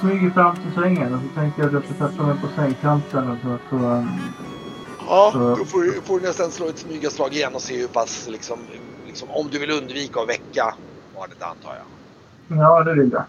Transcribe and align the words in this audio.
smyger 0.00 0.30
fram 0.30 0.56
till 0.56 0.82
sängen 0.82 1.14
och 1.14 1.20
så 1.22 1.40
tänker 1.40 1.62
jag 1.62 1.66
att 1.66 1.72
jag 1.72 1.84
ska 1.84 2.08
sätta 2.08 2.22
mig 2.22 2.36
på 2.40 2.48
sängkanten 2.56 3.30
och 3.30 3.38
så... 3.42 3.58
så 3.70 4.04
Ja, 5.10 5.30
Så- 5.32 5.54
då 5.56 5.64
får 5.64 5.82
du, 5.82 5.92
får 6.02 6.20
du 6.20 6.26
nästan 6.26 6.50
slå 6.50 6.68
ett 6.68 6.78
smygaslag 6.78 7.32
igen 7.34 7.54
och 7.54 7.62
se 7.62 7.80
hur 7.80 7.88
pass 7.88 8.28
liksom, 8.30 8.58
liksom 9.06 9.30
om 9.30 9.48
du 9.50 9.58
vill 9.58 9.70
undvika 9.70 10.20
att 10.20 10.28
väcka 10.28 10.74
barnet 11.14 11.42
antar 11.42 11.74
jag. 11.76 12.58
ja, 12.58 12.84
det 12.84 12.94
vill 12.94 13.10
jag. 13.12 13.24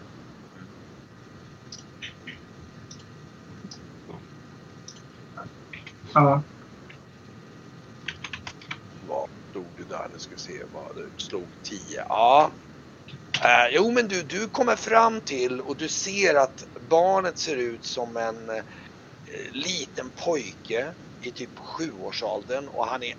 Ja. 6.14 6.42
Vad 9.08 9.28
stod 9.50 9.66
du 9.76 9.84
där? 9.84 10.06
Nu 10.12 10.18
ska 10.18 10.34
vi 10.34 10.40
se 10.40 10.62
vad 10.72 10.96
du 10.96 11.10
slog 11.16 11.46
10. 11.62 12.04
Ja. 12.08 12.50
Eh, 13.44 13.69
jo 13.80 13.90
men 13.92 14.08
du, 14.08 14.22
du 14.22 14.48
kommer 14.48 14.76
fram 14.76 15.20
till 15.20 15.60
och 15.60 15.76
du 15.76 15.88
ser 15.88 16.34
att 16.34 16.64
barnet 16.80 17.38
ser 17.38 17.56
ut 17.56 17.84
som 17.84 18.16
en 18.16 18.50
eh, 18.50 18.64
liten 19.52 20.10
pojke 20.10 20.94
i 21.22 21.32
typ 21.32 21.58
sjuårsåldern 21.58 22.68
och 22.68 22.86
han 22.86 23.02
är 23.02 23.14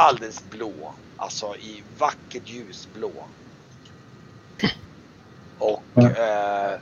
alldeles 0.00 0.44
blå. 0.50 0.94
Alltså 1.16 1.56
i 1.56 1.84
vackert 1.98 2.48
ljusblå. 2.48 3.30
Och 5.58 5.84
Ja. 5.94 6.10
eh, 6.10 6.80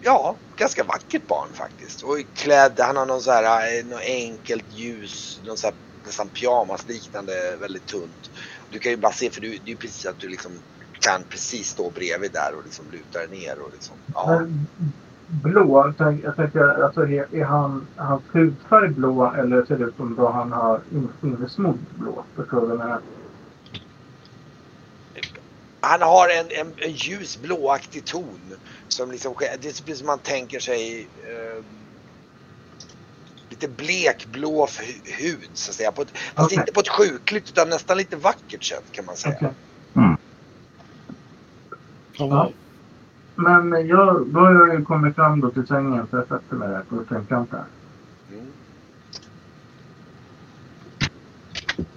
ja, 0.00 0.40
ganska 0.58 0.84
vackert 0.84 1.26
barn 1.28 1.54
faktiskt. 1.54 2.02
Och 2.02 2.18
klädd, 2.34 2.80
han 2.80 2.96
har 2.96 3.06
någon 3.06 3.22
så 3.22 3.30
här, 3.32 3.78
eh, 3.78 3.84
något 3.84 4.02
enkelt 4.02 4.72
ljus, 4.72 5.40
någon 5.44 5.58
så 5.58 5.66
här, 5.66 5.76
nästan 6.06 6.30
pyjamasliknande, 6.30 7.56
väldigt 7.56 7.86
tunt. 7.86 8.30
Du 8.70 8.78
kan 8.78 8.92
ju 8.92 8.96
bara 8.98 9.12
se, 9.12 9.30
för 9.30 9.40
du, 9.40 9.58
det 9.58 9.72
är 9.72 9.76
precis 9.76 10.06
att 10.06 10.18
du 10.18 10.28
liksom 10.28 10.62
kan 11.02 11.22
precis 11.28 11.68
stå 11.68 11.90
bredvid 11.90 12.32
där 12.32 12.54
och 12.58 12.64
liksom 12.64 12.84
luta 12.92 13.18
dig 13.18 13.28
ner 13.28 13.58
och 13.60 13.70
liksom. 13.72 13.96
Ja. 14.14 14.42
Blå, 15.26 15.86
jag 15.86 15.94
tänk- 15.98 16.24
jag 16.24 16.36
tänker, 16.36 16.82
alltså 16.84 17.00
är, 17.06 17.34
är 17.34 17.44
han, 17.44 17.86
hans 17.96 18.22
hudfärg 18.32 18.88
blå 18.88 19.32
eller 19.38 19.64
ser 19.64 19.76
det 19.78 19.84
ut 19.84 19.96
som 19.96 20.14
då 20.16 20.28
han 20.30 20.52
har 20.52 20.80
in- 20.92 21.12
innesmodd 21.22 21.78
blå? 21.94 22.24
Förstår 22.36 22.60
du 22.60 22.66
vad 22.66 22.70
jag 22.70 22.78
menar? 22.78 23.00
Han 25.80 26.02
har 26.02 26.28
en, 26.28 26.46
en, 26.66 26.72
en 26.76 26.92
ljus 26.92 27.38
blåaktig 27.42 28.04
ton. 28.04 28.54
Som 28.88 29.10
liksom, 29.10 29.34
det 29.38 29.46
är 29.46 29.58
precis 29.58 29.98
som 29.98 30.06
man 30.06 30.18
tänker 30.18 30.60
sig 30.60 31.08
eh, 31.22 31.64
lite 33.50 33.68
blekblå 33.68 34.66
hu- 34.66 35.12
hud 35.22 35.50
så 35.54 35.70
att 35.70 35.74
säga. 35.76 35.92
På 35.92 36.02
ett, 36.02 36.10
fast 36.34 36.46
Okej. 36.46 36.58
inte 36.58 36.72
på 36.72 36.80
ett 36.80 36.88
sjukligt 36.88 37.48
utan 37.48 37.68
nästan 37.68 37.96
lite 37.96 38.16
vackert 38.16 38.64
sätt 38.64 38.84
kan 38.92 39.04
man 39.04 39.16
säga. 39.16 39.36
Okej. 39.36 39.52
Ja. 42.16 42.50
Men 43.34 43.86
jag, 43.86 44.26
då 44.26 44.40
har 44.40 44.52
jag 44.52 44.74
ju 44.78 44.84
kommit 44.84 45.14
fram 45.14 45.40
då 45.40 45.50
till 45.50 45.66
sängen 45.66 46.06
så 46.10 46.16
jag 46.16 46.28
sätter 46.28 46.56
mig 46.56 46.68
där 46.68 46.82
på 46.88 47.04
sängkanten. 47.08 47.60
Mm. 48.30 48.46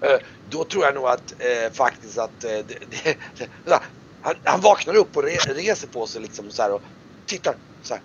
Eh, 0.02 0.20
Då 0.50 0.64
tror 0.64 0.84
jag 0.84 0.96
nog 0.96 1.06
att 1.06 1.34
eh, 1.40 1.74
faktiskt 1.74 2.18
att 2.18 2.44
eh, 2.44 2.50
det, 2.50 2.66
det, 2.90 3.18
det, 3.66 3.80
han, 4.22 4.34
han 4.44 4.62
vaknar 4.62 4.96
upp 4.96 5.18
och 5.18 5.24
re, 5.24 5.53
reser 5.53 5.88
på 5.88 6.06
sig 6.08 6.22
liksom 6.22 6.50
så 6.50 6.62
här 6.62 6.74
och 6.74 6.82
tittar 7.26 7.56
så 7.82 7.94
här. 7.94 8.03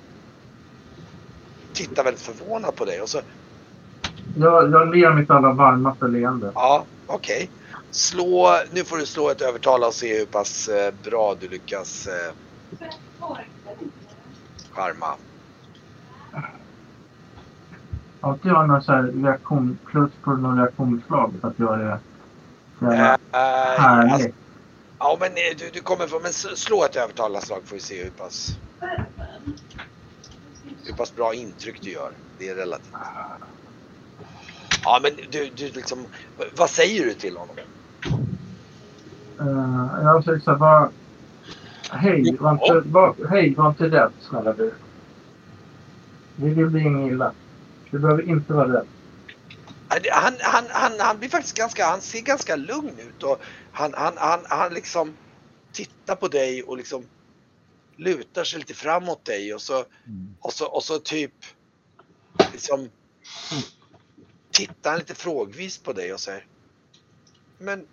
Tittar 1.72 2.04
väldigt 2.04 2.22
förvånad 2.22 2.77
på 2.77 2.84
dig 2.84 3.00
och 3.00 3.09
så 3.09 3.21
Jag, 4.37 4.71
jag 4.72 4.94
ler 4.97 5.12
mitt 5.15 5.31
allra 5.31 5.53
varmaste 5.53 6.09
leende. 6.09 6.53
Ja, 6.54 6.84
okej. 7.06 7.50
Slå, 7.91 8.59
nu 8.73 8.84
får 8.84 8.97
du 8.97 9.06
slå 9.06 9.31
ett 9.31 9.41
övertala 9.41 9.87
och 9.87 9.95
se 9.95 10.19
hur 10.19 10.27
pass 10.27 10.69
eh, 10.69 10.95
bra 11.05 11.34
du 11.34 11.49
lyckas 11.49 12.06
eh, 12.06 12.34
charma. 14.71 15.17
Har 18.21 18.33
inte 18.33 18.49
jag 18.49 18.69
någon 18.69 18.83
så 18.83 18.93
här 18.93 19.03
reaktion, 19.03 19.78
plus 19.91 20.12
på 20.23 20.31
någon 20.33 20.59
reaktionsslag 20.59 21.34
så 21.41 21.47
att 21.47 21.59
jag 21.59 21.81
är 21.81 21.99
så 22.78 22.84
jävla 22.84 23.15
eh, 23.15 23.81
härlig? 23.81 24.12
alltså, 24.12 24.28
ja, 24.99 25.17
men 25.21 25.34
du, 25.34 25.71
du 25.72 25.81
kommer 25.81 26.07
få, 26.07 26.21
men 26.21 26.33
slå 26.33 26.84
ett 26.84 26.97
övertalarslag 26.97 27.62
får 27.67 27.77
vi 27.77 27.83
se 27.83 28.05
hur 28.05 28.11
pass, 28.11 28.49
hur 30.84 30.93
pass 30.93 31.15
bra 31.15 31.34
intryck 31.34 31.83
du 31.83 31.91
gör. 31.91 32.12
Det 32.39 32.49
är 32.49 32.55
relativt. 32.55 32.93
Ja, 34.84 35.01
men 35.03 35.12
du, 35.31 35.51
du 35.51 35.71
liksom, 35.71 36.07
vad 36.57 36.71
säger 36.71 37.05
du 37.05 37.15
till 37.15 37.37
honom? 37.37 37.57
Uh, 39.41 40.01
jag 40.03 40.25
så 40.25 40.51
här, 40.51 40.56
bara... 40.56 40.91
Hej, 41.91 42.37
var 42.41 42.53
inte, 42.53 42.89
var, 42.89 43.15
hej, 43.31 43.55
var 43.55 43.69
inte 43.69 43.89
rädd 43.89 44.12
snälla 44.21 44.53
du. 44.53 44.75
Vi 46.37 46.55
vill 46.55 46.67
bli 46.67 46.81
inget 46.81 47.12
illa. 47.12 47.33
Du 47.91 47.99
behöver 47.99 48.23
inte 48.23 48.53
vara 48.53 48.69
rädd. 48.69 48.87
Han, 50.11 50.33
han, 50.41 50.65
han, 50.69 50.93
han 50.99 51.19
blir 51.19 51.28
faktiskt 51.28 51.56
ganska, 51.56 51.87
han 51.87 52.01
ser 52.01 52.21
ganska 52.21 52.56
lugn 52.56 52.99
ut 52.99 53.23
och 53.23 53.41
han, 53.73 53.95
han, 53.97 54.12
han, 54.17 54.41
han 54.49 54.75
liksom 54.75 55.12
tittar 55.72 56.17
på 56.17 56.28
dig 56.28 56.62
och 56.62 56.77
liksom 56.77 57.05
lutar 57.97 58.45
sig 58.45 58.59
lite 58.59 58.75
framåt 58.75 59.25
dig 59.25 59.55
och 59.55 59.61
så, 59.61 59.84
och 60.41 60.53
så, 60.53 60.67
och 60.67 60.83
så 60.83 60.99
typ 60.99 61.33
liksom 62.53 62.89
tittar 64.51 64.91
han 64.91 64.99
lite 64.99 65.15
frågvis 65.15 65.78
på 65.78 65.93
dig 65.93 66.12
och 66.15 66.21
säger 66.21 66.47
Men, 67.59 67.87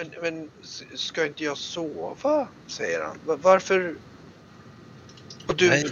men, 0.00 0.12
men 0.22 0.50
ska 0.98 1.26
inte 1.26 1.44
jag 1.44 1.58
sova? 1.58 2.48
Säger 2.66 3.02
han. 3.04 3.18
Va- 3.24 3.36
Varför? 3.42 3.96
Och 5.48 5.56
du, 5.56 5.68
Nej. 5.68 5.84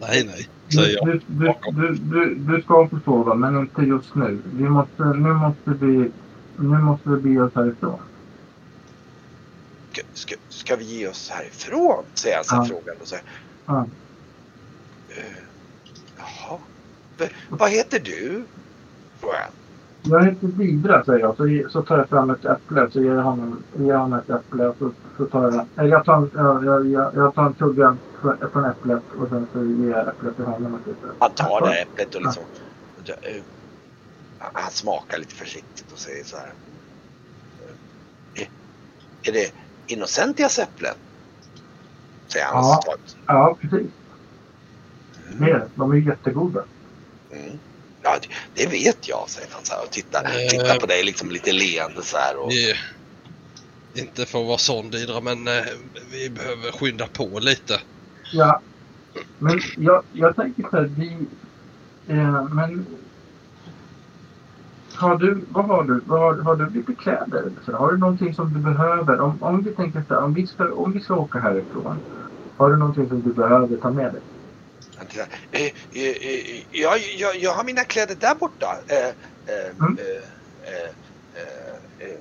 Nej, 0.00 0.24
nej, 0.26 0.48
säger 0.74 0.96
jag. 0.96 1.06
Du, 1.06 1.22
du, 1.26 1.54
du, 1.72 1.94
du, 1.94 2.34
du 2.34 2.62
ska 2.62 2.88
få 2.88 3.00
sova, 3.04 3.34
men 3.34 3.58
inte 3.58 3.82
just 3.82 4.14
nu. 4.14 4.42
Vi 4.46 4.64
måste, 4.68 5.02
nu 5.04 5.34
måste 5.34 5.70
vi, 5.70 6.12
nu 6.56 6.78
måste 6.78 7.10
vi 7.10 7.16
bege 7.22 7.40
oss 7.42 7.54
härifrån. 7.54 8.02
ska, 9.92 10.02
ska, 10.14 10.34
ska 10.48 10.76
vi 10.76 10.84
ge 10.84 11.08
oss 11.08 11.30
härifrån? 11.30 12.06
Säger 12.14 12.36
han 12.36 12.44
så 12.44 12.54
här 12.54 12.62
Ja. 12.62 12.66
frågande 12.68 13.02
och 13.02 13.08
säger 13.08 13.24
Ja. 13.66 13.90
Eh, 15.08 15.44
Jaha. 16.16 16.60
V- 17.18 17.30
vad 17.48 17.70
heter 17.70 18.00
du? 18.00 18.48
Frågar 19.20 19.50
Jag 20.02 20.24
heter 20.24 20.46
Didra, 20.46 21.04
säger 21.04 21.18
jag. 21.20 21.36
Så, 21.36 21.70
så 21.70 21.82
tar 21.82 21.98
jag 21.98 22.08
fram 22.08 22.30
ett 22.30 22.44
äpple. 22.44 22.90
Så 22.90 23.00
ger 23.02 23.14
jag 23.14 23.22
honom, 23.22 23.62
ger 23.78 23.94
honom 23.94 24.18
ett 24.18 24.30
äpple. 24.30 24.68
Och 24.68 24.76
så, 24.78 24.90
så 25.16 25.24
tar 25.26 25.66
jag, 25.76 25.88
jag, 25.88 26.04
tar, 26.04 26.28
jag, 26.34 26.86
jag, 26.86 27.14
jag, 27.14 27.34
tar 27.34 27.46
en 27.46 27.54
tugga 27.54 27.96
från, 28.52 28.64
äpplet 28.64 29.02
och 29.20 29.28
sen 29.28 29.46
så 29.52 29.64
ger 29.64 29.90
jag 29.90 30.08
äpplet 30.08 30.36
till 30.36 30.44
honom. 30.44 30.78
Han 31.18 31.30
tar 31.30 31.66
det 31.68 31.82
äpplet 31.82 32.14
och 32.14 32.22
liksom... 32.22 32.42
eh, 33.06 33.42
Han 34.52 34.70
smakar 34.70 35.18
lite 35.18 35.34
försiktigt 35.34 35.92
och 35.92 35.98
säger 35.98 36.24
så 36.24 36.36
här. 36.36 36.52
Är, 38.34 38.48
är 39.22 39.32
det 39.32 39.52
Innocentias 39.86 40.58
äpplen? 40.58 40.94
Säger 42.26 42.46
han. 42.46 42.64
Ja. 42.64 42.80
Ja, 43.26 43.56
precis. 43.60 43.86
Är 45.40 45.44
det. 45.44 45.68
De 45.74 45.92
är 45.92 45.96
jättegoda. 45.96 46.64
Mm. 47.30 47.58
Ja, 48.02 48.18
det, 48.54 48.66
vet 48.66 49.08
jag, 49.08 49.24
säger 49.28 49.48
han 49.52 49.64
så 49.64 49.74
här 49.74 49.82
och 49.84 49.90
tittar, 49.90 50.24
Eh. 50.24 50.48
tittar 50.48 50.78
på 50.78 50.86
dig 50.86 51.04
liksom 51.04 51.30
lite 51.30 51.52
leende 51.52 52.02
så 52.02 52.16
här. 52.16 52.36
Och, 52.36 52.50
Vi, 52.50 52.74
inte 53.94 54.26
för 54.26 54.40
att 54.40 54.46
vara 54.46 54.58
sån 54.58 54.90
Didra, 54.90 55.20
men 55.20 55.48
eh, 55.48 55.64
vi 56.12 56.30
behöver 56.30 56.72
skynda 56.72 57.06
på 57.06 57.38
lite. 57.38 57.80
Ja. 58.32 58.60
Men 59.38 59.60
jag, 59.76 60.02
jag 60.12 60.36
tänker 60.36 60.62
så 60.62 60.76
här, 60.76 60.90
vi... 60.96 61.16
Eh, 62.08 62.44
men... 62.44 62.86
Har 64.94 65.16
du, 65.16 65.40
vad 65.48 65.64
har 65.64 65.84
du? 65.84 66.00
Vad 66.06 66.20
har, 66.20 66.34
har 66.42 66.56
du 66.56 66.70
lite 66.70 66.94
kläder? 66.94 67.38
eller 67.38 67.52
Så, 67.66 67.72
har 67.72 67.92
du 67.92 67.98
någonting 67.98 68.34
som 68.34 68.54
du 68.54 68.60
behöver? 68.60 69.20
Om, 69.20 69.42
om 69.42 69.62
vi 69.62 69.70
tänker 69.70 70.02
så 70.08 70.14
här, 70.14 70.22
om 70.22 70.34
vi, 70.34 70.46
ska, 70.46 70.72
om 70.72 70.92
vi 70.92 71.00
ska 71.00 71.14
åka 71.14 71.38
härifrån. 71.38 71.96
Har 72.56 72.70
du 72.70 72.76
någonting 72.76 73.08
som 73.08 73.22
du 73.22 73.32
behöver 73.32 73.76
ta 73.76 73.90
med 73.90 74.12
dig? 74.12 74.22
Han 74.98 75.06
tittar. 75.06 75.28
Eh, 75.50 75.62
eh, 75.62 75.70
eh, 75.92 76.64
jag, 76.70 76.98
jag, 77.16 77.36
jag 77.36 77.52
har 77.52 77.64
mina 77.64 77.84
kläder 77.84 78.14
där 78.14 78.34
borta. 78.34 78.78
Eh, 78.88 79.06
eh, 79.06 79.70
Mm. 79.80 79.98
eh, 79.98 80.72
eh, 80.72 80.90
eh, 82.00 82.08
eh. 82.08 82.20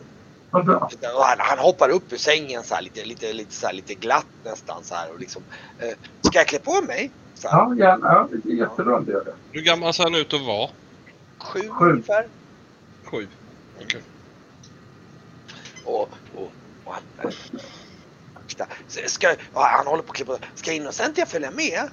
Han, 0.51 1.37
han 1.39 1.59
hoppar 1.59 1.89
upp 1.89 2.13
ur 2.13 2.17
sängen 2.17 2.63
så 2.63 2.75
här, 2.75 2.81
lite, 2.81 3.05
lite, 3.05 3.33
lite, 3.33 3.53
så 3.55 3.67
här, 3.67 3.73
lite 3.73 3.95
glatt 3.95 4.27
nästan 4.45 4.83
så 4.83 4.95
här 4.95 5.11
och 5.11 5.19
liksom. 5.19 5.43
Eh, 5.77 5.93
ska 6.27 6.37
jag 6.39 6.47
klä 6.47 6.59
på 6.59 6.81
mig? 6.81 7.11
Så 7.33 7.47
här, 7.47 7.57
Ja, 7.57 7.75
gärna. 7.77 8.07
Ja, 8.07 8.29
det 8.43 8.49
är 8.49 8.55
jättebra 8.55 8.95
om 8.97 9.05
du 9.05 9.11
gör 9.11 9.25
det. 9.25 9.35
Hur 9.51 9.61
gammal 9.61 9.93
ser 9.93 10.03
han 10.03 10.15
ut 10.15 10.33
att 10.33 10.41
vara? 10.45 10.69
Sju, 11.43 11.59
Sju. 11.69 11.85
ungefär. 11.91 12.27
Sju. 13.11 13.27
Okej. 13.81 14.03
Och, 15.85 16.09
och, 16.33 16.51
och 16.83 16.93
han, 16.93 17.03
eh, 17.23 17.29
ska, 19.07 19.35
han 19.53 19.87
håller 19.87 20.03
på 20.03 20.11
att 20.11 20.15
klä 20.15 20.25
på 20.25 20.37
Ska 20.55 20.73
Innocentia 20.73 21.25
följa 21.25 21.51
med? 21.51 21.89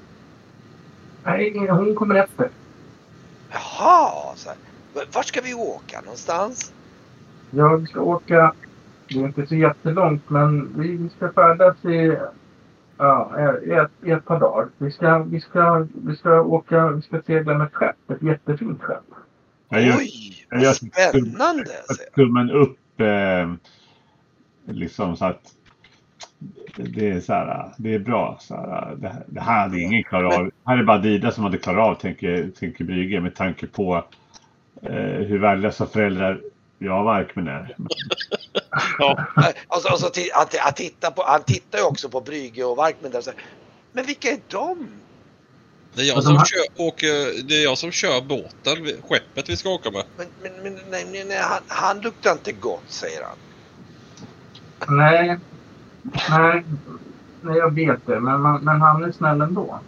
Nej, 1.24 1.68
hon 1.68 1.94
kommer 1.94 2.14
efter. 2.14 2.48
Jaha, 3.50 4.32
så 4.36 4.48
här. 4.48 4.58
Vart 5.12 5.26
ska 5.26 5.40
vi 5.40 5.54
åka 5.54 6.00
någonstans? 6.00 6.72
Jag 7.50 7.88
ska 7.88 8.00
åka 8.00 8.54
det 9.08 9.20
är 9.20 9.24
inte 9.24 9.46
så 9.46 9.54
jättelångt 9.54 10.30
men 10.30 10.80
vi, 10.80 10.96
vi 10.96 11.08
ska 11.08 11.32
färdas 11.32 11.84
i, 11.84 12.18
ja, 12.98 13.40
i, 13.66 13.70
ett, 13.70 14.08
i 14.08 14.10
ett 14.10 14.24
par 14.24 14.40
dagar. 14.40 14.68
Vi 14.78 14.90
ska, 14.90 15.18
vi, 15.18 15.40
ska, 15.40 15.86
vi 16.06 16.16
ska 16.16 16.40
åka, 16.40 16.88
vi 16.88 17.02
ska 17.02 17.22
segla 17.26 17.58
med 17.58 17.72
skepp. 17.72 18.10
Ett 18.10 18.22
jättefint 18.22 18.82
skepp. 18.82 19.04
Oj, 19.70 20.46
vad 20.50 20.76
spännande! 20.76 21.70
jag. 21.88 22.14
tummen 22.14 22.50
upp 22.50 23.00
eh, 23.00 23.54
liksom 24.74 25.16
så 25.16 25.24
att 25.24 25.52
det 26.76 27.10
är 27.10 27.20
så 27.20 27.32
här, 27.32 27.74
det 27.78 27.94
är 27.94 27.98
bra. 27.98 28.38
Så 28.40 28.54
här, 28.54 28.94
det, 28.96 29.22
det 29.26 29.40
här 29.40 29.60
hade 29.60 29.80
ingen 29.80 30.04
klarat 30.04 30.38
av. 30.38 30.50
Här 30.66 30.78
är 30.78 30.82
bara 30.84 30.98
Dida 30.98 31.32
som 31.32 31.44
hade 31.44 31.58
klarat 31.58 31.88
av, 31.88 31.94
tänker, 32.00 32.50
tänker 32.58 32.84
Brygge, 32.84 33.20
med 33.20 33.34
tanke 33.34 33.66
på 33.66 34.04
eh, 34.82 34.92
hur 35.26 35.38
värdelösa 35.38 35.86
föräldrar 35.86 36.40
jag 36.78 36.98
och 36.98 37.04
Varkmin 37.04 37.48
är. 37.48 37.76
Ja, 38.98 39.24
Och 39.68 39.76
så, 39.80 39.92
och 39.92 40.00
så 40.00 40.06
ti- 40.08 40.30
han, 40.34 40.46
han, 40.60 40.72
tittar 40.74 41.10
på, 41.10 41.22
han 41.26 41.42
tittar 41.42 41.78
ju 41.78 41.84
också 41.84 42.08
på 42.08 42.20
Brygge 42.20 42.64
och 42.64 42.76
Varkmen 42.76 43.10
där 43.10 43.18
och 43.18 43.24
säger 43.24 43.40
Men 43.92 44.06
vilka 44.06 44.28
är 44.28 44.38
de? 44.50 44.88
det 45.94 46.02
är 46.02 46.06
jag 46.06 46.22
som 46.22 46.32
kör, 46.34 46.86
åker, 46.86 47.42
det 47.48 47.54
är 47.54 47.64
jag 47.64 47.78
som 47.78 47.90
kör 47.90 48.20
båten, 48.20 48.84
vi- 48.84 48.96
skeppet 49.08 49.48
vi 49.48 49.56
ska 49.56 49.68
åka 49.68 49.90
med. 49.90 50.04
Men, 50.16 50.26
men, 50.42 50.62
men 50.62 50.74
nej, 50.90 51.06
nej, 51.12 51.24
nej, 51.28 51.38
han, 51.42 51.60
han 51.66 52.00
luktar 52.00 52.32
inte 52.32 52.52
gott 52.52 52.82
säger 52.86 53.22
han. 53.22 53.36
Nej, 54.96 55.38
nej, 56.30 56.64
nej 57.42 57.56
jag 57.56 57.74
vet 57.74 58.06
det. 58.06 58.20
Men, 58.20 58.40
man, 58.40 58.64
men 58.64 58.80
han 58.80 59.04
är 59.04 59.12
snäll 59.12 59.40
ändå. 59.40 59.78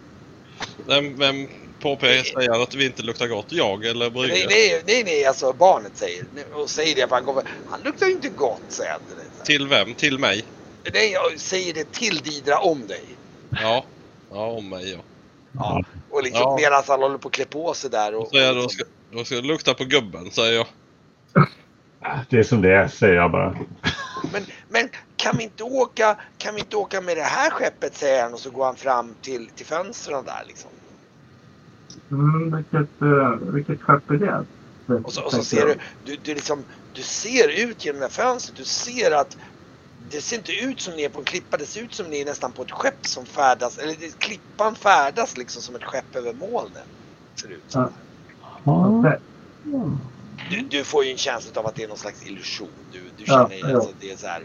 Vem, 0.87 1.17
vem 1.17 1.47
påpekar 1.81 2.23
säger 2.23 2.63
att 2.63 2.75
vi 2.75 2.85
inte 2.85 3.03
luktar 3.03 3.27
gott? 3.27 3.45
Jag 3.51 3.85
eller 3.85 3.99
Nej, 3.99 4.11
Brygge? 4.11 4.45
nej, 4.49 4.83
nej, 4.87 5.03
nej, 5.03 5.25
alltså 5.25 5.53
barnet 5.53 5.91
säger 5.97 6.25
och 6.53 6.69
säger 6.69 6.95
det 6.95 7.07
han 7.11 7.25
kommer. 7.25 7.43
Han 7.69 7.79
luktar 7.81 8.05
ju 8.07 8.11
inte 8.11 8.29
gott 8.29 8.61
säger 8.67 8.91
han. 8.91 9.01
Till 9.45 9.67
vem? 9.67 9.93
Till 9.93 10.19
mig? 10.19 10.45
Nej, 10.93 11.11
jag 11.11 11.39
säger 11.39 11.73
det 11.73 11.91
till 11.91 12.17
Didra 12.17 12.57
om 12.57 12.87
dig. 12.87 13.03
Ja. 13.49 13.85
Ja, 14.31 14.45
om 14.45 14.69
mig 14.69 14.91
ja. 14.91 14.99
Ja. 15.51 15.83
Och 16.09 16.23
liksom 16.23 16.41
Ja. 16.41 16.57
medan 16.61 16.83
han 16.87 17.01
håller 17.01 17.17
på 17.17 17.27
att 17.27 17.33
klä 17.33 17.45
på 17.45 17.73
sig 17.73 17.89
där. 17.89 18.15
Och, 18.15 18.27
Så 18.27 18.37
jag, 18.37 18.55
då, 18.55 18.69
ska, 18.69 18.83
då 19.11 19.23
ska 19.23 19.35
jag 19.35 19.45
lukta 19.45 19.73
på 19.73 19.83
gubben, 19.83 20.31
säger 20.31 20.55
jag. 20.55 20.67
Det 22.29 22.37
är 22.37 22.43
som 22.43 22.61
det 22.61 22.73
är, 22.75 22.87
säger 22.87 23.13
jag 23.15 23.31
bara. 23.31 23.57
men, 24.33 24.45
men 24.69 24.89
kan 25.27 25.37
vi 25.37 25.43
inte 25.43 25.63
åka, 25.63 26.17
kan 26.37 26.55
vi 26.55 26.59
inte 26.59 26.77
åka 26.77 27.01
med 27.01 27.17
det 27.17 27.23
här 27.23 27.49
skeppet 27.49 27.95
säger 27.95 28.23
han 28.23 28.33
och 28.33 28.39
så 28.39 28.49
går 28.51 28.65
han 28.65 28.75
fram 28.75 29.13
till, 29.21 29.49
till 29.49 29.65
fönstren 29.65 30.25
där 30.25 30.43
liksom. 30.47 30.69
Mm, 32.11 32.55
vilket, 32.55 33.01
uh, 33.01 33.53
vilket 33.53 33.81
skepp 33.81 34.09
är 34.09 34.17
det? 34.17 34.45
Och 35.03 35.13
så, 35.13 35.23
och 35.23 35.31
så 35.31 35.43
ser 35.43 35.65
du, 35.65 35.75
du, 36.05 36.15
du, 36.15 36.33
liksom, 36.33 36.63
du 36.93 37.01
ser 37.01 37.63
ut 37.63 37.85
genom 37.85 37.99
det 37.99 38.05
här 38.05 38.11
fönstret, 38.11 38.57
du 38.57 38.63
ser 38.63 39.11
att 39.11 39.37
det 40.11 40.21
ser 40.21 40.37
inte 40.37 40.51
ut 40.51 40.81
som 40.81 40.93
ni 40.93 41.03
är 41.03 41.09
på 41.09 41.19
en 41.19 41.25
klippa, 41.25 41.57
det 41.57 41.65
ser 41.65 41.81
ut 41.81 41.93
som 41.93 42.05
ni 42.05 42.21
är 42.21 42.25
nästan 42.25 42.51
på 42.51 42.61
ett 42.61 42.71
skepp 42.71 43.07
som 43.07 43.25
färdas, 43.25 43.77
eller 43.77 43.95
det, 43.99 44.19
klippan 44.19 44.75
färdas 44.75 45.37
liksom 45.37 45.61
som 45.61 45.75
ett 45.75 45.83
skepp 45.83 46.15
över 46.15 46.33
molnen. 46.33 46.87
Ser 47.41 47.47
det 47.47 47.53
ut 47.53 47.71
som. 47.71 47.89
Okej. 48.63 49.19
Du, 50.49 50.61
du 50.61 50.83
får 50.83 51.05
ju 51.05 51.11
en 51.11 51.17
känsla 51.17 51.61
av 51.61 51.67
att 51.67 51.75
det 51.75 51.83
är 51.83 51.87
någon 51.87 51.97
slags 51.97 52.27
illusion. 52.27 52.69
Du, 52.91 52.99
du 53.17 53.23
Ja, 53.27 53.49
känner 53.49 53.55
ju 53.55 53.71
ja. 53.71 53.75
alltså, 53.75 53.93
det 53.99 54.11
är 54.11 54.17
så 54.17 54.27
här, 54.27 54.43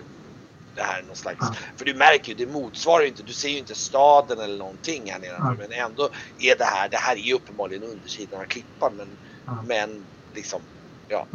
det 0.74 0.82
här 0.82 0.98
är 0.98 1.02
någon 1.06 1.16
slags, 1.16 1.46
för 1.76 1.84
du 1.84 1.94
märker 1.94 2.28
ju, 2.28 2.46
det 2.46 2.52
motsvarar 2.52 3.02
ju 3.02 3.08
inte, 3.08 3.22
du 3.22 3.32
ser 3.32 3.48
ju 3.48 3.58
inte 3.58 3.74
staden 3.74 4.38
eller 4.38 4.58
någonting 4.58 5.10
här 5.10 5.18
nedanför, 5.20 5.62
Ja. 5.62 5.68
men 5.68 5.86
ändå 5.86 6.08
är 6.38 6.56
det 6.58 6.64
här, 6.64 6.88
det 6.88 6.96
här 6.96 7.16
är 7.16 7.20
ju 7.20 7.34
uppenbarligen 7.34 7.82
undersidan 7.82 8.40
av 8.40 8.44
klippan, 8.44 8.92
men, 8.96 9.08
Ja. 9.46 9.58
men 9.68 10.04
liksom, 10.34 10.60
ja. 11.08 11.26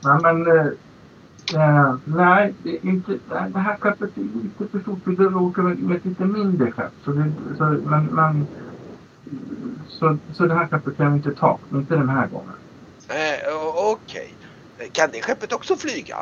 Nej, 0.00 0.20
men... 0.22 0.46
eh, 0.46 1.94
nej, 2.04 2.54
det, 2.62 2.78
inte, 2.86 3.18
det 3.28 3.58
här 3.58 3.76
skeppet 3.80 4.16
är 4.16 4.20
lite 4.42 4.72
för 4.72 4.80
stort. 4.80 4.98
Vi 5.04 5.16
behöver 5.16 5.42
åka 5.42 5.62
med, 5.62 5.78
med 5.78 5.96
ett 5.96 6.04
lite 6.04 6.24
mindre 6.24 6.72
skepp. 6.72 6.92
Så 7.04 7.10
det, 7.10 7.32
så, 7.58 7.64
men, 7.64 8.04
men, 8.06 8.46
så, 9.88 10.18
så 10.34 10.46
det 10.46 10.54
här 10.54 10.68
skeppet 10.68 10.96
kan 10.96 11.10
vi 11.12 11.16
inte 11.16 11.34
ta. 11.34 11.58
Inte 11.72 11.94
den 11.94 12.08
här 12.08 12.26
gången. 12.26 12.52
Eh, 13.08 13.54
Okej. 13.92 14.34
Kan 14.92 15.10
det 15.12 15.22
skeppet 15.22 15.52
också 15.52 15.76
flyga? 15.76 16.16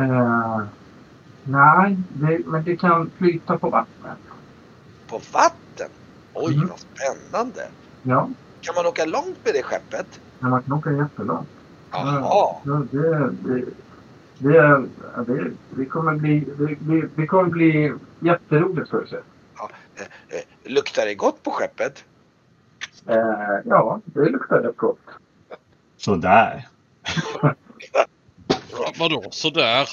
Eh, 0.00 0.60
nej, 1.44 1.96
det, 2.08 2.46
men 2.46 2.64
det 2.64 2.76
kan 2.76 3.10
flyta 3.18 3.58
på 3.58 3.70
vattnet. 3.70 4.18
På 5.06 5.20
vatten? 5.32 5.88
Oj, 6.34 6.54
Mm. 6.54 6.68
vad 6.68 6.78
spännande. 6.78 7.68
Ja, 8.02 8.28
Kan 8.60 8.74
man 8.74 8.86
åka 8.86 9.04
långt 9.04 9.38
med 9.44 9.54
det 9.54 9.62
skeppet? 9.62 10.20
men 10.38 10.50
man 10.50 10.62
kan 10.62 10.72
åka 10.72 10.92
jättelångt. 10.92 11.48
Jaha. 11.90 12.20
Ja, 12.64 12.82
det, 12.90 13.30
det, 13.30 13.64
det, 14.38 14.54
ja, 14.54 14.82
det, 15.26 15.50
det 15.70 15.84
kommer 15.86 16.14
bli, 16.14 16.40
det, 16.58 17.06
det, 17.16 17.26
kommer 17.26 17.48
bli 17.50 17.92
jätteroligt 18.20 18.90
för 18.90 19.06
sig. 19.06 19.20
Eh, 19.96 20.36
eh, 20.36 20.42
Luktar 20.72 21.06
det 21.06 21.14
gott 21.14 21.42
på 21.42 21.50
skeppet? 21.50 22.04
Eh, 23.06 23.16
ja, 23.64 24.00
det 24.04 24.20
luktar 24.30 24.60
rätt 24.60 24.76
gott. 24.76 24.98
Sådär. 25.96 26.68
Ja, 28.82 28.92
vadå, 28.98 29.30
sådär? 29.30 29.88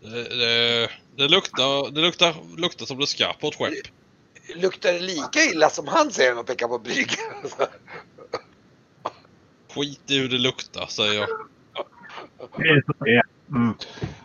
Det, 0.00 0.28
det, 0.28 0.90
det, 1.16 1.28
luktar, 1.28 1.90
det 1.90 2.00
luktar, 2.00 2.34
luktar 2.56 2.86
som 2.86 2.98
det 2.98 3.06
ska 3.06 3.32
på 3.32 3.48
ett 3.48 3.54
skepp. 3.54 3.86
Luktar 4.54 4.92
det 4.92 5.00
lika 5.00 5.44
illa 5.52 5.70
som 5.70 5.88
han 5.88 6.10
säger 6.10 6.38
och 6.38 6.46
pekar 6.46 6.68
på 6.68 6.78
bryggan? 6.78 7.68
Skit 9.74 10.10
i 10.10 10.18
hur 10.18 10.28
det 10.28 10.38
luktar, 10.38 10.86
säger 10.86 11.20
jag. 11.20 11.28
Mm. 13.50 13.74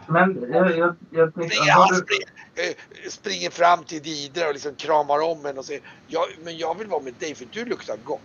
Men 0.08 0.52
jag, 0.52 0.78
jag, 0.78 0.96
jag 1.10 1.34
tänkte... 1.34 1.56
Springer, 1.56 1.72
har 1.72 1.88
han 1.88 1.96
springer, 1.96 2.28
eh, 2.56 3.10
springer 3.10 3.50
fram 3.50 3.84
till 3.84 4.02
Didra 4.02 4.48
och 4.48 4.54
liksom 4.54 4.76
kramar 4.76 5.20
om 5.20 5.46
henne 5.46 5.60
och 5.60 5.66
säger 5.66 5.82
ja, 6.08 6.28
men 6.44 6.58
jag 6.58 6.78
vill 6.78 6.88
vara 6.88 7.02
med 7.02 7.14
dig 7.20 7.36
för 7.36 7.48
du 7.52 7.66
luktar 7.66 7.98
gott. 8.04 8.22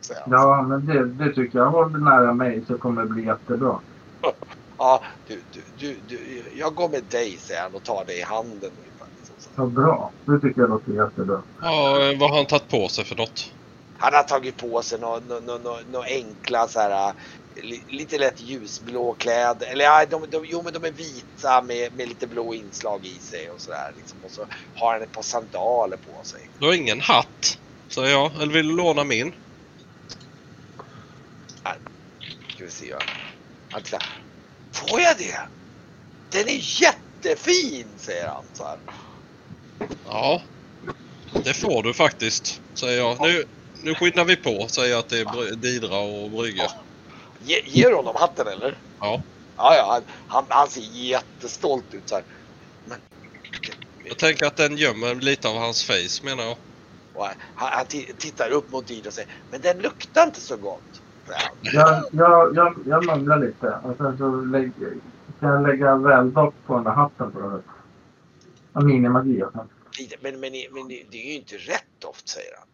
Säger 0.00 0.20
han. 0.20 0.32
Ja, 0.32 0.62
men 0.62 0.86
det, 0.86 1.24
det 1.24 1.34
tycker 1.34 1.58
jag. 1.58 1.70
Håll 1.70 2.00
nära 2.00 2.34
mig 2.34 2.62
så 2.68 2.78
kommer 2.78 3.02
det 3.02 3.08
bli 3.08 3.24
jättebra. 3.24 3.78
Ja, 4.78 5.02
du, 5.26 5.40
du, 5.52 5.60
du, 5.78 5.96
du, 6.08 6.42
jag 6.54 6.74
går 6.74 6.88
med 6.88 7.02
dig 7.10 7.36
säger 7.36 7.62
han 7.62 7.74
och 7.74 7.82
tar 7.82 8.04
dig 8.04 8.18
i 8.18 8.22
handen. 8.22 8.70
så. 9.22 9.48
Så 9.56 9.66
bra. 9.66 10.10
Det 10.24 10.40
tycker 10.40 10.60
jag 10.60 10.70
låter 10.70 10.92
jättebra. 10.92 11.42
Ja, 11.62 12.14
vad 12.20 12.30
har 12.30 12.36
han 12.36 12.46
tagit 12.46 12.68
på 12.68 12.88
sig 12.88 13.04
för 13.04 13.16
något? 13.16 13.52
Han 13.98 14.14
har 14.14 14.22
tagit 14.22 14.56
på 14.56 14.82
sig 14.82 15.00
några 15.00 15.20
nå, 15.28 15.40
nå, 15.46 15.58
nå, 15.64 15.78
nå 15.92 16.02
enkla 16.02 16.68
så 16.68 16.80
här, 16.80 17.12
li, 17.54 17.82
lite 17.88 18.18
lätt 18.18 18.40
ljusblå 18.40 19.14
kläder. 19.18 19.66
Eller 19.66 19.84
ja, 19.84 20.06
de, 20.10 20.22
de, 20.30 20.44
jo 20.48 20.62
men 20.62 20.72
de 20.72 20.84
är 20.84 20.92
vita 20.92 21.62
med, 21.62 21.96
med 21.96 22.08
lite 22.08 22.26
blå 22.26 22.54
inslag 22.54 23.00
i 23.06 23.18
sig 23.20 23.50
och 23.50 23.60
sådär. 23.60 23.92
Liksom. 23.96 24.18
Och 24.24 24.30
så 24.30 24.46
har 24.74 24.92
han 24.92 25.02
ett 25.02 25.12
par 25.12 25.22
sandaler 25.22 25.96
på 25.96 26.24
sig. 26.26 26.40
Du 26.58 26.66
har 26.66 26.74
ingen 26.74 27.00
hatt, 27.00 27.58
säger 27.88 28.10
jag. 28.10 28.30
Eller 28.42 28.52
vill 28.52 28.68
du 28.68 28.76
låna 28.76 29.04
min? 29.04 29.32
Ska 32.60 32.64
vi 32.66 32.70
se. 32.70 32.94
va. 32.94 33.02
Han 33.70 33.82
tittar. 33.82 34.02
Får 34.72 35.00
jag 35.00 35.18
det? 35.18 35.40
Den 36.30 36.48
är 36.48 36.82
jättefin 36.82 37.98
säger 37.98 38.28
han 38.28 38.44
så 38.52 38.64
här. 38.64 38.78
Ja, 40.04 40.42
det 41.44 41.54
får 41.54 41.82
du 41.82 41.94
faktiskt, 41.94 42.60
säger 42.78 42.98
jag. 42.98 43.20
Nu, 43.20 43.44
nu 43.82 43.94
skyndar 43.94 44.24
vi 44.24 44.36
på, 44.36 44.68
säger 44.68 44.94
jag 44.94 45.08
till 45.08 45.60
Didra 45.60 45.98
och 45.98 46.30
Brygge. 46.30 46.68
Ge, 47.38 47.60
ger 47.66 47.88
du 47.90 47.96
honom 47.96 48.16
hatten 48.16 48.46
eller? 48.46 48.78
Ja. 49.00 49.22
Ja, 49.56 49.76
ja 49.76 49.86
han, 49.92 50.02
han, 50.26 50.46
han 50.48 50.68
ser 50.70 50.80
jättestolt 50.80 51.94
ut 51.94 52.08
så 52.08 52.14
här. 52.14 52.24
Men, 52.84 52.98
Jag 54.04 54.18
tänker 54.18 54.46
att 54.46 54.56
den 54.56 54.76
gömmer 54.76 55.14
lite 55.14 55.48
av 55.48 55.56
hans 55.56 55.84
face, 55.84 56.20
menar 56.22 56.44
jag. 56.44 56.56
han, 57.54 57.68
han 57.72 57.86
ti- 57.86 58.16
tittar 58.18 58.50
upp 58.50 58.70
mot 58.70 58.86
Didra 58.86 59.08
och 59.08 59.14
säger 59.14 59.30
Men 59.50 59.60
den 59.60 59.78
luktar 59.78 60.26
inte 60.26 60.40
så 60.40 60.56
gott. 60.56 60.99
Jag, 61.60 62.04
jag, 62.12 62.56
jag, 62.56 62.74
jag 62.86 63.06
mumlar 63.06 63.38
lite 63.38 63.78
och 63.84 63.96
sen 63.96 64.18
så 64.18 64.30
lägger, 64.30 64.94
kan 65.40 65.48
jag 65.50 65.62
lägga 65.66 65.96
väldoft 65.96 66.56
på 66.66 66.74
den 66.74 66.84
där 66.84 66.90
hatten 66.90 67.30
på 67.30 67.38
något 67.40 67.62
sätt. 67.62 68.84
Minimagi 68.84 69.42
alltså. 69.42 69.66
Didra, 69.98 70.16
Men, 70.22 70.40
men, 70.40 70.52
men 70.72 70.88
det 70.88 71.02
det 71.10 71.16
är 71.22 71.26
ju 71.32 71.36
inte 71.36 71.54
rätt 71.54 71.84
doft 71.98 72.28
säger 72.28 72.54
han. 72.58 72.66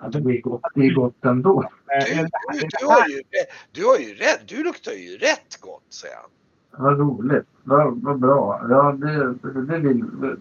Ja, 0.00 0.08
det 0.08 0.20
blir 0.20 0.40
gott. 0.40 0.60
Det 0.74 0.86
är 0.86 0.94
gott 0.94 1.24
ändå. 1.24 1.70
Du, 1.86 2.14
du, 2.14 2.68
du, 2.80 2.86
har 2.86 3.08
ju, 3.08 3.16
rätt- 3.16 3.48
du 3.72 3.84
har 3.84 3.96
ju 3.98 4.14
rätt. 4.14 4.40
Du 4.48 4.64
luktar 4.64 4.92
ju 4.92 5.18
rätt 5.18 5.60
gott 5.60 5.82
säger 5.90 6.14
han. 6.16 6.30
Vad 6.84 6.98
roligt. 6.98 7.46
Vad, 7.64 8.02
vad 8.02 8.18
bra. 8.20 8.66
Ja, 8.70 8.92
det, 8.92 9.34
det, 9.34 9.66
det 9.66 9.78
vill... 9.78 10.00
Det, 10.20 10.36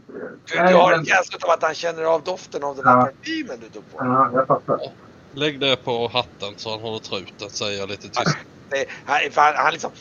Du, 0.46 0.68
du 0.68 0.76
har 0.76 0.94
en 0.94 1.06
känsla 1.06 1.38
av 1.44 1.50
att 1.50 1.64
han 1.64 1.74
känner 1.74 2.04
av 2.04 2.24
doften 2.24 2.64
av 2.64 2.76
den 2.76 2.86
här 2.86 2.98
Ja. 2.98 3.06
parfymen 3.06 3.58
du 3.62 3.70
tog 3.70 3.92
på. 3.92 3.98
Ja, 4.06 4.30
jag 4.34 4.48
fattar. 4.48 4.80
Lägg 5.34 5.60
det 5.60 5.76
på 5.84 6.08
hatten 6.08 6.54
så 6.58 6.70
han 6.72 6.80
håller 6.80 7.00
truten, 7.00 7.50
säger 7.50 7.80
jag 7.80 7.90
lite 7.90 8.08
tyst. 8.10 8.38
Det, 8.70 8.86
han, 9.06 9.20
han, 9.36 9.54
han 9.56 9.72
liksom 9.74 9.92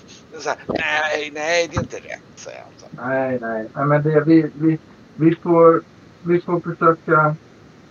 så 0.41 0.49
här, 0.49 0.59
nej, 0.69 1.31
nej 1.35 1.69
det 1.71 1.77
är 1.77 1.81
inte 1.81 1.97
rätt 1.97 2.23
säger 2.37 2.61
han. 2.63 2.73
Så. 2.77 2.87
Nej, 3.09 3.39
nej. 3.41 3.69
nej 3.75 3.85
men 3.87 4.03
det, 4.03 4.21
vi, 4.21 4.51
vi, 4.55 4.79
vi, 5.15 5.37
får, 5.37 5.83
vi 6.23 6.41
får 6.41 6.61
försöka... 6.61 7.37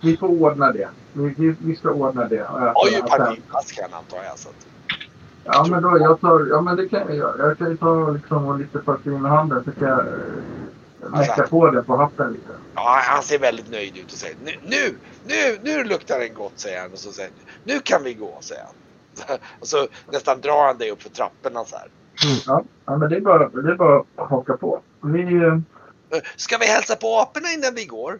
Vi 0.00 0.16
får 0.16 0.28
ordna 0.28 0.72
det. 0.72 0.88
Vi, 1.12 1.34
vi, 1.38 1.54
vi 1.60 1.76
ska 1.76 1.90
ordna 1.90 2.24
det. 2.28 2.34
Jag- 2.36 2.46
Har 2.74 2.88
ju 2.90 3.02
parfymflaskan 3.02 3.88
antar 3.92 4.24
jag. 4.24 4.38
Så 4.38 4.48
att, 4.48 4.66
Ja, 5.44 5.66
men 5.70 5.82
då, 5.82 5.98
jag 6.00 6.20
tar, 6.20 6.46
ja, 6.50 6.60
men 6.60 6.76
det 6.76 6.88
kan 6.88 7.00
jag 7.00 7.16
göra. 7.16 7.48
Jag 7.48 7.58
kan 7.58 7.70
ju 7.70 7.76
ta 7.76 8.10
liksom, 8.10 8.46
och 8.46 8.58
lite 8.58 8.80
först 8.84 9.06
in 9.06 9.22
med 9.22 9.30
handen 9.30 9.64
så 9.64 9.72
kan 9.72 9.88
jag 9.88 10.04
mäcka 11.10 11.42
på 11.42 11.70
det 11.70 11.82
på 11.82 11.96
hatten 11.96 12.32
lite. 12.32 12.52
Ja, 12.74 13.00
han 13.04 13.22
ser 13.22 13.38
väldigt 13.38 13.70
nöjd 13.70 13.96
ut 13.96 14.12
och 14.12 14.18
säger 14.18 14.36
nu, 14.44 14.52
nu, 14.64 14.96
nu, 15.26 15.58
nu 15.62 15.84
luktar 15.84 16.18
det 16.18 16.28
gott 16.28 16.52
säger 16.56 16.80
han 16.80 16.92
och 16.92 16.98
så 16.98 17.12
säger 17.12 17.30
nu 17.64 17.80
kan 17.80 18.04
vi 18.04 18.14
gå 18.14 18.38
säger 18.40 18.62
han. 18.62 18.74
Och 19.60 19.68
så 19.68 19.88
nästan 20.12 20.40
drar 20.40 20.66
han 20.66 20.78
dig 20.78 20.90
upp 20.90 21.02
för 21.02 21.10
trapporna 21.10 21.64
så 21.64 21.76
här. 21.76 21.88
Ja, 22.46 22.64
ja 22.84 22.96
men 22.96 23.08
det 23.10 23.16
är, 23.16 23.20
bara, 23.20 23.48
det 23.48 23.70
är 23.70 23.74
bara 23.74 24.00
att 24.16 24.30
haka 24.30 24.56
på. 24.56 24.80
Vi, 25.00 25.34
eh, 25.34 25.58
Ska 26.36 26.58
vi 26.58 26.66
hälsa 26.66 26.96
på 26.96 27.20
aporna 27.20 27.52
innan 27.52 27.74
vi 27.74 27.84
går? 27.84 28.18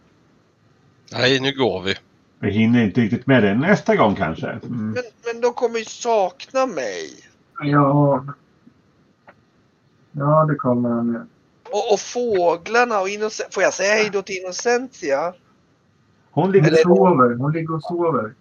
Nej, 1.12 1.40
nu 1.40 1.52
går 1.52 1.82
vi. 1.82 1.94
Vi 2.38 2.50
hinner 2.50 2.84
inte 2.84 3.00
riktigt 3.00 3.26
med 3.26 3.42
det 3.42 3.54
nästa 3.54 3.96
gång 3.96 4.14
kanske. 4.14 4.46
Mm. 4.46 4.90
Men, 4.90 5.02
men 5.24 5.40
de 5.40 5.52
kommer 5.52 5.78
ju 5.78 5.84
sakna 5.84 6.66
mig. 6.66 7.10
ja, 7.62 8.24
ja, 10.12 10.44
det 10.48 10.54
kommer 10.54 10.88
han. 10.88 11.28
Och, 11.70 11.92
och 11.92 12.00
fåglarna 12.00 13.00
och 13.00 13.08
Innocent. 13.08 13.54
Får 13.54 13.62
jag 13.62 13.74
säga 13.74 13.94
hej 13.94 14.10
då 14.12 14.22
till 14.22 14.36
Innocentia? 14.36 15.34
Hon 16.30 16.52
ligger 16.52 16.66
Eller- 16.68 16.76
sover. 16.76 17.34
Hon 17.34 17.52
ligger 17.52 17.74
och 17.74 17.82
sover. 17.82 18.22
Vi 18.22 18.28
inte, 18.28 18.34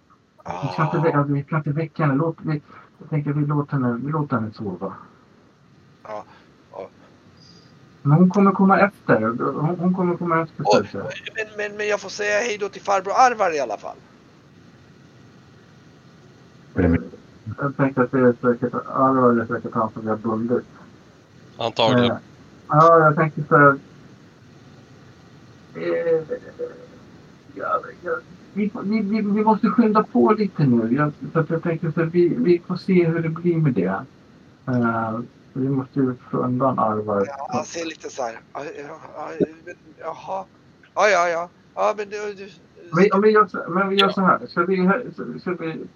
Ah, 0.47 0.83
alltså, 1.17 1.33
vi 1.33 1.43
kan 1.43 1.57
inte 1.57 1.69
väcka 1.69 2.03
henne. 2.03 2.15
Låt, 2.15 2.35
vi, 2.41 2.61
jag 2.99 3.09
tänker 3.09 3.33
vi 3.33 3.45
låter 3.45 3.73
henne, 3.73 3.99
vi 4.05 4.11
låter 4.11 4.35
henne 4.35 4.53
sova. 4.53 4.93
Ja, 6.03 6.23
ja. 6.71 6.87
Men 8.01 8.17
hon 8.17 8.29
kommer 8.29 8.51
komma 8.51 8.79
efter. 8.79 9.21
Hon, 9.21 9.75
hon 9.79 9.93
kommer 9.93 10.17
komma 10.17 10.41
efter. 10.41 10.63
Säga. 10.91 11.03
men, 11.35 11.45
men, 11.57 11.77
men 11.77 11.87
jag 11.87 11.99
får 12.01 12.09
säga 12.09 12.39
hej 12.39 12.57
då 12.59 12.69
till 12.69 12.81
farbror 12.81 13.13
Arvar 13.13 13.55
i 13.55 13.59
alla 13.59 13.77
fall. 13.77 13.97
Jag 17.57 17.77
tänkte 17.77 18.01
att 18.01 18.11
det 18.11 18.19
är 18.19 18.35
säkert, 18.41 18.73
ja, 18.73 19.07
det 19.07 19.21
var 19.21 19.45
säkert 19.55 19.73
han 19.73 19.91
som 19.93 20.01
vi 20.01 20.09
har 20.09 20.17
bundit. 20.17 20.65
Antagligen. 21.57 22.11
Eh, 22.11 22.17
Ja, 22.67 22.99
jag 22.99 23.15
tänkte 23.15 23.57
här. 23.57 23.79
Eh, 25.75 26.23
ja, 27.55 27.81
ja, 28.03 28.17
vi, 28.53 28.71
vi, 28.83 29.01
vi, 29.01 29.21
vi 29.21 29.43
måste 29.43 29.69
skynda 29.69 30.03
på 30.03 30.33
lite 30.33 30.63
nu. 30.63 30.95
Jag, 30.95 31.11
så 31.33 31.39
att 31.39 31.49
jag 31.49 31.63
tänkte 31.63 31.91
så 31.91 32.03
vi, 32.03 32.27
vi 32.27 32.61
får 32.67 32.75
se 32.75 33.05
hur 33.05 33.19
det 33.19 33.29
blir 33.29 33.57
med 33.57 33.73
det. 33.73 34.05
Eh, 34.67 35.19
vi 35.53 35.69
måste 35.69 35.99
ju 35.99 36.15
få 36.31 36.37
undan 36.37 36.79
Arvar. 36.79 37.25
Ja, 37.27 37.49
han 37.53 37.65
ser 37.65 37.85
lite 37.85 38.09
så 38.09 38.21
här. 38.21 38.39
Jaha. 39.99 40.45
Ja, 40.95 41.07
ja, 41.09 41.29
ja. 41.29 41.49
Ja, 41.75 41.93
men 41.97 42.09
du... 42.09 42.33
du 42.33 42.49
Men, 42.91 43.11
om 43.13 43.21
vi 43.21 43.29
gör 43.29 43.47
så, 43.47 43.63
men 43.69 43.89
vi 43.89 43.95
gör 43.95 44.09
så 44.09 44.21
här. 44.21 44.47
Ska 44.47 44.63
vi, 44.63 44.89
ska 45.39 45.51
vi... 45.51 45.87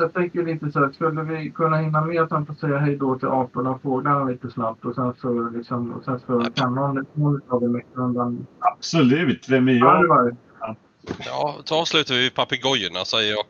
Jag 0.00 0.12
tänker 0.12 0.42
lite 0.44 0.72
så 0.72 0.80
här. 0.80 0.92
Skulle 0.92 1.22
vi 1.22 1.50
kunna 1.50 1.76
hinna 1.76 2.00
med 2.00 2.22
att 2.22 2.30
han 2.30 2.46
får 2.46 2.54
säga 2.54 2.78
hej 2.78 2.96
då 2.96 3.18
till 3.18 3.28
aporna 3.28 3.70
och 3.70 3.82
fåglarna 3.82 4.24
lite 4.24 4.50
snabbt 4.50 4.84
och 4.84 4.94
sen 4.94 5.12
så, 5.20 5.48
liksom, 5.50 5.92
och 5.92 6.04
sen 6.04 6.20
så 6.26 6.50
kan 6.54 6.74
någon, 6.74 7.06
någon 7.12 7.40
av 7.48 7.60
dem 7.60 7.80
undan 7.94 8.46
Absolut, 8.58 9.48
vem 9.48 9.68
är 9.68 9.72
jag? 9.72 9.88
Arvar. 9.88 10.36
Ja, 11.26 11.56
så 11.64 11.80
avslutar 11.80 12.14
vi 12.14 12.30
papegojorna 12.30 13.04
säger 13.04 13.30
jag. 13.32 13.44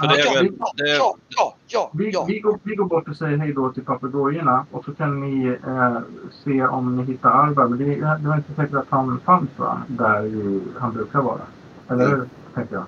För 0.00 0.06
Ja, 0.06 0.12
det 0.14 0.20
är 0.20 0.26
ja, 0.26 0.32
väl... 0.42 0.52
ja, 0.58 0.72
Det 0.76 0.96
ja, 0.96 1.14
ja, 1.28 1.54
ja, 1.66 1.90
Vi, 1.94 2.10
ja. 2.10 2.24
vi, 2.28 2.40
går, 2.40 2.58
vi 2.62 2.74
går 2.74 2.84
bort 2.84 3.08
och 3.08 3.16
säger 3.16 3.36
hej 3.36 3.52
då 3.52 3.72
till 3.72 3.84
papegojorna 3.84 4.66
och 4.70 4.84
så 4.84 4.94
kan 4.94 5.20
ni 5.20 5.46
eh, 5.66 5.98
se 6.44 6.66
om 6.66 6.96
ni 6.96 7.02
hittar 7.04 7.30
Arvar. 7.30 7.68
Men 7.68 7.78
det, 7.78 7.84
är- 7.94 8.18
det 8.18 8.28
var 8.28 8.36
inte 8.36 8.54
säkert 8.54 8.74
att 8.74 8.86
han 8.90 9.20
fanns 9.24 9.50
va? 9.56 9.82
där 9.86 10.22
ju, 10.22 10.60
han 10.78 10.92
brukar 10.92 11.20
vara. 11.22 11.40
Eller 11.88 12.08
hur? 12.08 12.28
Tänker 12.54 12.74
jag. 12.74 12.84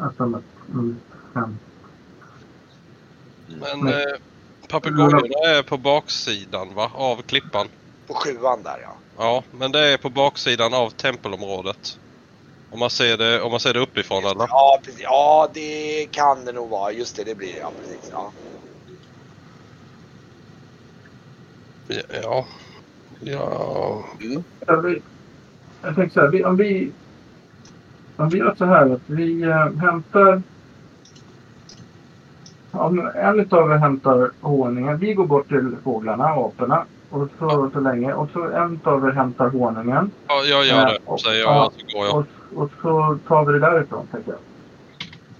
Alltså, 0.00 0.22
mm, 0.72 0.96
mm. 3.48 3.60
men 3.60 3.94
eh, 3.94 4.16
papegojorna 4.68 5.18
är 5.18 5.62
på 5.62 5.76
baksidan 5.76 6.74
va? 6.74 6.90
Av 6.94 7.22
klippan. 7.22 7.68
På 8.06 8.14
sjuan 8.14 8.62
där 8.62 8.78
ja. 8.82 8.94
Ja, 9.18 9.42
men 9.52 9.72
det 9.72 9.80
är 9.80 9.98
på 9.98 10.10
baksidan 10.10 10.74
av 10.74 10.90
tempelområdet. 10.90 11.98
Om 12.70 12.78
man 12.78 12.90
ser 12.90 13.16
det, 13.16 13.42
om 13.42 13.50
man 13.50 13.60
ser 13.60 13.74
det 13.74 13.80
uppifrån 13.80 14.24
eller? 14.24 14.46
Ja, 14.48 14.80
precis. 14.84 15.00
ja, 15.00 15.48
det 15.54 16.06
kan 16.10 16.44
det 16.44 16.52
nog 16.52 16.70
vara. 16.70 16.92
Just 16.92 17.16
det, 17.16 17.24
det 17.24 17.34
blir 17.34 17.52
det. 17.52 17.58
Ja, 17.58 17.72
precis. 17.80 18.12
Ja. 18.12 18.32
Ja. 22.22 22.46
Ja. 23.20 24.04
Mm. 24.20 24.44
Jag 25.82 25.94
tänker 25.94 26.14
så 26.14 26.20
här, 26.20 26.28
vi, 26.28 26.44
om 26.44 26.56
vi 26.56 26.92
om 28.18 28.28
vi 28.28 28.38
gör 28.38 28.54
så 28.58 28.64
här 28.64 28.90
att 28.90 29.00
vi 29.06 29.42
eh, 29.42 29.72
hämtar 29.72 30.42
om 32.78 33.10
en 33.14 33.40
utav 33.40 33.70
er 33.72 33.76
hämtar 33.76 34.30
honungen. 34.40 34.98
Vi 34.98 35.14
går 35.14 35.26
bort 35.26 35.48
till 35.48 35.76
fåglarna, 35.84 36.24
aporna. 36.24 36.84
Och 37.10 37.28
så, 37.38 37.70
så 37.72 37.80
länge. 37.80 38.12
Och 38.14 38.28
så 38.32 38.42
en 38.50 38.74
utav 38.74 39.04
er 39.08 39.12
hämtar 39.12 39.48
honungen. 39.48 40.10
ja, 40.28 40.42
jag 40.44 40.66
gör 40.66 40.86
det 40.86 41.18
säger 41.22 41.40
jag 41.40 41.54
Ja. 41.54 41.72
så 41.76 41.96
går 41.98 42.06
jag. 42.06 42.16
Och, 42.16 42.26
och 42.62 42.70
så 42.82 43.18
tar 43.28 43.44
vi 43.44 43.52
det 43.52 43.58
därifrån, 43.58 44.06
tänker 44.06 44.30
jag. 44.30 44.38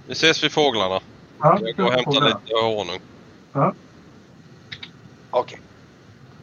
Vi 0.07 0.13
ses 0.13 0.45
vid 0.45 0.53
fåglarna. 0.53 1.01
Ja, 1.41 1.59
Jag 1.61 1.77
går 1.77 1.85
och 1.85 1.91
hämtar 1.93 2.13
fåglarna. 2.13 2.41
lite 2.45 2.55
honung. 2.65 3.01
Okej. 5.31 5.61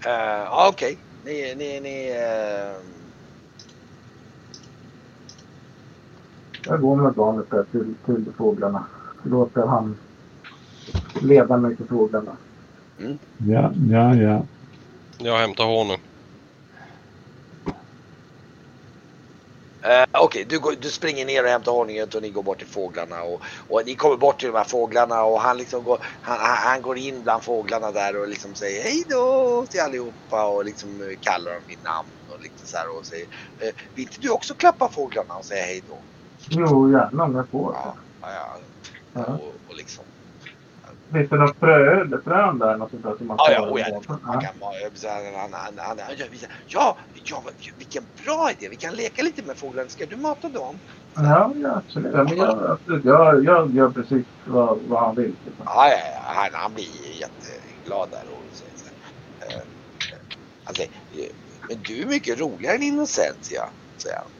Eh, 0.06 0.12
Ja, 0.46 0.68
okej. 0.74 0.98
Ni, 1.25 1.56
ni, 1.58 1.80
ni... 1.80 2.10
eh, 2.10 2.82
Jag 6.68 6.82
går 6.82 6.96
med 6.96 7.14
barnet 7.14 7.50
där 7.50 7.66
till, 7.72 7.94
till 8.06 8.25
fåglarna. 8.38 8.86
Låter 9.24 9.62
han 9.68 9.98
leda 11.22 11.57
mig 11.57 11.75
till 11.75 11.88
fåglarna. 11.88 12.38
Ja, 13.38 13.74
ja, 13.89 14.15
ja. 14.15 14.45
Jag 15.19 15.38
hämtar 15.38 15.63
honung. 15.63 16.00
Eh, 19.86 20.05
Okej, 20.12 20.45
du, 20.50 20.60
går- 20.60 20.75
du 20.81 20.89
springer 20.89 21.25
ner 21.25 21.43
och 21.43 21.50
hämtar 21.50 21.72
honungen 21.72 22.10
och 22.15 22.22
ni 22.22 22.29
går 22.29 22.43
bort 22.43 22.57
till 22.57 22.67
fåglarna. 22.67 23.24
Och, 23.24 23.41
och 23.67 23.81
ni 23.86 23.95
kommer 23.95 24.17
bort 24.17 24.39
till 24.39 24.51
de 24.51 24.57
här 24.57 24.63
fåglarna 24.63 25.24
och 25.24 25.39
han, 25.41 25.57
liksom 25.57 25.84
går, 25.84 25.98
han, 26.22 26.38
han, 26.39 26.81
går 26.81 26.98
in 26.98 27.24
bland 27.24 27.43
fåglarna 27.43 27.91
där 27.91 28.22
och 28.22 28.27
liksom 28.27 28.55
säger 28.55 28.84
hej 28.84 29.03
då 29.10 29.65
till 29.69 29.81
allihopa 29.81 30.48
och 30.48 30.65
liksom 30.65 31.01
eh, 31.01 31.07
kallar 31.22 31.51
dem 31.53 31.63
vid 31.67 31.84
namn 31.84 32.10
och 32.27 32.41
lite 32.43 32.65
så 32.65 32.77
här 32.77 32.98
och 33.00 33.05
säger 33.05 33.27
eh, 33.62 33.74
Vill 33.93 34.03
inte 34.03 34.22
du 34.22 34.29
också 34.29 34.53
klappa 34.53 34.89
fåglarna 34.89 35.34
och 35.34 35.45
säga 35.45 35.63
hej 35.65 35.84
då? 35.88 36.03
Jo, 36.50 36.91
gärna 36.91 37.24
om 37.24 37.36
jag 37.36 37.50
får. 37.50 37.74
Ja, 37.74 37.98
ja, 38.22 38.27
ja. 38.31 38.57
Ja. 39.13 39.25
Och, 39.25 39.55
och 39.65 39.75
liksom. 39.75 40.05
Finns 41.15 41.29
det 41.29 41.38
något 41.38 41.60
frö, 41.60 42.07
frön 42.24 42.60
där? 42.60 42.77
Något 42.77 42.91
sånt 42.91 43.03
där 43.03 43.17
som 43.17 43.27
man 43.27 43.38
Ja, 43.39 43.51
ja, 43.51 43.69
oh, 43.69 43.81
ja, 43.81 44.01
man 44.07 44.41
kan, 44.41 44.51
så 44.93 45.07
här, 45.07 45.34
han, 45.41 45.53
han, 45.53 45.77
han, 45.77 46.00
han, 46.00 46.17
ja, 46.67 46.98
ja, 47.25 47.45
vilken 47.77 48.03
bra 48.25 48.51
idé. 48.51 48.69
Vi 48.69 48.75
kan 48.75 48.93
leka 48.93 49.24
lite 49.24 49.43
med 49.43 49.57
fåglarna. 49.57 49.89
Ska 49.89 50.05
du 50.05 50.15
mata 50.17 50.50
dem? 50.50 50.79
Ja, 51.15 51.53
ja, 51.55 51.75
absolut. 51.75 52.13
Ja, 52.13 52.24
men 52.24 52.38
jag, 52.38 52.72
absolut. 52.72 53.05
Jag, 53.05 53.43
jag 53.43 53.75
gör 53.75 53.91
precis 53.91 54.27
vad, 54.45 54.81
vad 54.81 55.03
han 55.05 55.15
vill. 55.15 55.36
Liksom. 55.45 55.65
Ja, 55.65 55.89
ja, 55.89 55.98
ja, 56.15 56.22
han, 56.25 56.50
han 56.53 56.74
blir 56.74 57.19
jätteglad 57.22 58.12
där. 58.12 58.29
Och 58.29 58.45
så 58.51 58.65
här, 58.65 58.93
eh, 59.50 59.55
eh, 59.55 59.63
han 60.63 60.75
säger, 60.75 60.91
eh, 61.12 61.29
men 61.69 61.84
du 61.84 62.01
är 62.01 62.05
mycket 62.07 62.39
roligare 62.39 62.75
än 62.75 62.84
Innocentia, 62.84 63.63
säger 64.03 64.17
han. 64.17 64.31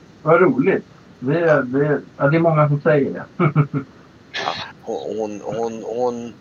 Vad 0.22 0.40
roligt. 0.40 0.86
Det, 1.18 1.40
är- 1.40 1.62
det, 1.62 1.86
är- 1.86 2.02
ja, 2.16 2.28
det 2.28 2.36
är 2.36 2.40
många 2.40 2.68
som 2.68 2.80
säger 2.80 3.12
det. 3.12 3.26
Hon, 4.86 5.18
hon, 5.18 5.40
hon, 5.40 5.82
hon, 5.82 6.34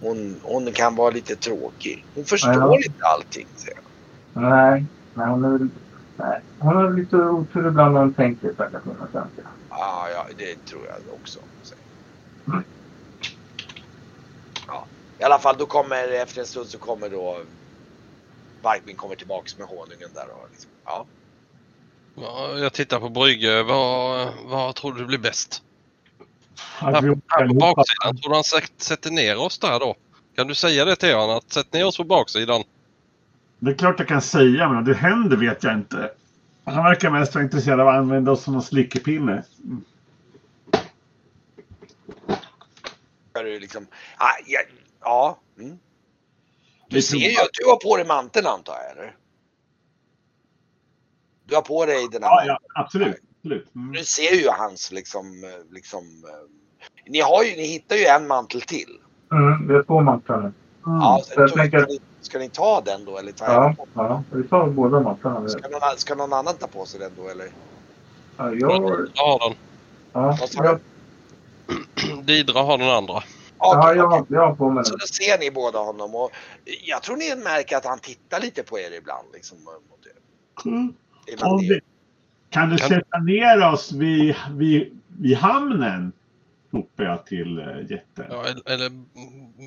hon, 0.00 0.40
hon 0.42 0.72
kan 0.72 0.96
vara 0.96 1.10
lite 1.10 1.36
tråkig. 1.36 2.04
Hon 2.14 2.24
förstår 2.24 2.52
Ja. 2.54 2.76
inte 2.76 3.04
allting, 3.14 3.46
säger 3.56 3.78
nej, 4.32 4.86
nej, 5.14 5.28
hon 5.28 5.44
är 5.44 5.50
väl... 5.50 5.68
Nej, 6.16 6.40
hon 6.58 6.76
har 6.76 6.90
lite 6.92 7.16
otur 7.16 7.68
ibland 7.68 7.94
när 7.94 8.00
hon 8.00 8.14
tänker 8.14 8.52
stackars 8.54 8.82
Innocentia. 8.86 9.48
Ja, 9.70 10.08
ja, 10.14 10.26
det 10.38 10.64
tror 10.64 10.86
jag 10.86 11.14
också. 11.14 11.38
Mm. 12.48 12.62
Ja, 14.66 14.86
i 15.18 15.22
alla 15.22 15.38
fall 15.38 15.56
då 15.58 15.66
kommer 15.66 16.08
efter 16.08 16.40
en 16.40 16.46
stund 16.46 16.66
så 16.66 16.78
kommer 16.78 17.08
då 17.08 17.36
Vargmin 18.62 18.96
kommer 18.96 19.14
tillbaks 19.16 19.58
med 19.58 19.66
honungen 19.66 20.08
där 20.14 20.30
och 20.30 20.48
liksom, 20.50 20.70
ja. 20.84 21.06
Ja, 22.14 22.58
jag 22.58 22.72
tittar 22.72 23.00
på 23.00 23.08
Brygge. 23.08 23.62
Vad, 23.62 24.28
vad 24.44 24.74
tror 24.74 24.92
du 24.92 25.04
blir 25.06 25.18
bäst? 25.18 25.62
Att 26.80 26.94
Här, 26.94 27.02
vi 27.02 27.08
på- 27.48 27.54
baksidan. 27.54 28.16
Tror 28.16 28.30
du 28.30 28.34
han 28.34 28.44
sätt- 28.44 28.72
sätter 28.76 29.10
ner 29.10 29.38
oss 29.38 29.58
där 29.58 29.80
då? 29.80 29.96
Kan 30.36 30.46
du 30.46 30.54
säga 30.54 30.84
det 30.84 30.96
till 30.96 31.14
honom? 31.14 31.36
Att 31.36 31.52
sätt 31.52 31.72
ner 31.72 31.86
oss 31.86 31.96
på 31.96 32.04
baksidan. 32.04 32.62
Det 33.58 33.70
är 33.70 33.74
klart 33.74 33.98
jag 33.98 34.08
kan 34.08 34.22
säga, 34.22 34.68
men 34.68 34.78
om 34.78 34.84
det 34.84 34.94
händer 34.94 35.36
vet 35.36 35.62
jag 35.64 35.74
inte. 35.74 36.10
Han 36.64 36.84
verkar 36.84 37.10
mest 37.10 37.34
vara 37.34 37.44
intresserad 37.44 37.80
av 37.80 37.88
att 37.88 37.94
använda 37.94 38.32
oss 38.32 38.42
som 38.42 38.52
någon 38.52 38.62
slickepinne. 38.62 39.44
Mm. 39.64 39.84
Liksom, 43.60 43.86
ja, 44.18 44.26
ja, 44.46 44.60
ja 45.00 45.38
mm. 45.58 45.78
Du 46.88 47.02
ser 47.02 47.16
ju 47.16 47.36
att 47.40 47.48
du 47.52 47.68
har 47.68 47.76
på 47.76 47.96
dig 47.96 48.06
manteln 48.06 48.46
antar 48.46 48.72
jag 48.74 48.90
eller? 48.92 49.16
Du 51.44 51.54
har 51.54 51.62
på 51.62 51.86
dig 51.86 52.08
den 52.12 52.22
här 52.22 52.30
Ja, 52.30 52.44
ja, 52.46 52.58
absolut. 52.82 53.22
Absolut. 53.38 53.74
Mm. 53.74 53.92
Du 53.92 54.04
ser 54.04 54.34
ju 54.34 54.48
hans 54.48 54.92
liksom, 54.92 55.44
eh, 55.44 55.74
liksom 55.74 56.24
eh, 56.24 56.50
Ni, 57.06 57.20
har 57.20 57.42
ju, 57.44 57.56
ni 57.56 57.66
hittar 57.66 57.96
ju 57.96 58.04
en 58.04 58.26
mantel 58.26 58.60
till. 58.62 58.98
Mm, 59.32 59.68
vi 59.68 59.74
har 59.74 59.82
två 59.82 60.00
mantlar 60.00 60.42
nu. 60.42 60.52
Ja, 60.84 61.20
så 61.24 61.40
jag 61.40 61.52
tänker- 61.54 61.78
ska, 61.80 61.86
ni, 61.88 61.98
ska 62.20 62.38
ni 62.38 62.48
ta 62.48 62.80
den 62.80 63.04
då 63.04 63.18
eller 63.18 63.32
ta 63.32 63.44
Ja, 63.46 63.74
ja, 63.94 64.22
vi 64.32 64.42
tar 64.48 64.66
båda 64.66 65.00
mantlarna. 65.00 65.48
Ska 65.48 65.68
någon, 65.68 65.80
ska 65.96 66.14
någon 66.14 66.32
annan 66.32 66.54
ta 66.56 66.66
på 66.66 66.86
sig 66.86 67.00
den 67.00 67.12
då 67.16 67.28
eller? 67.28 67.46
Ja, 68.36 68.54
jag, 68.54 68.60
Jag 68.60 68.80
har 68.80 69.48
den. 69.48 69.56
ja, 70.12 70.38
jag, 70.54 70.80
Didra 72.24 72.62
har 72.62 72.78
den 72.78 72.88
andra. 72.90 73.22
ja, 73.58 73.94
jag, 73.94 74.40
har 74.40 74.54
på 74.54 74.70
mig 74.70 74.84
Så 74.84 74.90
den. 74.90 74.98
då 74.98 75.06
ser 75.06 75.38
ni 75.38 75.50
båda 75.50 75.78
honom 75.78 76.14
och 76.14 76.30
jag 76.84 77.02
tror 77.02 77.16
ni 77.16 77.36
märker 77.36 77.76
att 77.76 77.84
han 77.84 77.98
tittar 77.98 78.40
lite 78.40 78.62
på 78.62 78.78
er 78.78 78.90
ibland. 78.98 79.28
Liksom, 79.34 79.58
mot 79.64 80.06
er. 80.06 80.68
Mm. 80.70 80.92
Ibland 81.32 81.52
Om 81.52 81.66
det- 81.68 81.80
kan 82.50 82.70
du 82.70 82.76
Kan- 82.76 82.88
sätta 82.88 83.18
ner 83.18 83.72
oss 83.72 83.92
vid, 83.92 84.34
vid, 84.50 85.00
vid 85.08 85.36
hamnen? 85.36 86.12
Ropar 86.70 87.04
jag 87.04 87.26
till 87.26 87.58
uh, 87.58 87.90
jätten. 87.90 88.26
Ja, 88.30 88.44
eller- 88.66 88.90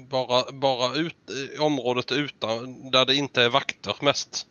bara, 0.10 0.52
bara 0.52 0.96
ut, 0.96 1.16
i 1.56 1.58
området 1.58 2.12
utan, 2.12 2.92
där 2.92 3.06
det 3.06 3.16
inte 3.16 3.44
är 3.44 3.50
vakter 3.50 3.96
mest. 4.02 4.48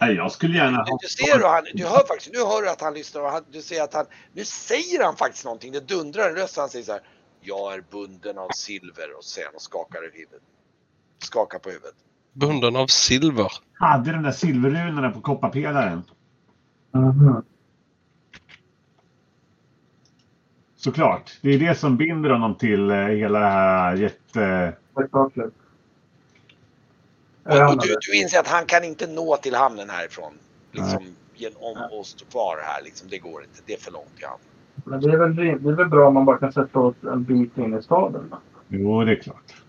Nej, 0.00 0.14
jag 0.14 0.32
skulle 0.32 0.56
gärna 0.56 0.84
Du, 0.84 0.90
ha... 0.90 0.98
du 1.02 1.08
ser 1.08 1.38
hur 1.38 1.44
han, 1.48 1.64
du 1.74 1.84
hör 1.84 2.06
faktiskt, 2.06 2.32
nu 2.32 2.38
hör 2.38 2.62
du 2.62 2.70
att 2.70 2.80
han 2.80 2.94
lyssnar 2.94 3.22
och 3.22 3.30
han, 3.30 3.42
du 3.52 3.62
ser 3.62 3.82
att 3.82 3.94
han, 3.94 4.06
nu 4.32 4.44
säger 4.44 5.04
han 5.04 5.16
faktiskt 5.16 5.44
någonting. 5.44 5.72
Det 5.72 5.88
dundrar 5.88 6.28
en 6.30 6.34
röst 6.36 6.56
och 6.56 6.60
han 6.62 6.70
säger 6.70 6.84
så 6.84 6.92
här. 6.92 7.00
Jag 7.40 7.74
är 7.74 7.84
bunden 7.90 8.38
av 8.38 8.48
silver 8.54 9.16
och 9.18 9.24
sen 9.24 9.44
och 9.54 9.62
skakar 9.62 9.98
i 9.98 10.10
huvudet. 10.18 10.42
Skakar 11.18 11.58
på 11.58 11.68
huvudet. 11.68 11.94
Bunden 12.32 12.76
av 12.76 12.86
silver. 12.86 13.52
Hade 13.72 14.12
den 14.12 14.22
där 14.22 14.32
silverrunorna 14.32 15.10
på 15.10 15.20
kopparpelaren. 15.20 16.02
Mhm. 16.94 17.42
Såklart. 20.80 21.38
Det 21.42 21.50
är 21.50 21.58
det 21.58 21.74
som 21.74 21.96
binder 21.96 22.30
honom 22.30 22.54
till 22.54 22.90
eh, 22.90 22.96
hela 22.96 23.38
det 23.38 23.46
här 23.46 23.96
jätte... 23.96 24.72
Spektaklet. 24.92 25.52
Och, 27.42 27.52
och 27.52 27.78
du, 27.82 27.96
du 28.00 28.20
inser 28.22 28.40
att 28.40 28.48
han 28.48 28.66
kan 28.66 28.84
inte 28.84 29.06
nå 29.06 29.36
till 29.36 29.54
hamnen 29.54 29.90
härifrån. 29.90 30.32
Liksom 30.72 31.14
genom 31.34 31.76
att 32.00 32.06
stå 32.06 32.24
kvar 32.24 32.58
här 32.62 32.82
liksom. 32.82 33.08
Det 33.08 33.18
går 33.18 33.42
inte. 33.42 33.60
Det 33.66 33.72
är 33.72 33.78
för 33.78 33.92
långt 33.92 34.16
till 34.16 34.26
hamnen. 34.26 34.46
Men 34.84 35.00
det 35.00 35.10
är, 35.12 35.18
väl, 35.18 35.36
det 35.36 35.70
är 35.70 35.76
väl 35.76 35.88
bra 35.88 36.08
om 36.08 36.14
man 36.14 36.24
bara 36.24 36.38
kan 36.38 36.52
sätta 36.52 36.78
oss 36.78 36.96
en 37.02 37.24
bit 37.24 37.58
in 37.58 37.78
i 37.78 37.82
staden. 37.82 38.28
då? 38.30 38.38
Jo, 38.68 39.04
det 39.04 39.12
är 39.12 39.22
klart. 39.22 39.62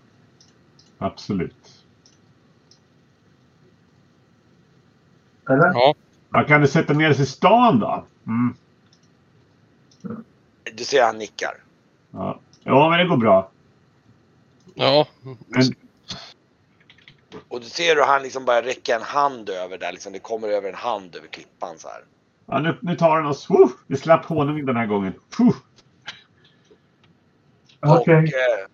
Absolut. 0.98 1.84
Eller? 5.50 5.72
Ja. 5.74 5.94
Ja, 6.32 6.44
kan 6.44 6.62
du 6.62 6.68
sätta 6.68 6.94
ner 6.94 7.12
oss 7.12 7.20
i 7.20 7.26
stan 7.26 7.80
då? 7.80 8.06
Mm. 8.28 8.54
Du 10.74 10.84
ser 10.84 11.04
han 11.04 11.18
nickar. 11.18 11.64
Ja. 12.12 12.40
ja, 12.64 12.90
men 12.90 13.00
det 13.00 13.06
går 13.06 13.18
bra. 13.18 13.52
Ja. 14.76 15.08
Men, 15.48 15.64
Och 17.48 17.60
du 17.60 17.66
ser 17.66 17.96
hur 17.96 18.04
han 18.04 18.24
liksom 18.24 18.46
bara 18.46 18.62
räcker 18.62 18.96
en 18.96 19.02
hand 19.02 19.50
över 19.50 19.78
där. 19.78 19.92
Liksom 19.92 20.14
det 20.14 20.20
kommer 20.20 20.48
över 20.48 20.70
en 20.70 20.76
hand 20.76 21.16
över 21.16 21.28
klippan 21.28 21.80
så 21.80 21.88
här. 21.88 22.04
ja, 22.46 22.60
nu, 22.60 22.78
nu 22.82 22.96
tar 22.96 23.16
han 23.16 23.26
oss. 23.26 23.50
Woo! 23.50 23.70
Vi 23.88 23.98
slapp 23.98 24.26
honung 24.26 24.66
den 24.66 24.76
här 24.76 24.86
gången. 24.86 25.14
Puh! 25.38 25.56
Okej. 27.80 28.16
Och 28.16 28.18
eh, 28.18 28.68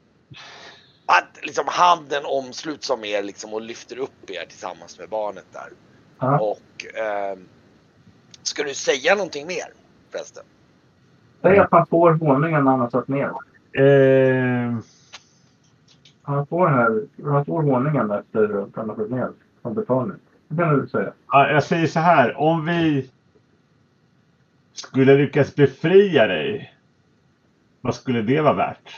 att 1.06 1.40
liksom 1.44 1.66
handen 1.68 2.26
omsluts 2.26 2.90
om 2.90 3.06
er 3.06 3.24
liksom 3.24 3.54
och 3.54 3.62
lyfter 3.62 3.98
upp 3.98 4.30
er 4.30 4.46
tillsammans 4.46 5.00
med 5.00 5.10
barnet 5.10 5.46
där. 5.52 5.70
Ja. 6.20 6.40
Och 6.40 6.96
eh, 6.96 7.38
ska 8.44 8.64
du 8.64 8.74
säga 8.74 9.16
någonting 9.16 9.48
mer 9.48 9.74
förresten? 10.12 10.44
Säg 11.48 11.60
att 11.60 11.72
han 11.72 11.88
får 11.88 12.12
honungen 12.14 12.64
när 12.64 12.72
han 12.72 12.80
har 12.80 12.90
satt 12.90 13.08
ner. 13.08 13.30
Eh, 13.72 14.78
Han 16.22 16.48
får, 16.48 16.68
här, 16.68 17.02
han 17.32 17.46
får 17.46 17.62
honungen 17.64 18.12
efter 18.12 18.64
att 18.64 18.70
han 18.76 18.90
har 18.90 18.96
satt 18.96 19.10
ner 19.10 19.30
som 19.62 19.74
betalning. 19.74 20.18
Det 20.48 20.64
kan 20.64 20.80
du 20.80 20.88
säga. 20.88 21.14
ja, 21.32 21.50
jag 21.52 21.64
säger 21.64 21.88
så 21.88 22.00
här. 22.00 22.38
Om 22.38 22.66
vi 22.66 23.10
skulle 24.74 25.16
lyckas 25.18 25.56
befria 25.56 26.28
dig. 26.28 26.74
Vad 27.82 27.96
skulle 27.96 28.22
det 28.22 28.42
vara 28.42 28.54
värt? 28.54 28.96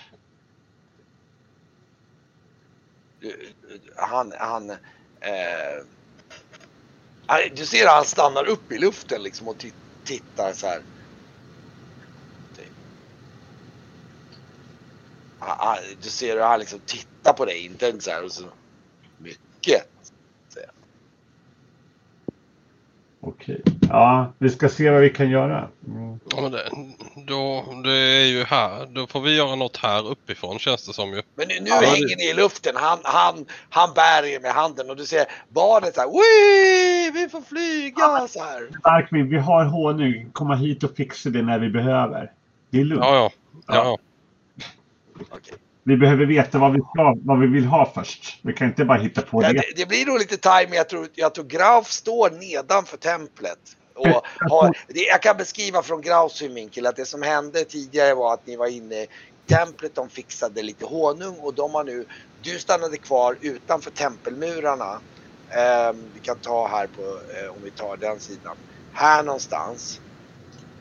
Han, 3.95 4.33
han, 4.39 4.69
eh, 4.69 4.77
du 7.55 7.65
ser 7.65 7.85
att 7.85 7.93
han 7.93 8.05
stannar 8.05 8.49
upp 8.49 8.71
i 8.71 8.77
luften 8.77 9.23
liksom 9.23 9.47
och 9.47 9.55
ti- 9.57 9.73
tittar 10.03 10.53
så 10.53 10.67
här. 10.67 10.75
Han- 10.75 10.83
han- 10.83 10.89
Du 16.01 16.09
ser 16.09 16.35
hur 16.35 16.41
han 16.41 16.59
liksom 16.59 16.79
tittar 16.85 17.33
på 17.33 17.45
dig, 17.45 17.65
inte 17.65 18.01
så 18.01 18.11
här 18.11 18.23
och 18.23 18.31
så 18.31 18.43
mycket. 19.17 19.87
Okej. 23.21 23.61
Ja, 23.89 24.33
vi 24.37 24.49
ska 24.49 24.69
se 24.69 24.89
vad 24.89 25.01
vi 25.01 25.09
kan 25.09 25.29
göra. 25.29 25.67
Mm. 25.87 26.19
ja 26.29 26.41
men 26.41 26.51
det, 26.51 26.69
då, 27.27 27.65
det 27.83 27.97
är 27.97 28.25
ju 28.25 28.43
här. 28.43 28.85
Då 28.85 29.07
får 29.07 29.21
vi 29.21 29.35
göra 29.35 29.55
något 29.55 29.77
här 29.77 30.07
uppifrån 30.07 30.59
känns 30.59 30.87
det 30.87 30.93
som 30.93 31.09
ju. 31.09 31.21
Men 31.35 31.47
nu, 31.47 31.53
nu 31.61 31.69
Ja, 31.69 31.75
hänger 31.75 32.17
ni 32.17 32.29
i 32.29 32.33
luften. 32.33 32.75
Han, 32.75 32.99
han, 33.03 33.45
han 33.69 33.93
bär 33.93 34.25
er 34.25 34.39
med 34.39 34.51
handen 34.51 34.89
och 34.89 34.95
du 34.95 35.05
ser 35.05 35.25
barnet 35.49 35.95
så 35.95 36.01
här. 36.01 36.09
Vi 37.13 37.29
får 37.29 37.41
flyga 37.41 38.27
så 38.27 38.43
här. 38.43 38.69
Darkmin, 38.83 39.29
vi 39.29 39.37
har 39.37 39.65
honung. 39.65 40.29
Komma 40.33 40.55
hit 40.55 40.83
och 40.83 40.95
fixa 40.95 41.29
det 41.29 41.41
när 41.41 41.59
vi 41.59 41.69
behöver. 41.69 42.31
Det 42.69 42.79
är 42.79 42.83
lugnt. 42.83 43.05
Ja, 43.05 43.31
ja. 43.67 43.75
ja. 43.75 43.97
Vi 45.83 45.97
behöver 45.97 46.25
veta 46.25 46.57
vad 46.57 46.73
vi, 46.73 46.79
ska, 46.79 47.15
vad 47.23 47.39
vi 47.39 47.47
vill 47.47 47.65
ha 47.65 47.91
först. 47.95 48.39
Vi 48.41 48.53
kan 48.53 48.67
inte 48.67 48.85
bara 48.85 48.97
hitta 48.97 49.21
på 49.21 49.43
Ja, 49.43 49.53
det. 49.53 49.63
det, 49.75 49.85
blir 49.85 50.05
nog 50.05 50.19
lite 50.19 50.37
timing. 50.37 50.73
Jag 50.73 50.89
tror, 50.89 51.07
jag 51.15 51.33
tror 51.33 51.45
Grauf 51.45 51.87
står 51.87 52.29
nedanför 52.29 52.97
templet. 52.97 53.59
Och 53.95 54.25
har, 54.49 54.77
det, 54.87 54.99
jag 54.99 55.21
kan 55.21 55.37
beskriva 55.37 55.81
från 55.81 56.01
Graufs 56.01 56.35
synvinkel 56.35 56.85
att 56.85 56.95
det 56.95 57.05
som 57.05 57.21
hände 57.21 57.63
tidigare 57.63 58.13
var 58.15 58.33
att 58.33 58.47
ni 58.47 58.55
var 58.55 58.67
inne 58.67 59.05
templet. 59.47 59.95
De 59.95 60.09
fixade 60.09 60.61
lite 60.61 60.85
honung 60.85 61.35
och 61.39 61.53
de 61.53 61.73
har 61.73 61.83
nu. 61.83 62.05
Du 62.41 62.59
stannade 62.59 62.97
kvar 62.97 63.35
utanför 63.41 63.91
tempelmurarna. 63.91 64.99
Ehm, 65.49 66.03
vi 66.13 66.19
kan 66.19 66.37
ta 66.37 66.67
här 66.67 66.87
på 66.87 67.01
eh, 67.01 67.49
om 67.49 67.63
vi 67.63 67.71
tar 67.71 67.97
den 67.97 68.19
sidan. 68.19 68.55
Här 68.93 69.23
någonstans. 69.23 70.01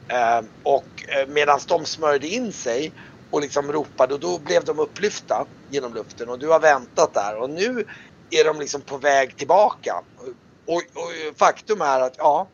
Ehm, 0.08 0.46
och 0.62 1.04
eh, 1.08 1.28
medan 1.28 1.60
de 1.68 1.84
smörjde 1.84 2.26
in 2.28 2.52
sig 2.52 2.92
och 3.30 3.40
liksom 3.40 3.72
ropade 3.72 4.14
och 4.14 4.20
då 4.20 4.38
blev 4.38 4.64
de 4.64 4.78
upplyfta 4.78 5.46
genom 5.70 5.94
luften 5.94 6.28
och 6.28 6.38
du 6.38 6.48
har 6.48 6.60
väntat 6.60 7.14
där 7.14 7.36
och 7.36 7.50
nu 7.50 7.84
är 8.30 8.44
de 8.44 8.60
liksom 8.60 8.80
på 8.80 8.96
väg 8.96 9.36
tillbaka. 9.36 10.02
Och, 10.66 10.74
och 10.74 11.36
faktum 11.36 11.80
är 11.80 12.00
att 12.00 12.14
ja, 12.18 12.48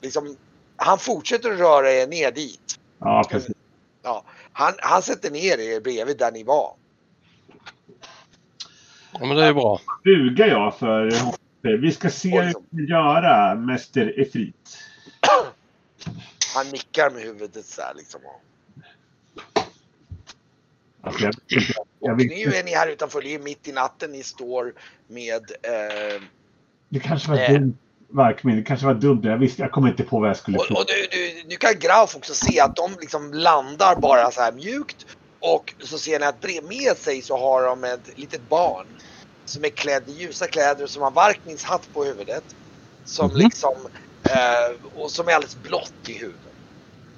liksom, 0.00 0.36
han 0.76 0.98
fortsätter 0.98 1.52
att 1.52 1.58
röra 1.58 1.92
er 1.92 2.06
ner 2.06 2.32
dit. 2.32 2.78
Ja, 2.98 3.24
precis. 3.30 3.54
Han, 4.52 4.72
han 4.78 5.02
sätter 5.02 5.30
ner 5.30 5.58
er 5.58 5.80
bredvid 5.80 6.18
där 6.18 6.32
ni 6.32 6.44
var. 6.44 6.74
ja 9.12 9.26
men 9.26 9.36
det 9.36 9.42
är 9.42 9.48
ju 9.48 9.54
bra. 9.54 9.80
Bugar 10.04 10.46
jag 10.46 10.78
för 10.78 11.12
Vi 11.62 11.92
ska 11.92 12.10
se 12.10 12.40
hur 12.40 12.46
vi 12.46 12.52
kan 12.52 12.86
göra, 12.86 13.54
Mäster 13.54 14.20
Efrit. 14.20 14.78
Han 16.54 16.66
nickar 16.66 17.10
med 17.10 17.22
huvudet 17.22 17.66
så 17.66 17.82
här 17.82 17.94
liksom. 17.94 18.20
Alltså, 21.02 21.22
jag, 21.22 21.34
jag 22.00 22.16
vet, 22.16 22.26
nu 22.26 22.54
är 22.54 22.64
ni 22.64 22.74
här 22.74 22.88
utanför, 22.88 23.22
det 23.22 23.34
är 23.34 23.38
mitt 23.38 23.68
i 23.68 23.72
natten, 23.72 24.12
ni 24.12 24.22
står 24.22 24.74
med 25.08 25.50
eh, 25.62 26.22
det 26.88 27.00
kanske 27.00 27.28
var 27.28 27.36
Nej. 27.36 27.58
dumt. 27.58 27.78
Varkmin, 28.12 28.56
det 28.56 28.62
kanske 28.62 28.86
var 28.86 28.94
dumt. 28.94 29.20
Jag 29.22 29.38
visste, 29.38 29.62
jag 29.62 29.70
kommer 29.70 29.88
inte 29.88 30.02
på 30.02 30.20
vad 30.20 30.28
jag 30.28 30.36
skulle 30.36 30.58
Och, 30.58 30.70
och 30.70 30.84
du, 30.86 31.06
du, 31.10 31.48
nu 31.48 31.56
kan 31.56 31.78
Grauf 31.78 32.16
också 32.16 32.34
se 32.34 32.60
att 32.60 32.76
de 32.76 32.96
liksom 33.00 33.32
landar 33.32 33.96
bara 33.96 34.30
så 34.30 34.40
här 34.40 34.52
mjukt. 34.52 35.06
Och 35.40 35.74
så 35.78 35.98
ser 35.98 36.20
ni 36.20 36.26
att 36.26 36.44
med 36.68 36.96
sig 36.96 37.22
så 37.22 37.36
har 37.38 37.62
de 37.62 37.84
ett 37.84 38.18
litet 38.18 38.48
barn. 38.48 38.86
Som 39.44 39.64
är 39.64 39.68
klädd 39.68 40.02
i 40.06 40.12
ljusa 40.12 40.46
kläder 40.46 40.84
och 40.84 40.90
som 40.90 41.02
har 41.02 41.10
Varkmins 41.10 41.64
hatt 41.64 41.88
på 41.94 42.04
huvudet. 42.04 42.44
Som 43.04 43.26
Mhm. 43.26 43.36
liksom, 43.36 43.74
eh, 44.22 45.00
och 45.00 45.10
som 45.10 45.28
är 45.28 45.32
alldeles 45.32 45.62
blått 45.62 46.08
i 46.08 46.18
huden. 46.18 46.49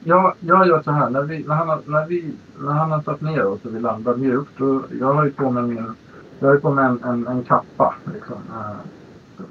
Jag, 0.04 0.34
jag 0.40 0.66
gör 0.68 0.82
så 0.82 0.90
här. 0.90 1.10
När, 1.10 1.22
vi, 1.22 1.44
när, 1.44 1.54
han, 1.54 1.68
har- 1.68 1.82
när, 1.86 2.06
vi, 2.06 2.32
när 2.58 2.72
han 2.72 2.90
har 2.90 3.02
satt 3.02 3.20
ner 3.20 3.46
oss 3.46 3.60
och 3.64 3.74
vi 3.74 3.80
landar 3.80 4.14
mjukt. 4.16 4.50
Då, 4.56 4.82
jag 5.00 5.14
har 5.14 5.24
ju 5.24 5.32
på 5.32 5.50
mig 5.50 5.62
min 5.62 5.94
jag 6.40 6.48
har 6.48 6.56
på 6.56 6.70
mig 6.70 6.84
en, 6.84 7.04
en, 7.04 7.26
en 7.26 7.44
kappa. 7.44 7.94
Liksom, 8.14 8.34
eh, 8.50 8.76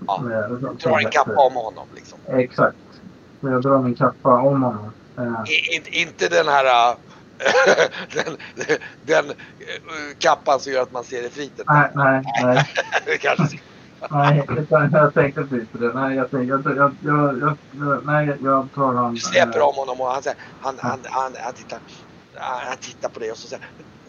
Ja, 0.07 0.21
med- 0.23 0.49
Drar 0.49 0.99
en 1.05 1.11
kappa 1.11 1.41
om 1.47 1.53
honom 1.53 1.87
liksom. 1.95 2.19
Exakt. 2.27 2.77
Jag 3.39 3.61
drar 3.61 3.79
min 3.81 3.95
kappa 3.95 4.29
om 4.41 4.61
honom. 4.63 4.91
Eh, 5.17 5.23
I, 5.23 5.75
in- 5.75 6.01
inte 6.07 6.27
den 6.27 6.47
här 6.47 6.65
äh, 6.91 6.95
den, 8.13 8.37
den 9.05 9.25
äh, 9.29 9.35
kappan 10.19 10.59
som 10.59 10.73
gör 10.73 10.81
att 10.81 10.91
man 10.91 11.03
ser 11.03 11.21
refiten. 11.21 11.65
nej, 11.67 11.91
nej, 11.95 12.23
nej. 12.43 12.65
Det 13.05 13.17
kanske 13.17 13.57
Nej, 14.09 14.43
jag 14.91 15.13
tänkte 15.13 15.41
inte 15.41 15.65
på 15.71 15.77
det. 15.77 15.93
Nej, 15.93 16.15
jag, 16.15 16.31
tänkte, 16.31 16.47
jag, 16.47 16.61
jag, 16.77 16.91
jag, 17.03 17.39
jag, 17.39 17.57
jag, 17.71 18.05
nej, 18.05 18.37
jag 18.43 18.67
tar 18.75 18.93
han. 18.93 19.13
Du 19.13 19.19
släpper 19.19 19.61
om 19.61 19.75
honom 19.75 20.01
och 20.01 20.07
han, 20.07 20.23
säger, 20.23 20.37
han, 20.61 20.75
han, 20.79 20.99
han, 21.03 21.31
han 21.43 21.53
tittar. 21.53 21.79
Han 22.39 22.77
tittar 22.77 23.09
på 23.09 23.19
dig 23.19 23.31
och 23.31 23.37
så, 23.37 23.47
säger, 23.47 23.65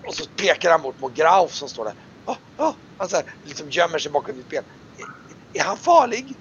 och 0.07 0.14
så 0.14 0.28
pekar 0.37 0.70
han 0.70 0.83
bort 0.83 1.00
mot 1.00 1.14
Grauf 1.14 1.50
som 1.52 1.68
står 1.68 1.85
där. 1.85 1.94
Oh, 2.26 2.37
oh. 2.59 2.72
Han 2.98 3.09
så 3.09 3.16
här, 3.16 3.24
liksom 3.44 3.66
gömmer 3.70 3.98
sig 3.98 4.12
bakom 4.12 4.35
ditt 4.37 4.48
ben. 4.48 4.62
Är, 4.98 5.61
är 5.61 5.64
han 5.64 5.76
farlig? 5.76 6.35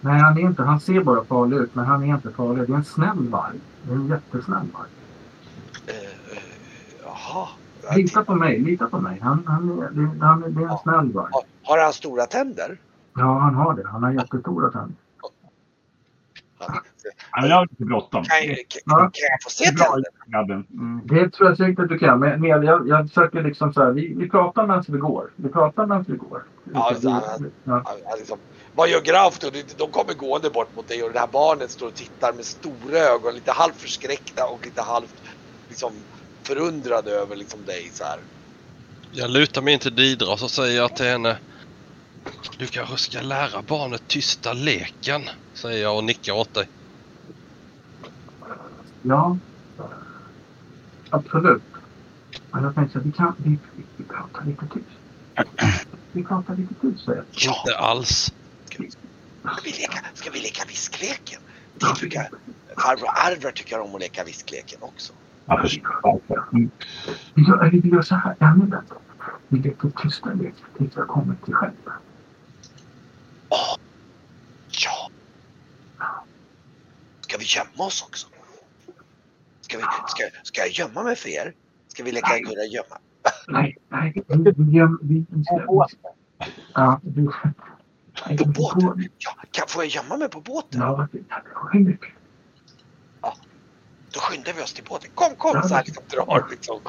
Nej, 0.00 0.20
han 0.20 0.36
är 0.38 0.40
inte. 0.42 0.62
Han 0.62 0.80
ser 0.80 1.00
bara 1.00 1.24
farlig 1.24 1.56
ut, 1.56 1.74
men 1.74 1.84
han 1.84 2.02
är 2.02 2.06
inte 2.06 2.30
farlig. 2.30 2.66
Det 2.66 2.72
är 2.72 2.76
en 2.76 2.84
snäll 2.84 3.28
varg. 3.28 3.58
Det 3.82 3.90
är 3.92 3.96
en 3.96 4.08
jättesnäll 4.08 4.66
varg. 4.74 4.88
Eh, 5.86 5.94
eh, 5.96 6.42
jaha. 7.04 7.48
Lita 7.96 8.24
på 8.24 8.34
mig, 8.34 8.58
lita 8.58 8.86
på 8.86 8.98
mig. 9.00 9.20
Han, 9.22 9.44
han, 9.46 9.82
är, 9.82 9.90
det, 9.90 10.24
han, 10.26 10.44
är- 10.44 10.48
det 10.48 10.62
är 10.62 10.68
en 10.68 10.78
snäll 10.82 11.12
varg. 11.12 11.32
Har, 11.66 11.78
han 11.78 11.92
stora 11.92 12.26
tänder? 12.26 12.78
Ja, 13.14 13.38
han 13.38 13.54
har 13.54 13.74
det. 13.74 13.88
Han 13.88 14.02
har 14.02 14.12
jättestora 14.12 14.70
tänder. 14.70 14.94
Ja, 16.58 17.40
men 17.40 17.50
jag 17.50 17.56
har 17.56 17.66
lite 17.70 17.84
bråttom. 17.84 18.24
kan, 18.24 18.38
kan, 18.40 18.56
kan 18.56 18.60
Ja. 18.84 19.10
jag 19.12 19.42
få 19.44 19.50
se 19.50 19.64
Det 19.64 19.70
är 19.70 19.74
bra, 19.74 19.96
tänderna? 20.32 20.64
Mm. 20.72 21.00
Det 21.06 21.30
tror 21.32 21.48
jag 21.48 21.56
säkert 21.58 21.78
att 21.78 21.88
du 21.88 21.98
kan. 21.98 22.20
Men, 22.20 22.40
men 22.40 22.50
jag, 22.50 22.88
jag 22.88 23.08
försöker 23.08 23.42
liksom 23.42 23.72
så 23.72 23.82
här. 23.84 23.90
Vi, 23.90 24.14
vi 24.14 24.28
pratar 24.30 24.66
medan 24.66 24.84
vi 24.88 24.98
går. 24.98 25.30
Vi 25.36 25.48
pratar 25.48 25.86
medan 25.86 26.04
vi 26.08 26.16
går. 26.16 26.44
Ja, 26.74 26.94
så 27.02 27.10
han- 27.10 27.50
ja. 27.64 27.84
Liksom, 28.18 28.38
vad 28.74 28.88
gör 28.88 29.00
Grauf 29.00 29.38
då? 29.38 29.50
De- 29.78 29.86
kommer 29.92 30.14
gående 30.14 30.50
bort 30.50 30.76
mot 30.76 30.88
dig 30.88 31.02
och 31.02 31.12
det 31.12 31.18
här 31.18 31.28
barnet 31.32 31.70
står 31.70 31.86
och 31.86 31.94
tittar 31.94 32.32
med 32.32 32.44
stora 32.44 32.98
ögon, 32.98 33.34
lite 33.34 33.52
halvt 33.52 33.76
förskräckta 33.76 34.46
och 34.46 34.64
lite 34.64 34.82
halvt 34.82 35.22
liksom, 35.68 35.92
förundrade 36.42 37.10
över 37.10 37.36
liksom, 37.36 37.64
dig. 37.66 37.90
Så 37.92 38.04
här. 38.04 38.18
Jag 39.12 39.30
lutar 39.30 39.62
mig 39.62 39.74
in 39.74 39.80
till 39.80 39.94
Didra 39.94 40.32
och 40.32 40.38
så 40.38 40.48
säger 40.48 40.76
jag 40.76 40.96
till 40.96 41.06
henne. 41.06 41.36
Du 42.58 42.66
kanske 42.66 42.96
ska 42.96 43.20
lära 43.20 43.62
barnet 43.62 44.08
tysta 44.08 44.52
leken, 44.52 45.22
säger 45.54 45.82
jag 45.82 45.96
och 45.96 46.04
nickar 46.04 46.32
åt 46.32 46.54
dig. 46.54 46.68
Ja, 49.02 49.36
absolut. 51.10 51.62
Men 52.50 52.64
jag 52.64 52.74
tänkte 52.74 52.98
att 52.98 53.06
vi 53.06 53.12
kan 53.12 53.34
vi, 53.38 53.58
vi, 53.76 53.82
vi 53.96 54.04
pratar 54.04 54.44
lite 54.44 54.66
tyst. 54.74 54.86
Vi 56.12 56.24
pratar 56.24 56.56
lite 56.56 56.74
tyst, 56.80 57.04
säger 57.04 57.18
jag. 57.18 57.26
Ja, 57.30 57.62
Inte 57.64 57.78
alls. 57.78 58.32
ska 58.68 58.78
vi 59.64 59.70
leka, 59.70 59.98
ska 60.14 60.30
vi 60.30 60.40
leka 60.40 60.64
viskleken? 60.68 61.40
Det 61.74 61.94
tycker 61.96 62.18
jag. 62.18 62.28
Farbror 62.82 63.08
Arvar 63.08 63.50
tycker 63.52 63.80
om 63.80 63.94
att 63.94 64.00
leka 64.00 64.24
viskleken 64.24 64.78
också. 64.82 65.12
Ja. 65.46 65.62
Vi 67.34 67.42
gör, 67.42 67.70
vi 67.70 67.88
gör 67.88 68.02
så 68.02 68.14
här, 68.14 68.36
ännu 68.40 68.66
bättre. 68.66 68.96
Vi 69.48 69.58
leker 69.58 69.90
tysta 70.02 70.32
lek 70.32 70.54
tills 70.78 70.96
jag 70.96 71.08
kommer 71.08 71.34
till 71.44 71.54
själv. 71.54 71.72
Ja. 74.70 75.10
Ska 77.20 77.35
vi 77.35 77.35
gömma 77.46 77.84
oss 77.86 78.02
också? 78.02 78.26
Ska, 79.60 79.76
vi, 79.78 79.82
ska, 79.82 80.22
ska 80.42 80.60
jag 80.60 80.70
gömma 80.70 81.02
mig 81.02 81.16
för 81.16 81.28
er? 81.28 81.54
Ska 81.88 82.02
vi 82.04 82.12
leka 82.12 82.38
gurra 82.38 82.64
gömma? 82.64 82.98
Nej, 83.48 83.76
nej, 83.88 84.12
vi, 84.14 84.52
vi, 84.56 84.86
vi, 85.02 85.24
Ja, 86.74 87.00
nej, 87.02 88.38
På 88.38 88.44
båten? 88.44 89.08
Ja, 89.18 89.36
kan, 89.50 89.68
får 89.68 89.82
jag 89.84 89.90
gömma 89.90 90.16
mig 90.16 90.28
på 90.28 90.40
båten? 90.40 90.80
Ja, 90.80 91.08
Henrik. 91.72 92.00
Då 94.12 94.20
skyndar 94.20 94.52
vi 94.52 94.62
oss 94.62 94.72
till 94.72 94.84
båten. 94.84 95.10
Kom, 95.14 95.34
kom! 95.36 95.62
Så 95.62 95.74
här 95.74 95.84
liksom 95.84 96.04
drar 96.08 96.46
liksom. 96.50 96.80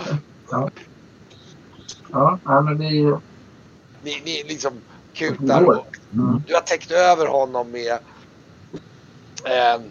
Ja, 2.12 2.39
ja 2.46 2.62
men 2.62 2.78
vi... 2.78 3.04
Ni, 4.04 4.22
ni 4.26 4.43
liksom 4.48 4.74
kutar 5.13 5.63
och 5.65 5.98
Mm. 6.13 6.43
du 6.48 6.54
har 6.54 6.62
täckt 6.62 6.91
över 6.91 7.28
honom 7.28 7.72
med... 7.72 7.91
eh, 9.46 9.82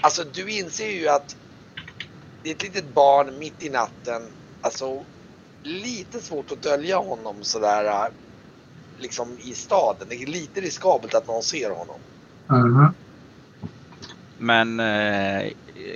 alltså 0.00 0.24
du 0.24 0.50
inser 0.50 0.90
ju 0.90 1.08
att 1.08 1.36
det 2.42 2.50
är 2.50 2.54
ett 2.54 2.62
litet 2.62 2.94
barn 2.94 3.38
mitt 3.38 3.62
i 3.62 3.68
natten. 3.68 4.22
Alltså 4.60 5.04
lite 5.62 6.20
svårt 6.20 6.52
att 6.52 6.62
dölja 6.62 6.98
honom 6.98 7.44
sådär 7.44 8.10
liksom 8.98 9.38
i 9.38 9.54
staden. 9.54 10.08
Det 10.08 10.14
är 10.14 10.26
lite 10.26 10.60
riskabelt 10.60 11.14
att 11.14 11.28
någon 11.28 11.42
ser 11.42 11.70
honom. 11.70 12.00
Mhm. 12.46 12.94
Men 14.38 14.80
eh, 14.80 15.52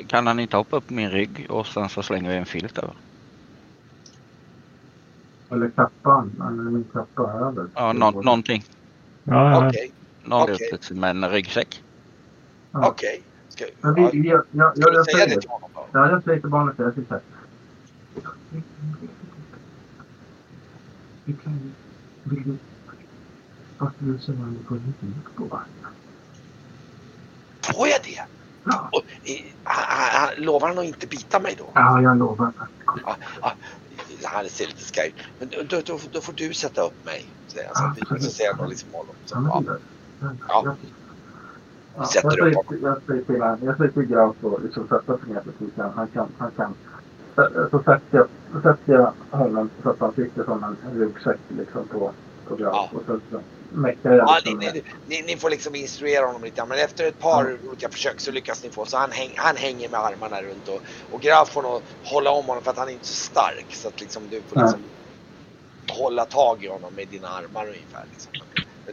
kan 0.09 0.27
han 0.27 0.41
inte 0.41 0.57
hoppa 0.57 0.77
upp 0.77 0.91
min 0.91 1.11
rygg 1.11 1.47
och 1.51 1.67
sen 1.67 1.89
så 1.89 2.03
slänger 2.03 2.31
vi 2.31 2.37
en 2.37 2.47
filt 2.47 2.79
över? 2.79 2.95
Eller 5.51 5.71
kappan. 5.71 6.33
Eller 6.41 6.71
min 6.71 6.85
kappa 6.93 7.23
över. 7.23 7.69
Ja, 7.75 7.93
nå- 7.93 8.11
någonting. 8.11 8.65
Ja, 9.25 9.51
ja. 9.51 9.69
Okej, 9.69 9.93
Någon 10.25 10.43
Okej. 10.43 10.71
okay. 10.73 10.97
med 10.99 11.11
en 11.11 11.31
ryggsäck. 11.31 11.83
Ja. 12.73 12.89
okej. 12.89 13.23
Ska, 13.53 13.65
Men 13.81 13.95
vi, 13.95 14.03
ja, 14.03 14.11
vi, 14.13 14.29
jag, 14.29 14.45
jag, 14.51 14.73
jag, 14.77 15.05
säga 15.05 15.05
säger 15.05 15.35
det 15.35 15.41
till 15.41 15.51
honom 15.51 15.71
då? 15.75 15.87
Ja, 15.93 16.11
jag 16.11 16.25
säger 16.25 16.41
till 16.41 16.51
barnet 16.51 16.77
det. 16.77 16.83
Jag 16.83 16.95
sitter 16.95 17.11
här. 17.11 17.23
Vi 21.25 21.33
kan. 21.33 21.73
Vill 22.23 22.43
du... 22.43 22.57
Varför 23.79 24.05
vill 24.05 24.13
du 24.13 24.33
att 24.33 24.59
du 24.59 24.65
får 24.69 24.75
lite 24.75 25.05
mjuk 25.05 25.37
på 25.37 25.45
vagnen? 25.45 25.93
Får 27.61 27.89
jag 27.89 27.99
det? 28.05 28.23
Ja, 28.65 28.89
Och, 28.93 29.03
han, 29.65 30.29
lovar 30.37 30.69
han 30.69 30.79
att 30.79 30.85
inte 30.85 31.07
bita 31.07 31.41
mig 31.41 31.55
då? 31.59 31.71
ja, 31.75 32.03
jag 32.03 32.19
lovar. 32.19 32.53
Ja, 32.87 33.17
ja, 33.43 33.53
han 34.25 34.49
ser 34.49 34.67
lite 34.67 34.85
skraj 34.85 35.09
ut. 35.09 35.15
Men 35.39 35.49
då, 35.69 35.81
då, 35.81 35.99
då, 36.13 36.21
får 36.21 36.33
du 36.33 36.55
sätta 36.55 36.83
upp 36.83 37.05
mig. 37.05 37.27
Säger 37.49 37.71
han. 37.75 37.97
Så, 37.97 38.25
så 38.25 38.31
säger 38.31 38.55
han 38.55 38.69
liksom 38.69 38.93
honom. 38.93 39.15
Så, 39.25 39.65
Ja, 40.21 40.35
ja. 40.49 40.77
Ja. 41.97 42.05
Sätter 42.05 42.29
jag 42.29 42.33
upp 42.33 42.39
säger- 42.39 42.55
honom. 42.55 42.79
Jag 42.83 43.03
säger 43.07 43.23
till 43.25 43.67
jag 43.67 43.77
säger 43.77 43.91
till 43.91 44.03
Graf 44.03 44.37
och 44.41 44.63
liksom 44.63 44.89
sätta 44.89 45.13
ner 45.13 45.41
precis. 45.41 45.75
Han 45.77 46.09
kan, 46.09 46.29
han 46.39 46.51
kan. 46.51 46.75
Så 47.71 47.79
sätter 47.79 48.03
jag, 48.11 48.27
sätter 48.63 48.93
jag 48.93 49.13
honom 49.31 49.71
så 49.83 49.91
att 49.91 50.01
han 50.01 50.15
sitter 50.15 50.45
som 50.45 50.65
en 50.65 50.77
ryggsäck 51.01 51.39
liksom 51.49 51.89
på, 51.89 52.13
på 52.49 52.57
Graf. 52.57 52.75
Ja. 52.75 52.91
Och 52.99 53.03
så, 53.07 53.21
så 53.31 53.41
mäckar 53.71 54.13
jag 54.13 54.29
Ja, 54.29 54.39
ni, 54.45 54.51
liksom 54.51 54.83
ni, 55.07 55.17
ni, 55.23 55.23
ni 55.27 55.37
får 55.37 55.51
liksom 55.51 55.75
instruera 55.75 56.27
honom 56.27 56.45
lite. 56.45 56.65
Men 56.67 56.79
efter 56.79 57.09
ett 57.09 57.19
par 57.19 57.57
olika 57.69 57.89
försök 57.89 58.21
så 58.21 58.31
lyckas 58.33 58.65
ni 58.65 58.71
få. 58.71 58.85
Så 58.85 58.97
han, 58.97 59.11
häng, 59.11 59.33
han 59.37 59.57
hänger 59.57 59.89
med 59.89 60.01
armarna 60.01 60.43
runt 60.43 60.69
och, 60.69 60.81
och 61.15 61.21
Graf 61.21 61.51
får 61.51 61.63
nog 61.63 61.81
hålla 62.05 62.31
om 62.31 62.45
honom 62.47 62.63
för 62.63 62.71
att 62.71 62.79
han 62.79 62.89
är 62.89 62.93
inte 62.93 63.07
så 63.07 63.15
stark. 63.15 63.67
Så 63.71 63.89
att 63.89 64.01
liksom 64.01 64.23
du 64.31 64.43
får 64.43 64.61
liksom 64.61 64.81
hålla 65.89 66.25
tag 66.25 66.65
i 66.65 66.69
honom 66.69 66.95
med 66.95 67.09
dina 67.09 67.29
armar 67.29 67.67
ungefär. 67.67 68.05
Liksom. 68.13 68.33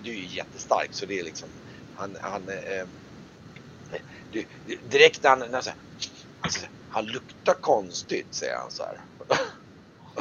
Du 0.02 0.10
är 0.10 0.16
ju 0.16 0.26
jättestark 0.36 0.90
så 0.92 1.06
det 1.06 1.20
är 1.20 1.24
liksom 1.24 1.50
han, 2.00 2.16
han 2.22 2.42
eh, 2.50 2.88
du, 4.32 4.46
direkt 4.90 5.24
när 5.24 5.30
han, 5.30 5.40
när 5.40 5.54
han, 5.54 5.64
så 5.64 5.70
här, 5.70 5.80
alltså, 6.42 6.66
han 6.90 7.06
luktar 7.06 7.54
konstigt 7.54 8.28
säger 8.32 8.58
han 8.58 8.72
så 8.72 8.84
här. 8.84 9.00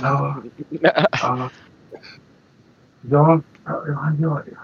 Ja. 0.01 0.43
Ja. 1.11 1.51
Ja, 3.11 3.41
han 3.95 4.21
gör 4.21 4.45
det. 4.47 4.59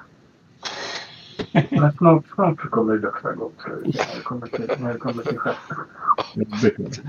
Men 1.71 1.93
snart, 1.93 2.25
snart 2.35 2.61
så 2.63 2.69
kommer 2.69 2.95
det 2.95 3.01
lukta 3.01 3.33
gott. 3.33 3.67
När 3.67 4.17
det 4.17 4.23
kommer 4.23 4.47
till, 4.47 4.71
när 4.79 4.93
det 4.93 4.99
kommer 4.99 5.23
till 5.23 5.39
skeppet. 5.39 7.01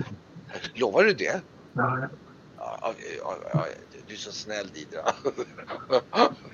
Lovar 0.73 1.03
du 1.03 1.13
det? 1.13 1.41
Ja, 1.73 1.99
ja. 1.99 2.07
Ja, 2.57 2.79
ja, 2.81 2.93
ja, 3.19 3.35
ja, 3.53 3.65
du 4.07 4.13
är 4.13 4.17
så 4.17 4.31
snäll 4.31 4.71
Didra. 4.71 5.01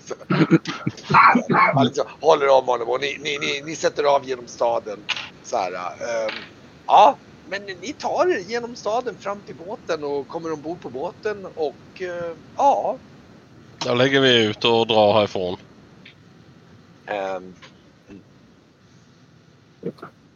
Så- 0.02 0.16
Han 1.76 1.86
liksom 1.86 2.06
håller 2.22 2.50
om 2.50 2.66
honom 2.68 2.90
och 2.90 3.02
ni, 3.02 3.18
ni, 3.20 3.40
ni, 3.40 3.62
ni 3.66 3.76
sätter 3.76 4.04
av 4.04 4.26
genom 4.26 4.48
staden. 4.48 5.06
Så 5.42 5.58
här, 5.58 5.74
ehm, 5.74 6.36
ja, 6.88 7.22
men 7.44 7.66
ni 7.66 7.94
tar 7.94 8.28
er 8.32 8.40
genom 8.40 8.76
staden 8.76 9.20
fram 9.20 9.44
till 9.44 9.56
båten 9.58 10.04
och 10.04 10.28
kommer 10.28 10.54
ombord 10.54 10.82
på 10.82 10.90
båten 10.90 11.46
och 11.46 12.02
eh, 12.02 12.38
ja. 12.58 13.00
Då 13.86 13.94
lägger 13.96 14.22
vi 14.22 14.46
ut 14.46 14.66
och 14.66 14.88
drar 14.88 15.14
härifrån. 15.14 15.58
ehm, 17.08 17.56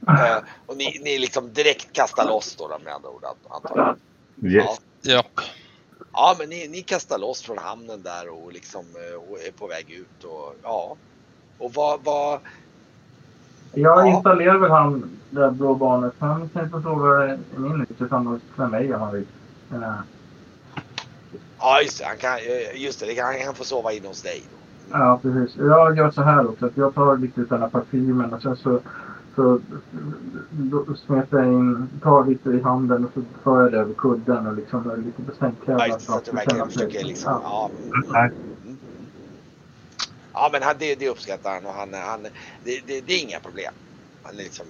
eh, 0.08 0.38
och 0.65 0.78
ni, 0.78 0.99
ni 1.04 1.19
liksom 1.19 1.54
direkt 1.54 1.93
kastar 1.93 2.25
loss 2.28 2.56
då 2.56 2.80
med 2.80 2.93
andra 2.93 3.10
ord 3.10 3.25
antar 3.25 3.78
jag. 3.78 4.54
Yes. 4.54 4.78
Ja, 5.01 5.23
men 6.39 6.49
ni, 6.49 6.67
ni 6.67 6.82
kastar 6.82 7.17
loss 7.17 7.41
från 7.41 7.58
hamnen 7.58 8.01
där 8.01 8.30
och 8.30 8.54
liksom 8.54 8.82
eh, 8.95 9.32
och 9.32 9.38
är 9.47 9.51
på 9.51 9.67
väg 9.67 9.91
ut 9.91 10.23
och 10.23 10.56
ja. 10.63 10.95
Och 11.58 11.73
vad, 11.73 11.99
vad, 12.04 12.39
Jag 13.73 14.08
Ja. 14.08 14.15
installerar 14.15 14.58
väl 14.58 14.71
han, 14.71 15.10
det 15.30 15.39
där 15.39 15.51
blå 15.51 15.75
barnet. 15.75 16.13
Han 16.19 16.49
kan 16.49 16.69
få 16.69 16.82
sova 16.82 17.34
i 17.34 17.38
min 17.58 17.80
hytt 17.80 17.97
tillsammans 17.97 18.41
med 18.56 18.69
mig 18.69 18.95
om 18.95 19.01
han 19.01 19.13
vill. 19.13 19.25
Eh, 19.73 19.93
ja 21.60 21.82
just 21.82 21.99
det, 21.99 22.06
han 22.06 22.17
kan, 22.17 22.34
eh, 22.38 22.82
just 22.84 22.99
det, 22.99 23.21
han 23.21 23.39
kan 23.39 23.56
få 23.56 23.63
sova 23.63 23.91
in 23.91 24.06
hos 24.06 24.21
dig. 24.21 24.43
Då. 24.51 24.58
Ja, 24.97 25.19
precis. 25.21 25.56
Jag 25.58 25.97
gör 25.97 26.12
så 26.12 26.21
här 26.21 26.49
också. 26.49 26.65
Att 26.65 26.78
jag 26.78 26.95
tar 26.95 27.17
lite 27.17 27.41
av 27.41 27.47
den 27.47 27.62
här 27.62 27.69
parfymen 27.69 28.34
och 28.34 28.41
sen 28.41 28.58
så, 28.58 28.80
så 29.35 29.59
smetar 31.05 31.37
jag 31.37 31.47
in, 31.47 31.89
tar 32.03 32.25
lite 32.25 32.49
i 32.49 32.61
handen 32.61 33.05
och 33.05 33.11
så 33.13 33.21
för 33.43 33.61
jag 33.61 33.71
det 33.71 33.77
över 33.77 33.93
kudden 33.93 34.47
och 34.47 34.55
liksom 34.55 34.91
är 34.91 34.97
lite 34.97 35.21
bestänklädd. 35.21 35.81
Ja, 35.87 35.99
så 35.99 36.13
att 36.13 36.25
du 36.25 36.31
verkligen 36.31 36.69
försöker 36.69 37.03
liksom, 37.03 37.31
Ja. 37.43 37.69
ja. 38.13 38.19
Mm. 38.19 38.77
Ja, 40.33 40.49
men 40.51 40.63
han, 40.63 40.75
det, 40.79 40.95
det 40.95 41.09
uppskattar 41.09 41.53
han 41.53 41.65
och 41.65 41.73
han, 41.73 41.93
han 41.93 42.23
det, 42.63 42.81
det, 42.87 43.01
det 43.01 43.13
är 43.13 43.23
inga 43.23 43.39
problem. 43.39 43.73
Han 44.23 44.35
liksom... 44.35 44.65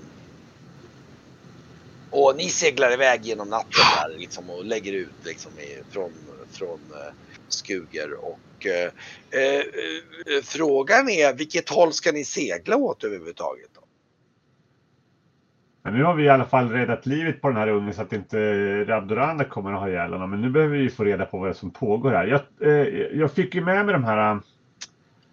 Och 2.10 2.34
ni 2.38 2.49
seglar 2.49 2.93
iväg 2.93 3.25
genom 3.25 3.49
natten 3.49 3.84
där 3.95 4.17
liksom 4.17 4.49
och 4.49 4.65
lägger 4.65 4.93
ut 4.93 5.13
liksom 5.23 5.51
från, 5.89 6.12
från 6.51 6.80
eh, 6.91 7.13
Skuger. 7.47 8.25
Och 8.25 8.65
eh, 8.65 8.91
eh, 9.30 9.60
eh, 9.60 10.43
frågan 10.43 11.10
är 11.10 11.34
vilket 11.34 11.69
håll 11.69 11.93
ska 11.93 12.12
ni 12.12 12.25
segla 12.25 12.75
åt 12.75 13.04
överhuvudtaget? 13.04 13.69
Då? 13.73 13.82
Men 15.86 15.93
nu 15.93 16.04
har 16.04 16.13
vi 16.13 16.24
i 16.24 16.30
alla 16.30 16.45
fall 16.45 16.69
räddat 16.69 17.06
livet 17.06 17.41
på 17.41 17.48
den 17.48 17.58
här 17.58 17.67
ungen 17.67 17.93
så 17.93 18.02
att 18.02 18.13
inte 18.13 18.38
Rabdoranda 18.86 19.43
kommer 19.43 19.74
att 19.74 19.80
ha 19.80 19.89
ihjäl 19.89 20.13
honom. 20.13 20.30
Men 20.30 20.41
nu 20.41 20.50
behöver 20.50 20.78
vi 20.78 20.89
få 20.89 21.04
reda 21.04 21.26
på 21.26 21.38
vad 21.38 21.56
som 21.56 21.71
pågår 21.71 22.12
här. 22.12 22.28
Jag, 22.28 22.41
eh, 22.62 22.88
jag 23.19 23.32
fick 23.32 23.56
ju 23.56 23.65
med 23.65 23.86
mig 23.86 23.93
de 23.93 24.04
här 24.04 24.32
eh, 24.32 24.39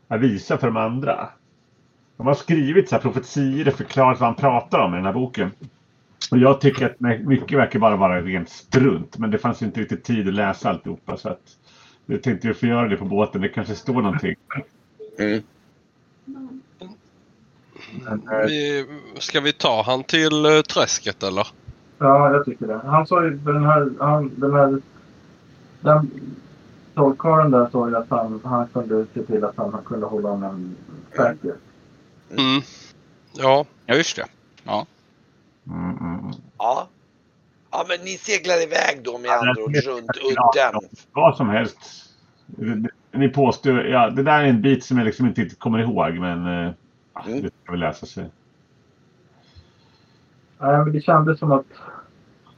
avisa 0.09 0.59
för 0.59 0.67
de 0.67 0.77
andra. 0.77 1.29
De 2.17 2.27
har 2.27 2.35
skrivit 2.35 2.89
så 2.89 2.95
här 2.95 3.03
profetior 3.03 3.69
och 3.69 3.75
förklarat 3.75 4.21
vad 4.21 4.29
han 4.29 4.37
pratar 4.37 4.79
om 4.79 4.93
i 4.93 4.97
den 4.97 5.07
här 5.07 5.13
boken. 5.13 5.51
Och 6.31 6.39
jag 6.39 6.61
tycker 6.61 6.87
att 6.87 7.01
mycket 7.25 7.59
verkar 7.59 7.79
bara 7.79 7.97
vara 7.97 8.23
rent 8.23 8.49
strunt. 8.49 9.19
Men 9.19 9.31
det 9.31 9.39
fanns 9.39 9.63
inte 9.63 9.81
riktigt 9.81 10.05
tid 10.05 10.29
att 10.29 10.35
läsa 10.35 10.71
alltihopa. 10.71 11.17
Så 11.17 11.29
att 11.29 11.59
jag 12.07 12.23
tänkte 12.23 12.49
att 12.49 12.57
vi 12.57 12.59
får 12.59 12.69
göra 12.69 12.89
det 12.89 12.97
på 12.97 13.05
båten. 13.05 13.41
Det 13.41 13.49
kanske 13.49 13.75
står 13.75 14.03
någonting. 14.03 14.35
Mm. 15.19 15.43
Eh, 18.09 18.39
Vi, 18.47 18.87
ska 19.19 19.41
vi 19.41 19.53
ta 19.53 19.83
han 19.83 20.05
till 20.05 20.45
eh, 20.45 20.61
träsket 20.61 21.23
eller? 21.23 21.47
Ja, 21.99 22.33
jag 22.33 22.45
tycker 22.45 22.67
det. 22.67 22.81
Han 22.85 23.07
sa 23.07 23.25
ju 23.25 23.41
för 23.45 23.53
den 23.53 23.65
här, 23.65 23.91
han, 24.01 24.33
den 24.37 24.53
här, 24.53 24.81
den 25.81 26.11
trollkarlen 26.95 27.51
där 27.51 27.69
sa 27.73 27.89
ju 27.89 27.97
att 27.97 28.11
han, 28.11 28.41
han 28.45 28.69
kunde 28.69 29.07
se 29.15 29.23
till 29.23 29.45
att 29.45 29.57
han, 29.57 29.73
han 29.73 29.85
kunde 29.85 30.07
hålla 30.07 30.29
honom 30.29 30.77
säker. 31.17 31.55
Mm. 32.31 32.63
Ja, 33.33 33.65
Ja, 33.87 33.95
just 33.95 34.17
det. 34.17 34.27
Ja. 34.65 34.87
Mm, 35.67 35.91
mm, 35.99 36.19
mm. 36.21 36.33
Ja. 36.59 36.89
Ja 37.71 37.85
men 37.89 38.01
ni 38.05 38.11
seglar 38.11 38.63
iväg 38.63 39.01
då 39.05 39.19
med 39.19 39.29
Ja, 39.29 39.39
andra 39.39 39.63
ord 39.63 39.75
runt 39.75 40.17
udden. 40.17 40.91
Vad 41.13 41.37
som 41.37 41.49
helst. 41.49 41.79
Ni 43.13 43.29
påstår, 43.29 43.87
ja, 43.87 44.11
det 44.11 44.23
där 44.23 44.43
är 44.43 44.47
en 44.47 44.63
bit 44.63 44.85
som 44.85 44.99
jag 44.99 45.05
liksom 45.05 45.27
inte 45.27 45.49
kommer 45.59 45.79
ihåg 45.79 46.15
men 46.15 46.67
eh, 46.67 46.73
Mm. 47.27 47.43
det 47.43 47.51
ska 47.63 47.73
väl 47.73 47.81
läsa 47.81 48.07
sig. 48.07 48.31
Nej, 50.59 50.79
men 50.85 50.93
det 50.93 51.01
kändes 51.01 51.39
som 51.39 51.53
att... 51.53 51.67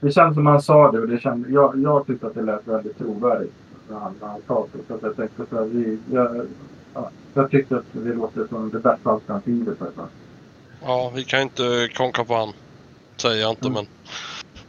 Det 0.00 0.10
kändes 0.12 0.34
som 0.34 0.46
han 0.46 0.62
sa 0.62 0.90
det 0.92 1.00
och 1.00 1.08
det 1.08 1.20
kände, 1.20 1.48
jag, 1.50 1.78
jag 1.82 2.06
tyckte 2.06 2.26
att 2.26 2.34
det 2.34 2.42
lät 2.42 2.66
väldigt 2.68 2.98
trovärdigt 2.98 3.54
när 3.90 3.98
han, 3.98 4.14
när 4.20 4.28
han 4.28 4.40
sa 4.46 4.66
det. 4.72 4.78
Så 4.88 4.94
att 4.94 5.02
jag 5.02 5.16
tänkte 5.16 5.46
så 5.50 5.56
här, 5.56 5.64
vi, 5.64 5.98
jag, 6.12 6.46
ja, 6.94 7.10
jag 7.34 7.50
tyckte 7.50 7.76
att 7.76 7.84
det 7.92 8.14
låter 8.14 8.46
som 8.46 8.70
det 8.70 8.78
bästa 8.80 9.10
alternativet. 9.10 9.78
Ja 10.82 11.12
vi 11.14 11.24
kan 11.24 11.40
inte 11.42 11.88
konka 11.94 12.24
på 12.24 12.34
han. 12.34 12.52
Säger 13.16 13.40
jag 13.42 13.50
inte 13.52 13.68
Mm. 13.68 13.84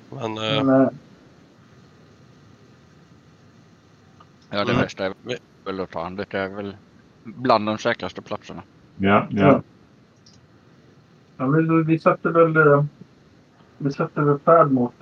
men... 0.10 0.28
Men 0.36 0.58
eh, 0.58 0.64
Men, 0.64 0.82
eh, 0.82 0.90
Ja, 4.50 4.58
det 4.66 4.72
Mm. 4.72 4.82
värsta 4.82 5.06
är 5.06 5.14
väl 5.66 5.80
att 5.80 5.92
ta 5.92 6.04
han. 6.04 6.16
Det 6.16 6.34
är 6.34 6.48
väl 6.50 6.78
bland 7.24 7.66
de 7.66 7.78
säkraste 7.78 8.22
platserna. 8.22 8.62
Ja, 8.98 9.28
Ja 9.30 9.62
ja. 11.38 11.48
men 11.48 11.86
vi 11.86 12.00
sätter 12.00 12.30
väl... 12.30 12.68
Eh, 12.68 12.84
vi 13.78 13.92
sätter 13.92 14.22
väl 14.22 14.40
färd 14.40 14.72
mot 14.72 14.94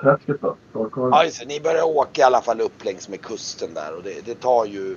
träsket 0.00 0.40
då. 0.40 0.56
Ja, 0.96 1.24
just 1.24 1.40
det. 1.40 1.46
Ni 1.46 1.60
börjar 1.60 1.82
åka 1.82 2.20
i 2.20 2.24
alla 2.24 2.42
fall 2.42 2.60
upp 2.60 2.84
längs 2.84 3.08
med 3.08 3.20
kusten 3.20 3.74
där 3.74 3.96
och 3.96 4.02
det, 4.02 4.26
det 4.26 4.34
tar 4.34 4.64
ju 4.64 4.96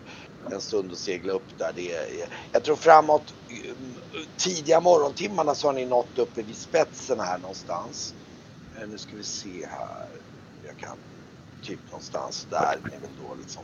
en 0.52 0.62
stund 0.62 0.92
att 0.92 0.98
segla 0.98 1.34
upp 1.34 1.58
där. 1.58 1.72
Det 1.76 1.96
är, 1.96 2.06
jag 2.52 2.64
tror 2.64 2.76
framåt 2.76 3.34
mm, 3.50 3.96
tidiga 4.38 4.80
morgontimmarna 4.80 5.56
så 5.56 5.68
har 5.68 5.74
ni 5.74 5.86
nått 5.86 6.20
uppe 6.20 6.42
vid 6.42 6.56
spetsen 6.56 7.20
här 7.20 7.38
någonstans. 7.38 8.14
Eh, 8.78 8.88
nu 8.90 8.98
ska 8.98 9.16
vi 9.16 9.24
se 9.24 9.66
här. 9.66 10.08
Jag 10.68 10.78
kan 10.78 10.98
typ 11.62 11.80
någonstans 11.90 12.48
där. 12.50 12.78
Det 12.84 12.96
är 12.96 13.00
väl 13.00 13.10
då 13.28 13.36
liksom. 13.42 13.64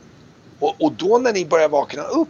och, 0.58 0.74
och 0.84 0.92
då 0.92 1.18
när 1.18 1.32
ni 1.32 1.46
börjar 1.46 1.68
vakna 1.68 2.02
upp. 2.02 2.28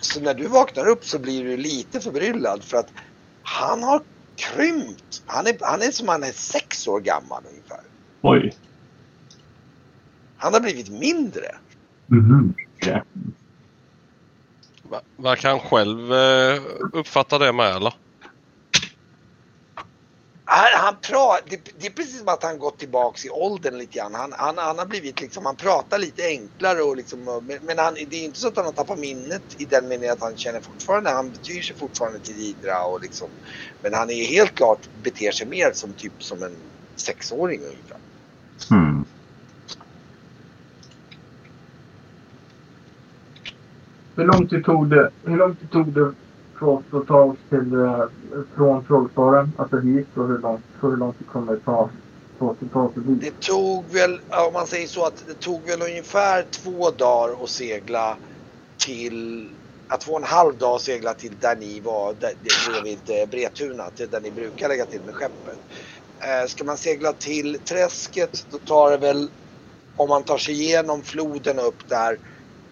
Så 0.00 0.20
när 0.20 0.34
du 0.34 0.46
vaknar 0.46 0.88
upp 0.88 1.04
så 1.04 1.18
blir 1.18 1.44
du 1.44 1.56
lite 1.56 2.00
förbryllad 2.00 2.62
för 2.62 2.76
att 2.76 2.88
han 3.48 3.82
har 3.82 4.02
krympt. 4.36 5.22
Han 5.26 5.46
är, 5.46 5.56
han 5.60 5.82
är 5.82 5.90
som 5.90 6.08
han 6.08 6.22
är 6.22 6.32
sex 6.32 6.88
år 6.88 7.00
gammal 7.00 7.42
ungefär. 7.50 7.80
Oj. 8.22 8.54
Han 10.36 10.52
har 10.52 10.60
blivit 10.60 10.88
mindre. 10.88 11.56
Mhm. 12.06 12.54
Ja. 12.78 13.02
ver- 14.90 15.00
verkar 15.16 15.50
han 15.50 15.60
själv 15.60 16.12
eh, 16.12 16.60
uppfatta 16.92 17.38
det 17.38 17.52
med 17.52 17.76
eller? 17.76 17.94
Han, 20.48 20.66
han 20.74 20.96
pra, 21.02 21.38
det, 21.48 21.60
det 21.78 21.86
är 21.86 21.90
precis 21.90 22.18
som 22.18 22.28
att 22.28 22.42
han 22.42 22.58
gått 22.58 22.78
tillbaks 22.78 23.24
i 23.24 23.30
åldern 23.30 23.78
lite 23.78 23.98
grann. 23.98 24.14
Han, 24.14 24.32
han, 24.36 24.58
han 24.58 24.78
har 24.78 24.86
blivit 24.86 25.20
liksom, 25.20 25.46
han 25.46 25.56
pratar 25.56 25.98
lite 25.98 26.22
enklare 26.26 26.82
och 26.82 26.96
liksom, 26.96 27.24
men, 27.24 27.58
men 27.62 27.78
han, 27.78 27.94
det 27.94 28.16
är 28.16 28.24
inte 28.24 28.38
så 28.38 28.48
att 28.48 28.56
han 28.56 28.64
har 28.64 28.72
tappat 28.72 28.98
minnet 28.98 29.42
i 29.58 29.64
den 29.64 29.88
meningen 29.88 30.12
att 30.12 30.20
han 30.20 30.36
känner 30.36 30.60
fortfarande, 30.60 31.10
han 31.10 31.32
betyr 31.32 31.62
sig 31.62 31.76
fortfarande 31.76 32.20
till 32.20 32.40
Idra 32.40 32.84
och 32.84 33.00
liksom, 33.00 33.28
men 33.82 33.94
han 33.94 34.10
är 34.10 34.24
helt 34.24 34.54
klart 34.54 34.88
beter 35.02 35.30
sig 35.32 35.46
mer 35.46 35.72
som 35.72 35.94
typ 35.94 36.22
som 36.22 36.42
en 36.42 36.56
sexåring 36.96 37.60
ungefär. 37.60 37.98
Hmm. 38.68 39.04
Hur 44.16 44.24
lång 44.24 44.48
tid 44.48 44.64
tog 44.64 44.90
det, 44.90 45.10
hur 45.24 45.36
lång 45.36 45.56
tid 45.56 45.70
tog 45.70 45.92
det 45.92 46.14
för 46.58 46.66
oss 46.66 46.84
att 46.92 47.06
ta 47.06 47.20
oss 47.24 47.38
till, 47.48 47.72
eh, 47.74 48.04
från 48.56 48.86
trollkarlen, 48.86 49.52
alltså 49.58 49.76
hit 49.76 50.16
och 50.16 50.28
hur 50.28 50.38
långt, 50.38 50.64
så 50.80 50.90
hur 50.90 50.96
långt 50.96 51.18
det 51.18 51.24
kommer 51.24 51.56
ta 51.56 51.76
oss 51.76 51.90
att 52.62 52.72
ta 52.72 52.82
oss 52.82 52.94
dit? 52.94 53.20
Det 53.20 53.40
tog 53.40 53.92
väl, 53.92 54.20
om 54.46 54.52
man 54.52 54.66
säger 54.66 54.88
så 54.88 55.06
att 55.06 55.26
det 55.26 55.34
tog 55.40 55.66
väl 55.66 55.82
ungefär 55.82 56.42
två 56.62 56.90
dagar 56.90 57.44
att 57.44 57.50
segla 57.50 58.18
till, 58.84 59.50
att 59.88 60.00
två 60.00 60.12
och 60.12 60.18
en 60.18 60.24
halv 60.24 60.58
dag 60.58 60.74
att 60.74 60.82
segla 60.82 61.14
till 61.14 61.38
där 61.38 61.56
ni 61.56 61.80
var, 61.80 62.14
där, 62.14 62.32
bredvid 62.70 63.10
eh, 63.10 63.26
Bretuna, 63.30 63.90
till 63.90 64.10
där 64.10 64.20
ni 64.20 64.32
brukar 64.32 64.68
lägga 64.68 64.86
till 64.86 65.02
med 65.02 65.14
skeppet. 65.14 65.58
Eh, 66.24 66.46
ska 66.48 66.64
man 66.64 66.76
segla 66.78 67.12
till 67.12 67.58
träsket 67.70 68.30
då 68.50 68.58
tar 68.58 68.90
det 68.90 68.96
väl, 68.96 69.30
om 69.96 70.08
man 70.08 70.24
tar 70.24 70.38
sig 70.38 70.54
igenom 70.54 71.02
floden 71.02 71.58
upp 71.58 71.88
där, 71.88 72.18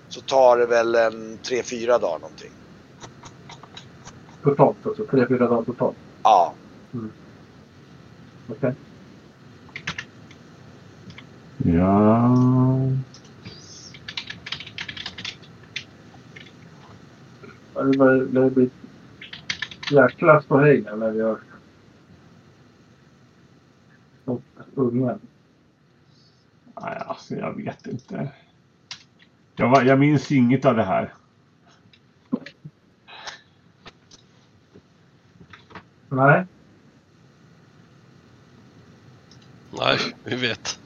så 0.08 0.20
tar 0.20 0.58
det 0.58 0.66
väl 0.66 0.94
en 0.94 1.38
tre, 1.38 1.62
fyra 1.62 1.98
dagar 1.98 2.18
någonting. 2.20 2.52
Totalt 4.44 4.86
alltså, 4.86 5.06
tre, 5.06 5.28
fyra 5.28 5.48
dagar 5.48 5.64
totalt. 5.64 5.98
Ja, 6.24 6.56
Okej. 8.48 8.76
Ja. 11.56 12.30
Ja, 17.74 17.82
Det 17.84 18.50
blir 18.50 18.70
jäkla 19.92 20.42
ståhej 20.42 20.82
nu 20.82 20.96
när 20.96 21.10
vi 21.12 21.20
har 21.22 21.40
fått 24.26 24.44
ungen. 24.74 25.20
Nej, 26.82 26.98
alltså 27.06 27.34
jag 27.36 27.56
vet 27.56 27.86
inte. 27.86 28.32
Jag, 29.56 29.70
var- 29.70 29.82
jag 29.82 29.98
minns 29.98 30.32
inget 30.32 30.64
av 30.64 30.76
det 30.76 30.84
här. 30.84 31.14
Nej, 36.14 36.46
Nej, 39.70 39.98
vi 40.24 40.36
vet. 40.36 40.78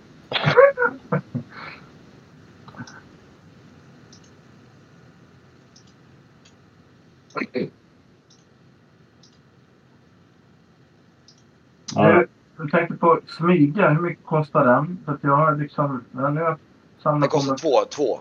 Ja, 11.94 12.10
Jag, 12.10 12.26
jag 12.56 12.70
tänkte 12.70 12.96
på 12.96 13.20
smyga. 13.26 13.90
Hur 13.90 14.00
mycket 14.00 14.24
kostar 14.24 14.66
den? 14.66 14.98
För 15.04 15.12
att 15.12 15.24
jag 15.24 15.36
har 15.36 15.56
liksom... 15.56 16.04
Ja, 16.12 16.30
nu 16.30 16.40
har 16.40 16.48
jag 16.48 16.58
det 16.58 17.02
samlat 17.02 17.30
på 17.30 17.36
kostar 17.36 17.52
mig, 17.52 17.58
två, 17.58 17.84
två. 17.90 18.20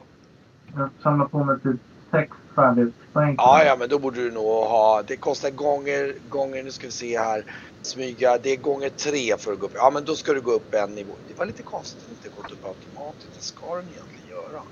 jag 0.74 0.80
har 0.80 0.90
samlat 1.04 1.32
på 1.32 1.44
mig 1.44 1.60
typ 1.60 1.82
sex 2.12 2.38
färdighetspoäng. 2.56 3.36
Ja, 3.38 3.64
ja, 3.64 3.76
men 3.80 3.90
då 3.90 4.00
borde 4.00 4.24
du 4.24 4.32
nog 4.32 4.46
ha, 4.46 5.04
det 5.04 5.18
kostar 5.18 5.50
gånger, 5.52 6.18
gånger, 6.22 6.64
nu 6.64 6.72
ska 6.72 6.88
vi 6.88 6.92
se 6.92 7.18
här, 7.20 7.46
smyga, 7.82 8.38
det 8.38 8.50
är 8.50 8.58
gånger 8.58 8.90
tre 8.90 9.38
för 9.38 9.54
att 9.54 9.60
gå 9.60 9.66
upp. 9.66 9.72
Ja, 9.76 9.90
men 9.94 10.06
då 10.06 10.16
ska 10.16 10.34
du 10.34 10.42
gå 10.42 10.52
upp 10.52 10.74
en 10.74 10.96
nivå. 10.96 11.20
Det 11.28 11.34
var 11.38 11.46
lite 11.46 11.64
konstigt 11.64 12.02
att 12.02 12.08
det 12.08 12.12
inte 12.12 12.30
gått 12.30 12.52
upp 12.52 12.66
automatiskt. 12.66 13.34
Det 13.36 13.42
ska 13.42 13.76
den 13.76 13.90
egentligen 13.90 14.28
göra. 14.30 14.64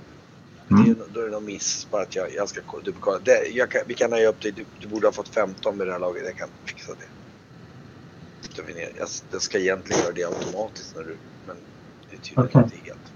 Mm. 0.71 0.83
Det 0.83 0.91
är, 0.91 1.09
då 1.09 1.19
är 1.19 1.25
det 1.25 1.31
någon 1.31 1.45
miss, 1.45 1.87
bara 1.91 2.01
att 2.01 2.15
jag, 2.15 2.33
jag 2.33 2.49
ska 2.49 2.61
ko- 2.61 2.79
dubbelkolla. 2.79 3.19
Vi 3.87 3.93
kan 3.93 4.11
höja 4.11 4.29
upp 4.29 4.41
dig, 4.41 4.51
du, 4.51 4.65
du 4.79 4.87
borde 4.87 5.07
ha 5.07 5.11
fått 5.11 5.29
15 5.29 5.77
med 5.77 5.87
det 5.87 5.93
här 5.93 5.99
laget. 5.99 6.25
Jag 6.25 6.35
kan 6.37 6.49
fixa 6.67 6.95
det. 6.95 7.05
Jag, 8.97 9.07
det 9.31 9.39
ska 9.39 9.59
egentligen 9.59 10.01
göra 10.01 10.13
det 10.13 10.23
automatiskt 10.23 10.95
när 10.95 11.03
du, 11.03 11.19
men 11.45 11.57
det 12.09 12.15
är 12.15 12.19
tydligen 12.19 12.49
Okej. 12.49 12.61
inte 12.63 12.89
helt. 12.89 13.13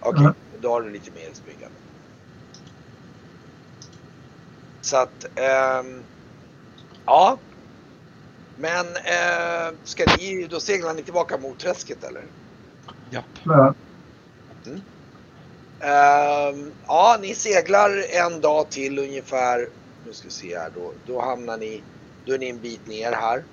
Okej, 0.00 0.20
Mm. 0.24 0.34
då 0.62 0.70
har 0.70 0.82
du 0.82 0.90
lite 0.90 1.10
mer 1.10 1.32
smygande. 1.34 1.78
Så 4.88 4.96
att, 4.96 5.38
ehm, 5.38 6.02
ja. 7.06 7.38
Men 8.56 8.86
eh, 8.86 9.78
ska 9.84 10.04
ni, 10.18 10.46
då 10.50 10.60
seglar 10.60 10.94
ni 10.94 11.02
tillbaka 11.02 11.38
mot 11.38 11.58
träsket 11.58 12.04
eller? 12.04 12.24
Japp. 13.10 13.24
Ja. 13.44 13.74
Ehm, 15.80 16.72
ja, 16.86 17.18
ni 17.20 17.34
seglar 17.34 18.04
en 18.10 18.40
dag 18.40 18.70
till 18.70 18.98
ungefär. 18.98 19.68
Nu 20.06 20.12
ska 20.12 20.28
vi 20.28 20.34
se 20.34 20.58
här 20.58 20.70
då. 20.74 20.92
Då 21.06 21.20
hamnar 21.20 21.56
ni, 21.58 21.82
då 22.24 22.34
är 22.34 22.38
ni 22.38 22.48
en 22.48 22.60
bit 22.60 22.86
ner 22.86 23.12
här. 23.12 23.44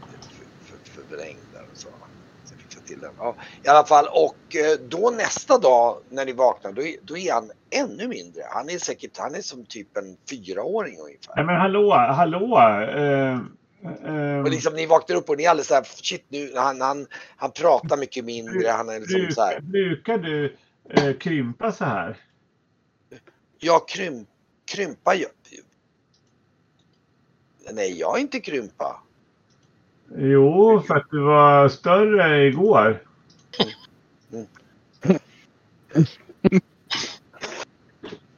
För, 0.00 0.76
för, 0.76 1.02
förvrängd 1.02 1.38
där 1.52 1.64
och 1.72 1.78
så. 1.78 1.88
Till 2.86 3.00
den. 3.00 3.12
Ja, 3.18 3.36
I 3.64 3.68
alla 3.68 3.84
fall 3.84 4.06
och 4.06 4.56
eh, 4.56 4.78
då 4.88 5.10
nästa 5.10 5.58
dag 5.58 5.98
när 6.08 6.24
ni 6.24 6.32
vaknar 6.32 6.72
då 6.72 6.82
är, 6.82 6.96
då 7.02 7.16
är 7.16 7.32
han 7.32 7.50
ännu 7.70 8.08
mindre. 8.08 8.42
Han 8.50 8.68
är 8.68 8.78
säkert, 8.78 9.18
han 9.18 9.34
är 9.34 9.40
som 9.40 9.64
typ 9.64 9.96
en 9.96 10.16
fyraåring 10.30 10.98
ungefär. 11.00 11.36
Nej 11.36 11.44
men 11.44 11.56
hallå, 11.56 11.94
hallå. 11.94 12.58
Eh, 12.98 13.38
Och 14.44 14.50
liksom 14.50 14.74
ni 14.74 14.86
vaknar 14.86 15.16
upp 15.16 15.28
och 15.28 15.36
ni 15.36 15.44
är 15.44 15.50
alldeles 15.50 15.68
så 15.68 15.74
här, 15.74 15.84
shit 15.84 16.24
nu, 16.28 16.52
han, 16.56 16.80
han, 16.80 17.06
han 17.36 17.50
pratar 17.50 17.96
mycket 17.96 18.24
mindre. 18.24 18.68
Han 18.68 18.88
är 18.88 19.00
liksom 19.00 19.28
så 19.30 19.42
här. 19.42 19.60
brukar, 19.60 20.18
brukar 20.18 20.18
du 20.18 20.56
eh, 20.90 21.16
krympa 21.16 21.72
så 21.72 21.84
här? 21.84 22.16
Jag 23.58 23.88
krym, 23.88 24.26
krympa. 24.72 25.14
Jag, 25.14 25.30
nej, 27.72 27.98
jag 27.98 28.16
är 28.16 28.20
inte 28.20 28.40
krympa. 28.40 29.02
Jo, 30.14 30.82
för 30.86 30.94
att 30.94 31.10
du 31.10 31.20
var 31.20 31.68
större 31.68 32.46
igår. 32.46 33.02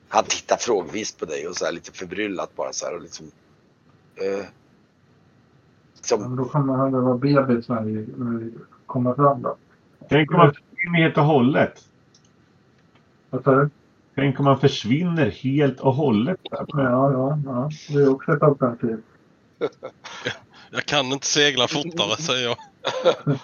Han 0.08 0.24
tittar 0.24 0.56
frågvis 0.56 1.16
på 1.16 1.24
dig 1.24 1.48
och 1.48 1.56
så 1.56 1.64
här 1.64 1.72
lite 1.72 1.92
förbryllat 1.92 2.56
bara 2.56 2.72
så 2.72 2.86
här 2.86 2.94
och 2.94 3.02
liksom. 3.02 3.26
Eh, 4.16 4.46
som, 6.00 6.20
Men 6.20 6.36
då 6.36 6.44
kommer 6.44 6.74
han 6.74 6.94
att 6.94 7.04
vara 7.04 7.16
bebis 7.16 7.68
när 7.68 7.82
vi, 7.82 8.08
när 8.16 8.38
vi 8.38 8.52
kommer 8.86 9.14
fram 9.14 9.42
då. 9.42 9.56
Tänk 10.08 10.30
om 10.30 10.36
man 10.36 10.52
försvinner 10.54 10.98
helt 10.98 11.18
och 11.18 11.24
hållet. 11.24 11.84
Vad 13.30 13.44
sa 13.44 13.54
du? 13.54 13.70
Tänk 14.14 14.38
om 14.38 14.44
man 14.44 14.60
försvinner 14.60 15.30
helt 15.30 15.80
och 15.80 15.94
hållet. 15.94 16.40
Ja, 16.42 16.66
ja, 16.72 17.38
ja. 17.44 17.70
Det 17.88 18.02
är 18.02 18.10
också 18.10 18.32
ett 18.32 18.42
alternativ. 18.42 19.02
Jag 20.70 20.84
kan 20.84 21.06
inte 21.12 21.26
segla 21.26 21.68
fortare 21.68 22.16
säger 22.16 22.48
jag. 22.48 22.56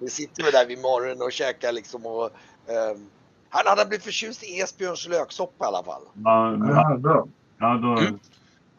vi 0.00 0.08
sitter 0.08 0.42
väl 0.42 0.52
där 0.52 0.66
vid 0.66 0.78
morgonen 0.78 1.22
och 1.22 1.32
käkar 1.32 1.72
liksom 1.72 2.06
och 2.06 2.30
ehm, 2.68 3.06
han 3.48 3.66
hade 3.66 3.88
blivit 3.88 4.04
förtjust 4.04 4.44
i 4.44 4.60
Esbjörns 4.60 5.08
löksoppa 5.08 5.64
i 5.64 5.68
alla 5.68 5.84
fall. 5.84 6.02
Man, 6.12 6.68
Ja, 6.68 6.96
bra. 6.98 7.26
ja, 7.58 7.74
då, 7.74 8.18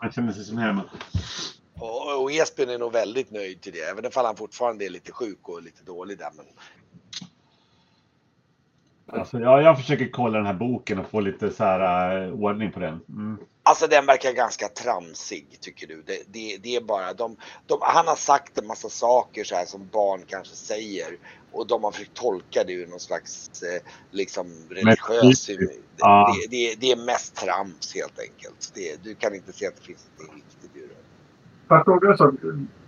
man 0.02 0.12
känner 0.12 0.34
sig 0.34 0.44
som 0.44 0.58
hemma. 0.58 0.84
Och, 1.74 2.22
och 2.22 2.32
Esbjörn 2.32 2.70
är 2.70 2.78
nog 2.78 2.92
väldigt 2.94 3.32
nöjd 3.32 3.62
till 3.62 3.74
det, 3.74 3.80
även 3.80 4.06
om 4.06 4.12
han 4.16 4.36
fortfarande 4.36 4.86
är 4.86 4.90
lite 4.90 5.12
sjuk 5.12 5.50
och 5.50 5.64
lite 5.64 5.84
dålig 5.84 6.18
där. 6.18 6.30
Men 6.36 6.46
Alltså, 9.08 9.40
ja, 9.40 9.62
jag 9.62 9.78
försöker 9.78 10.10
kolla 10.10 10.38
den 10.38 10.48
här 10.48 10.54
boken 10.54 11.00
och 11.00 11.10
få 11.10 11.20
lite 11.20 11.52
så 11.52 11.64
här 11.64 12.28
uh, 12.28 12.34
ordning 12.34 12.72
på 12.72 12.80
den. 12.80 13.00
Mm. 13.10 13.38
Alltså 13.68 13.88
den 13.88 14.06
verkar 14.06 14.32
ganska 14.34 14.68
tramsig 14.68 15.48
tycker 15.62 15.88
du. 15.88 16.04
Det, 16.06 16.20
det, 16.28 16.58
det 16.64 16.76
är 16.76 16.82
bara 16.82 17.14
de, 17.14 17.36
de, 17.68 17.78
Han 17.82 18.08
har 18.08 18.16
sagt 18.16 18.58
en 18.58 18.68
massa 18.68 18.90
saker 18.90 19.44
så 19.44 19.56
här 19.56 19.66
som 19.66 19.88
barn 19.92 20.22
kanske 20.28 20.56
säger 20.56 21.18
och 21.52 21.68
de 21.68 21.84
har 21.84 21.92
försökt 21.92 22.14
tolka 22.14 22.64
det 22.64 22.74
ur 22.74 22.88
någon 22.88 23.00
slags 23.00 23.50
eh, 23.64 23.82
liksom 24.12 24.48
religiös... 24.70 25.46
Det, 25.48 25.58
Ja. 25.98 26.36
det, 26.36 26.48
det, 26.58 26.76
det 26.80 26.92
är 26.92 27.06
mest 27.06 27.36
trams 27.36 27.96
helt 27.96 28.20
enkelt. 28.20 28.72
Det, 28.74 29.04
du 29.04 29.16
kan 29.16 29.36
inte 29.36 29.54
se 29.54 29.68
att 29.68 29.76
det 29.76 29.84
finns 29.84 30.06
något 30.18 30.36
riktigt 30.36 30.72
ur 30.84 30.88
det. 30.88 30.96
Får 31.68 31.78
jag 31.78 31.86
fråga 31.86 32.12
en 32.12 32.18
sak? 32.18 32.34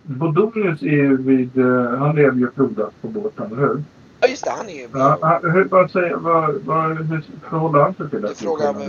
Bodonius 0.04 0.82
är 0.82 0.86
ju 0.86 1.18
vid... 1.24 1.58
eh, 1.58 2.00
Han 2.00 2.16
lever 2.16 2.38
ju 2.38 2.52
flodas 2.56 2.94
på 3.02 3.08
båten, 3.08 3.46
eller 3.46 3.56
hur? 3.58 3.84
Ja 4.20 4.28
just 4.28 4.44
det, 4.44 4.52
han 4.52 4.70
är 4.70 4.74
ju... 4.74 4.90
Ja, 4.94 5.18
han- 5.22 5.52
hur, 5.52 5.63
vad 5.66 5.92
säger, 5.92 6.16
vad, 6.16 6.56
vad, 6.56 6.98
hur 6.98 7.24
förhåller 7.50 7.80
han 7.80 7.94
sig 7.96 8.10
till 8.10 8.22
det? 8.22 8.28
Jag 8.28 8.38
frågar 8.38 8.74
mig... 8.74 8.88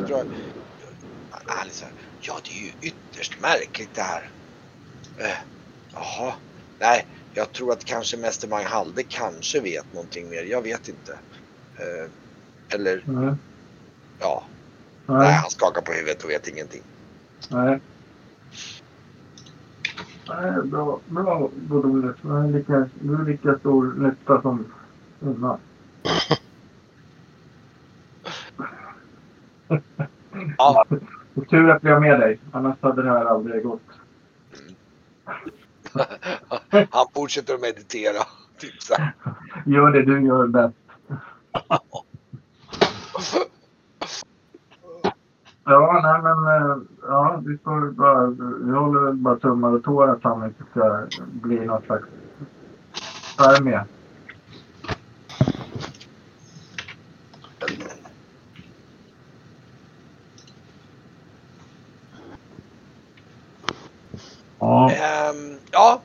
så 1.71 1.85
här, 1.85 1.95
ja 2.21 2.39
det 2.45 2.51
är 2.51 2.63
ju 2.65 2.73
ytterst 2.89 3.41
märkligt 3.41 3.95
det 3.95 4.03
här. 4.03 4.31
Eh, 5.19 5.37
Jaha, 5.95 6.35
nej, 6.79 7.07
jag 7.35 7.53
tror 7.53 7.73
att 7.73 7.85
kanske 7.85 8.17
Mäster 8.17 8.49
Mang 8.49 8.65
Halde 8.65 9.03
kanske 9.03 9.61
vet 9.61 9.93
någonting 9.93 10.31
mer. 10.31 10.43
Jag 10.43 10.63
vet 10.63 10.89
inte. 10.89 11.13
Eh, 11.77 12.11
eller 12.75 13.03
Nej, 13.07 13.35
ja, 14.21 14.45
nej, 15.07 15.19
nej, 15.19 15.33
han 15.33 15.51
skakar 15.51 15.81
på 15.81 15.93
huvudet 15.93 16.25
och 16.25 16.31
vet 16.31 16.49
ingenting. 16.49 16.83
nej. 17.51 17.81
Nej, 20.29 20.63
bra, 20.63 21.01
bra 21.07 21.51
Bodonius. 21.57 22.17
Du 22.23 22.37
är 22.37 22.49
lika, 22.49 22.89
du 23.01 23.15
är 23.15 23.25
lika 23.25 23.59
stor 23.59 23.95
nytta 23.99 24.43
som 24.43 24.73
innan. 25.23 25.59
Ja, 30.59 30.85
tur 31.51 31.71
att 31.71 31.85
vi 31.85 31.91
har 31.91 32.01
med 32.01 32.21
dig. 32.21 32.39
Annars 32.53 32.77
hade 32.81 33.03
det 33.03 33.11
här 33.11 33.25
aldrig 33.25 33.63
gått. 33.63 33.81
han 36.91 37.07
fortsätter 37.15 37.55
att 37.55 37.61
meditera. 37.61 38.23
Typ 38.59 38.83
så. 38.83 38.95
Gör 39.67 39.91
det 39.91 40.03
du 40.03 40.27
gör 40.27 40.47
bäst. 40.47 40.77
Ja, 45.71 46.01
nej 46.03 46.23
men 46.23 46.47
eh, 46.47 46.77
ja, 47.03 47.43
vi 47.47 47.59
får 47.59 47.91
bara, 47.91 48.27
vi 48.65 48.73
håller 48.73 49.01
väl 49.01 49.15
bara 49.15 49.37
tummar 49.37 49.73
och 49.73 49.85
tår 49.85 50.09
att 50.09 50.25
han 50.25 50.45
inte 50.45 50.65
ska 50.71 51.07
bli 51.19 51.67
någon 51.67 51.83
slags 51.83 52.05
spermie. 53.35 53.85
Ja, 64.97 65.31
Ehm, 65.31 65.59
ja. 65.71 66.03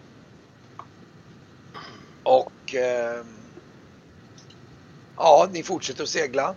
Och 2.23 2.75
ehm, 2.75 3.25
ja, 5.15 5.49
ni 5.51 5.63
fortsätter 5.63 6.03
att 6.03 6.09
segla. 6.09 6.55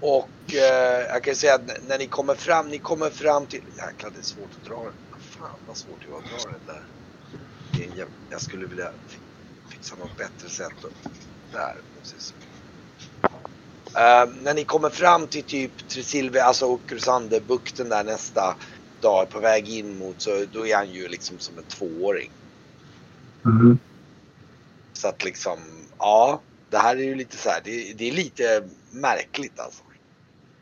Och 0.00 0.54
eh, 0.54 1.06
jag 1.08 1.24
kan 1.24 1.34
säga 1.36 1.54
att 1.54 1.82
när 1.82 1.98
ni 1.98 2.06
kommer 2.06 2.34
fram, 2.34 2.68
ni 2.68 2.78
kommer 2.78 3.10
fram 3.10 3.46
till... 3.46 3.60
Jäklar, 3.76 4.10
det 4.10 4.18
är 4.18 4.22
svårt 4.22 4.50
att 4.56 4.64
dra 4.64 4.84
den. 4.84 5.20
Fan 5.20 5.60
vad 5.66 5.76
svårt 5.76 6.02
det 6.04 6.10
var 6.10 6.18
att 6.18 6.24
dra 6.24 6.50
den 6.50 6.66
där. 6.66 6.84
Jag 8.30 8.40
skulle 8.40 8.66
vilja 8.66 8.92
fixa 9.70 9.96
något 9.96 10.16
bättre 10.16 10.48
sätt. 10.48 10.72
Där, 11.52 11.76
precis. 12.00 12.34
Eh, 13.94 14.26
när 14.42 14.54
ni 14.54 14.64
kommer 14.64 14.90
fram 14.90 15.26
till 15.26 15.44
typ 15.44 15.88
Tresilve, 15.88 16.42
alltså 16.42 16.66
Okrusande-bukten 16.66 17.88
där 17.88 18.04
nästa 18.04 18.56
dag 19.00 19.30
på 19.30 19.40
väg 19.40 19.68
in 19.68 19.98
mot 19.98 20.20
så 20.20 20.44
då 20.52 20.66
är 20.66 20.76
han 20.76 20.90
ju 20.90 21.08
liksom 21.08 21.38
som 21.38 21.58
en 21.58 21.64
tvååring. 21.64 22.30
Mm. 23.44 23.78
Så 24.92 25.08
att 25.08 25.24
liksom, 25.24 25.58
ja, 25.98 26.40
det 26.70 26.78
här 26.78 26.96
är 26.96 27.02
ju 27.02 27.14
lite 27.14 27.36
så 27.36 27.48
här, 27.48 27.60
det, 27.64 27.92
det 27.92 28.08
är 28.08 28.12
lite 28.12 28.68
märkligt 28.90 29.60
alltså. 29.60 29.82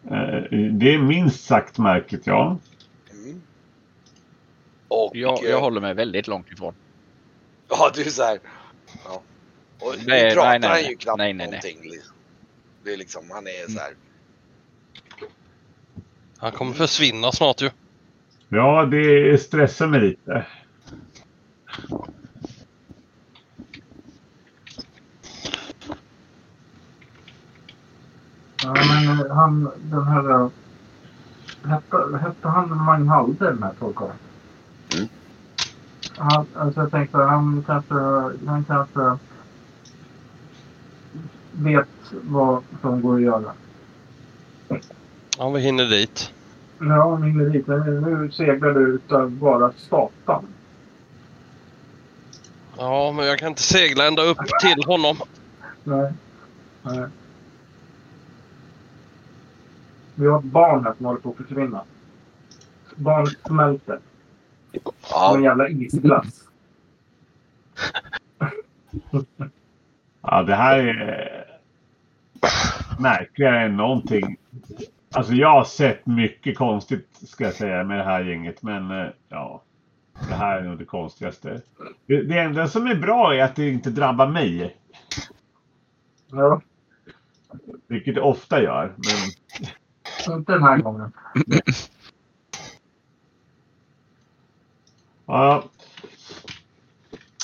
eh, 0.05 0.59
det 0.73 0.95
är 0.95 0.99
minst 0.99 1.45
sagt 1.47 1.79
märkligt, 1.79 2.27
ja. 2.27 2.59
Mm. 3.11 3.43
Och 4.89 5.17
Jag, 5.17 5.45
eh, 5.45 5.51
jag 5.51 5.61
håller 5.61 5.81
mig 5.81 5.95
väldigt 5.95 6.27
långt 6.27 6.51
ifrån. 6.53 6.75
ja, 7.69 7.91
du 7.95 8.03
är 8.03 8.11
så 8.11 8.23
här, 8.23 8.39
ja. 9.05 9.23
Och 9.81 9.95
nu 9.99 10.05
Nej, 10.07 10.35
pratar 10.35 10.49
nej, 10.51 10.59
nej, 10.59 10.69
han 10.71 10.79
nej. 10.83 10.91
ju 10.91 10.97
knappt 10.97 11.19
Nej, 11.19 11.33
nej, 11.33 11.49
nej. 11.51 11.61
någonting. 11.73 11.91
liksom. 11.91 12.15
Det 12.85 12.93
är 12.93 12.97
liksom, 12.97 13.31
han 13.31 13.47
är 13.47 13.73
så 13.73 13.79
här, 13.79 13.95
Han 16.39 16.53
kommer 16.53 16.73
försvinna 16.73 17.33
snart 17.33 17.63
ju. 17.63 17.71
Ja, 18.49 18.87
det 18.87 19.39
stressar 19.43 19.87
mig 19.87 20.01
lite. 20.01 20.47
Ja, 28.63 28.75
men 28.75 29.21
eh, 29.21 29.35
han, 29.37 29.71
den 29.83 30.07
här... 30.07 30.31
eh, 30.31 30.49
Hette, 31.65 32.19
hette 32.23 32.49
han 32.49 32.77
Magnhalde 32.85 33.45
den 33.45 33.63
här 33.63 33.73
trollkarlen? 33.79 34.17
Mm. 34.95 35.09
Han, 36.17 36.47
alltså 36.55 36.81
jag 36.81 36.91
tänkte 36.91 37.19
han 37.19 37.65
kanske, 37.67 37.95
han 38.47 38.65
kanske 38.65 39.19
vet 41.53 41.89
vad 42.23 42.63
som 42.81 43.01
går 43.03 43.17
att 43.17 43.23
göra. 43.23 43.53
Ja, 45.39 45.51
vi 45.51 45.61
hinner 45.61 45.85
dit. 45.85 46.33
Ja, 46.79 47.19
min. 47.19 47.65
Men 47.67 48.03
nu 48.03 48.31
seglar 48.31 48.75
du 48.75 48.95
utav 48.95 49.31
bara 49.31 49.73
satan. 49.77 50.47
Ja, 52.77 53.13
men 53.13 53.27
jag 53.27 53.39
kan 53.39 53.49
inte 53.49 53.63
segla 53.63 54.07
ända 54.07 54.23
upp 54.23 54.39
till 54.61 54.85
honom. 54.87 55.17
Nej. 55.85 56.13
Nej. 56.83 57.09
Vi 60.15 60.27
har 60.27 60.39
ett 60.39 60.45
barn 60.45 60.85
här 60.85 60.95
som 60.97 61.07
håller 61.07 61.21
på 61.21 61.31
att 61.31 61.37
försvinna. 61.37 61.85
Barnet 62.97 63.39
smälter. 63.47 63.99
Som 64.73 65.37
en 65.37 65.43
ja, 65.43 65.49
jävla 65.49 65.69
isglass. 65.69 66.43
Ja, 70.23 70.43
det 70.43 70.55
här 70.55 70.79
är 70.79 71.47
märkligare 72.99 73.61
än 73.65 73.77
någonting. 73.77 74.37
Alltså 75.17 75.33
jag 75.33 75.53
har 75.53 75.65
sett 75.65 76.07
mycket 76.07 76.59
konstigt 76.59 77.09
ska 77.13 77.45
jag 77.45 77.55
säga 77.55 77.85
med 77.85 77.99
det 77.99 78.05
här 78.05 78.25
gänget. 78.25 78.63
Men 78.63 78.91
eh, 78.91 79.07
ja, 79.29 79.63
det 80.29 80.35
här 80.35 80.59
är 80.59 80.63
nog 80.63 80.79
det 80.79 80.85
konstigaste. 80.85 81.63
Det, 82.07 82.23
det 82.23 82.39
enda 82.39 82.69
som 82.69 82.87
är 82.87 82.95
bra 82.95 83.35
är 83.35 83.45
att 83.45 83.57
det 83.57 83.69
inte 83.69 83.91
drabbar 83.91 84.29
mig. 84.29 84.77
Ja, 86.31 86.61
Vilket 87.87 88.15
det 88.15 88.21
ofta 88.21 88.63
gör. 88.63 88.95
Men 88.97 89.17
inte 90.37 90.53
den 90.53 90.63
här 90.63 90.79
gången. 90.79 91.13
ja. 95.27 95.65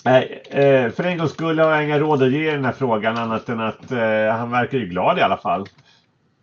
Nej, 0.05 0.43
eh, 0.51 0.91
för 0.91 1.05
en 1.05 1.19
gångs 1.19 1.33
skull 1.33 1.59
har 1.59 1.71
jag 1.71 1.85
inga 1.85 1.99
råd 1.99 2.23
att 2.23 2.33
ge 2.33 2.51
i 2.51 2.55
den 2.55 2.65
här 2.65 2.73
frågan 2.73 3.17
annat 3.17 3.49
än 3.49 3.61
att 3.61 3.93
eh, 3.93 4.37
han 4.37 4.51
verkar 4.51 4.79
ju 4.79 4.87
glad 4.87 5.19
i 5.19 5.23
alla 5.23 5.37
fall. 5.37 5.67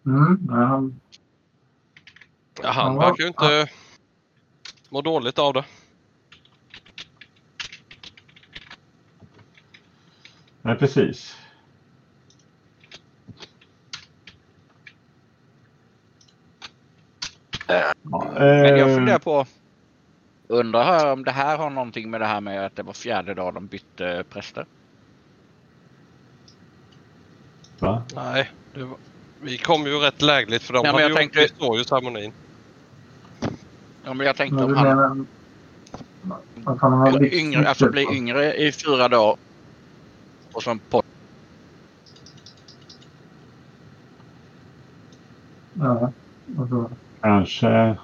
Mm, 0.05 0.49
han, 0.49 0.99
Ja, 2.64 2.70
han 2.72 2.93
Ja. 2.93 2.99
verkar 2.99 3.24
ju 3.24 3.28
inte 3.28 3.70
må 4.89 5.01
dåligt 5.01 5.39
av 5.39 5.53
det. 5.53 5.66
Nej, 10.62 10.76
precis. 10.76 11.36
Ja, 17.68 17.93
Men 18.12 18.66
jag 18.66 18.89
eh, 18.89 18.95
funderar 18.95 19.20
på, 19.20 19.45
undrar 20.47 20.84
här 20.84 21.12
om 21.14 21.24
det 21.24 21.32
här 21.32 21.57
har 21.57 21.70
någonting 21.70 22.10
med 22.10 22.22
det 22.22 22.28
här 22.28 22.41
med 22.41 22.66
att 22.66 22.76
det 22.76 22.84
var 22.84 22.93
fjärde 22.93 23.34
dag 23.34 23.53
de 23.53 23.68
bytte 23.68 24.24
präster. 24.30 24.66
va? 27.80 28.03
Nej, 28.16 28.49
det 28.74 28.84
var, 28.84 28.97
vi 29.41 29.57
kom 29.57 29.86
ju 29.86 29.99
rätt 29.99 30.22
lägligt 30.22 30.64
för 30.64 30.74
de 30.74 30.78
Ja, 30.78 30.84
men 30.84 30.91
hade 30.91 31.01
jag 31.03 31.10
ju 31.10 31.16
tänkte- 31.16 31.78
ju 31.78 31.84
ceremonin. 31.84 32.34
Ja, 34.05 34.13
men 34.13 34.27
jag 34.27 34.35
tänkte 34.35 34.63
om 34.63 34.75
han. 34.75 35.27
Att 36.65 36.81
han 36.81 36.93
har 36.93 37.19
blir 37.19 37.33
yngre, 37.33 37.69
alltså 37.69 37.89
blir 37.89 38.13
yngre 38.13 38.53
i 38.53 38.71
fyra 38.71 39.07
dagar 39.07 39.37
och 40.53 40.63
som 40.63 40.79
på 40.79 41.03
Ja, 45.73 46.11
och 46.57 46.69
så. 46.69 46.91
Kanske. 47.21 47.97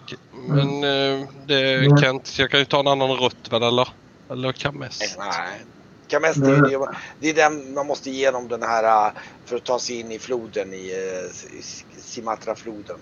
Men 0.47 0.83
eh, 0.83 1.27
det 1.45 1.75
Mm. 1.75 1.97
Kent, 1.97 2.39
jag 2.39 2.51
kan 2.51 2.59
ju 2.59 2.65
ta 2.65 2.79
en 2.79 2.87
annan 2.87 3.11
rutt 3.11 3.51
väl 3.51 3.63
eller? 3.63 3.87
Eller 4.29 4.51
Kames. 4.51 5.15
Nej. 5.17 5.65
Kamest, 6.07 6.41
det, 6.41 6.51
är 6.51 6.87
det 7.19 7.29
är 7.29 7.33
den 7.33 7.73
man 7.73 7.87
måste 7.87 8.09
igenom 8.09 8.47
den 8.47 8.63
här 8.63 9.07
äh, 9.07 9.13
för 9.45 9.55
att 9.55 9.63
ta 9.63 9.79
sig 9.79 9.99
in 9.99 10.11
i 10.11 10.19
floden 10.19 10.73
i 10.73 10.91
äh, 10.91 11.61
Simatra-floden. 12.01 12.99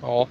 Ja. 0.00 0.28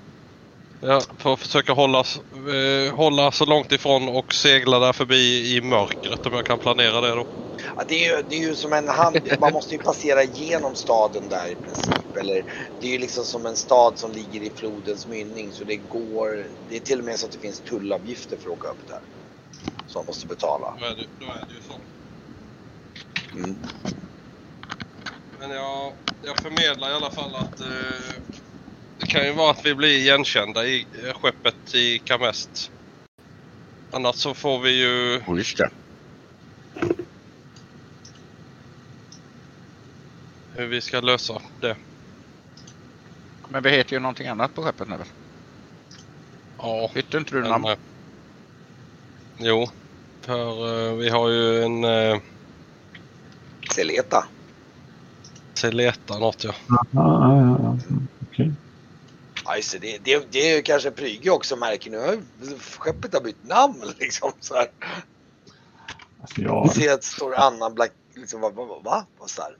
Jag 0.79 1.03
får 1.19 1.35
försöka 1.35 1.73
hålla, 1.73 1.99
eh, 1.99 2.95
hålla 2.95 3.31
så 3.31 3.45
långt 3.45 3.71
ifrån 3.71 4.09
och 4.09 4.33
segla 4.33 4.79
där 4.79 4.93
förbi 4.93 5.55
i 5.55 5.61
mörkret 5.61 6.25
om 6.25 6.33
jag 6.33 6.45
kan 6.45 6.59
planera 6.59 7.01
det 7.01 7.15
då. 7.15 7.25
Ja, 7.77 7.83
det, 7.87 8.05
är 8.05 8.17
ju, 8.17 8.23
det 8.23 8.35
är 8.35 8.39
ju 8.39 8.55
som 8.55 8.73
en 8.73 8.87
hand, 8.87 9.17
man 9.39 9.53
måste 9.53 9.75
ju 9.75 9.79
passera 9.79 10.23
igenom 10.23 10.75
staden 10.75 11.29
där 11.29 11.51
i 11.51 11.55
princip. 11.55 12.17
Eller, 12.19 12.43
det 12.79 12.87
är 12.87 12.91
ju 12.91 12.97
liksom 12.97 13.25
som 13.25 13.45
en 13.45 13.55
stad 13.55 13.99
som 13.99 14.11
ligger 14.11 14.41
i 14.41 14.49
flodens 14.55 15.07
mynning 15.07 15.51
så 15.53 15.63
det 15.63 15.77
går, 15.77 16.47
det 16.67 16.75
är 16.75 16.79
till 16.79 16.99
och 16.99 17.05
med 17.05 17.19
så 17.19 17.25
att 17.25 17.31
det 17.31 17.39
finns 17.39 17.61
tullavgifter 17.61 18.37
för 18.37 18.49
att 18.49 18.57
åka 18.57 18.67
upp 18.67 18.87
där. 18.87 19.01
Som 19.87 19.99
man 19.99 20.05
måste 20.05 20.27
betala. 20.27 20.75
Då 20.79 20.85
är 20.85 20.95
det, 20.95 21.05
då 21.19 21.25
är 21.25 21.45
det 21.47 21.53
ju 21.53 21.61
så. 21.61 21.81
Mm. 23.37 23.55
Men 25.39 25.51
jag, 25.51 25.93
jag 26.21 26.37
förmedlar 26.37 26.89
i 26.89 26.93
alla 26.93 27.11
fall 27.11 27.35
att 27.35 27.59
eh, 27.59 28.23
det 28.99 29.05
kan 29.07 29.25
ju 29.25 29.31
vara 29.31 29.51
att 29.51 29.65
vi 29.65 29.75
blir 29.75 29.89
igenkända 29.97 30.65
i 30.65 30.85
eh, 31.07 31.13
skeppet 31.13 31.75
i 31.75 31.99
Kamest. 31.99 32.71
Annars 33.91 34.15
så 34.15 34.33
får 34.33 34.59
vi 34.59 34.69
ju... 34.81 35.21
Just 35.37 35.57
det. 35.57 35.69
hur 40.55 40.67
vi 40.67 40.81
ska 40.81 41.01
lösa 41.01 41.41
det. 41.61 41.75
Men 43.49 43.63
vi 43.63 43.69
heter 43.69 43.93
ju 43.93 43.99
någonting 43.99 44.27
annat 44.27 44.55
på 44.55 44.61
skeppet 44.63 44.87
nu 44.89 44.97
väl? 44.97 45.07
Ja, 46.57 46.89
Bytte 46.93 47.17
inte 47.17 47.35
du 47.35 47.41
men, 47.41 47.49
namn? 47.49 47.65
eh, 47.65 47.77
Jo, 49.37 49.67
för 50.21 50.87
eh, 50.89 50.93
vi 50.95 51.09
har 51.09 51.29
ju 51.29 51.63
en 51.63 51.83
uh, 51.83 52.19
Seleta. 53.75 54.25
Seleta 55.53 56.19
något 56.19 56.43
ja. 56.43 56.53
Ja, 56.69 56.85
ja, 56.91 57.57
ja, 57.59 57.77
ja. 58.37 58.45
Just 59.55 59.81
det, 59.81 59.97
det, 60.03 60.31
det, 60.31 60.51
är 60.51 60.55
ju 60.55 60.61
kanske 60.61 60.91
Pryge 60.91 61.29
också 61.29 61.55
märker 61.55 61.91
nu. 61.91 61.97
har 61.97 62.57
Skeppet 62.59 63.13
har 63.13 63.21
bytt 63.21 63.43
namn 63.43 63.83
liksom. 63.99 64.31
Så 64.39 64.55
här. 64.55 64.67
Alltså, 66.21 66.41
jag, 66.41 66.71
Ser 66.71 66.93
att 66.93 67.01
det 67.01 67.07
står 67.07 67.35
Anna 67.35 67.69
Black. 67.69 67.91
Liksom, 68.15 68.41
va? 68.41 68.49
va, 68.49 68.65
va? 68.65 69.05
va 69.19 69.27
så 69.27 69.41
här. 69.41 69.55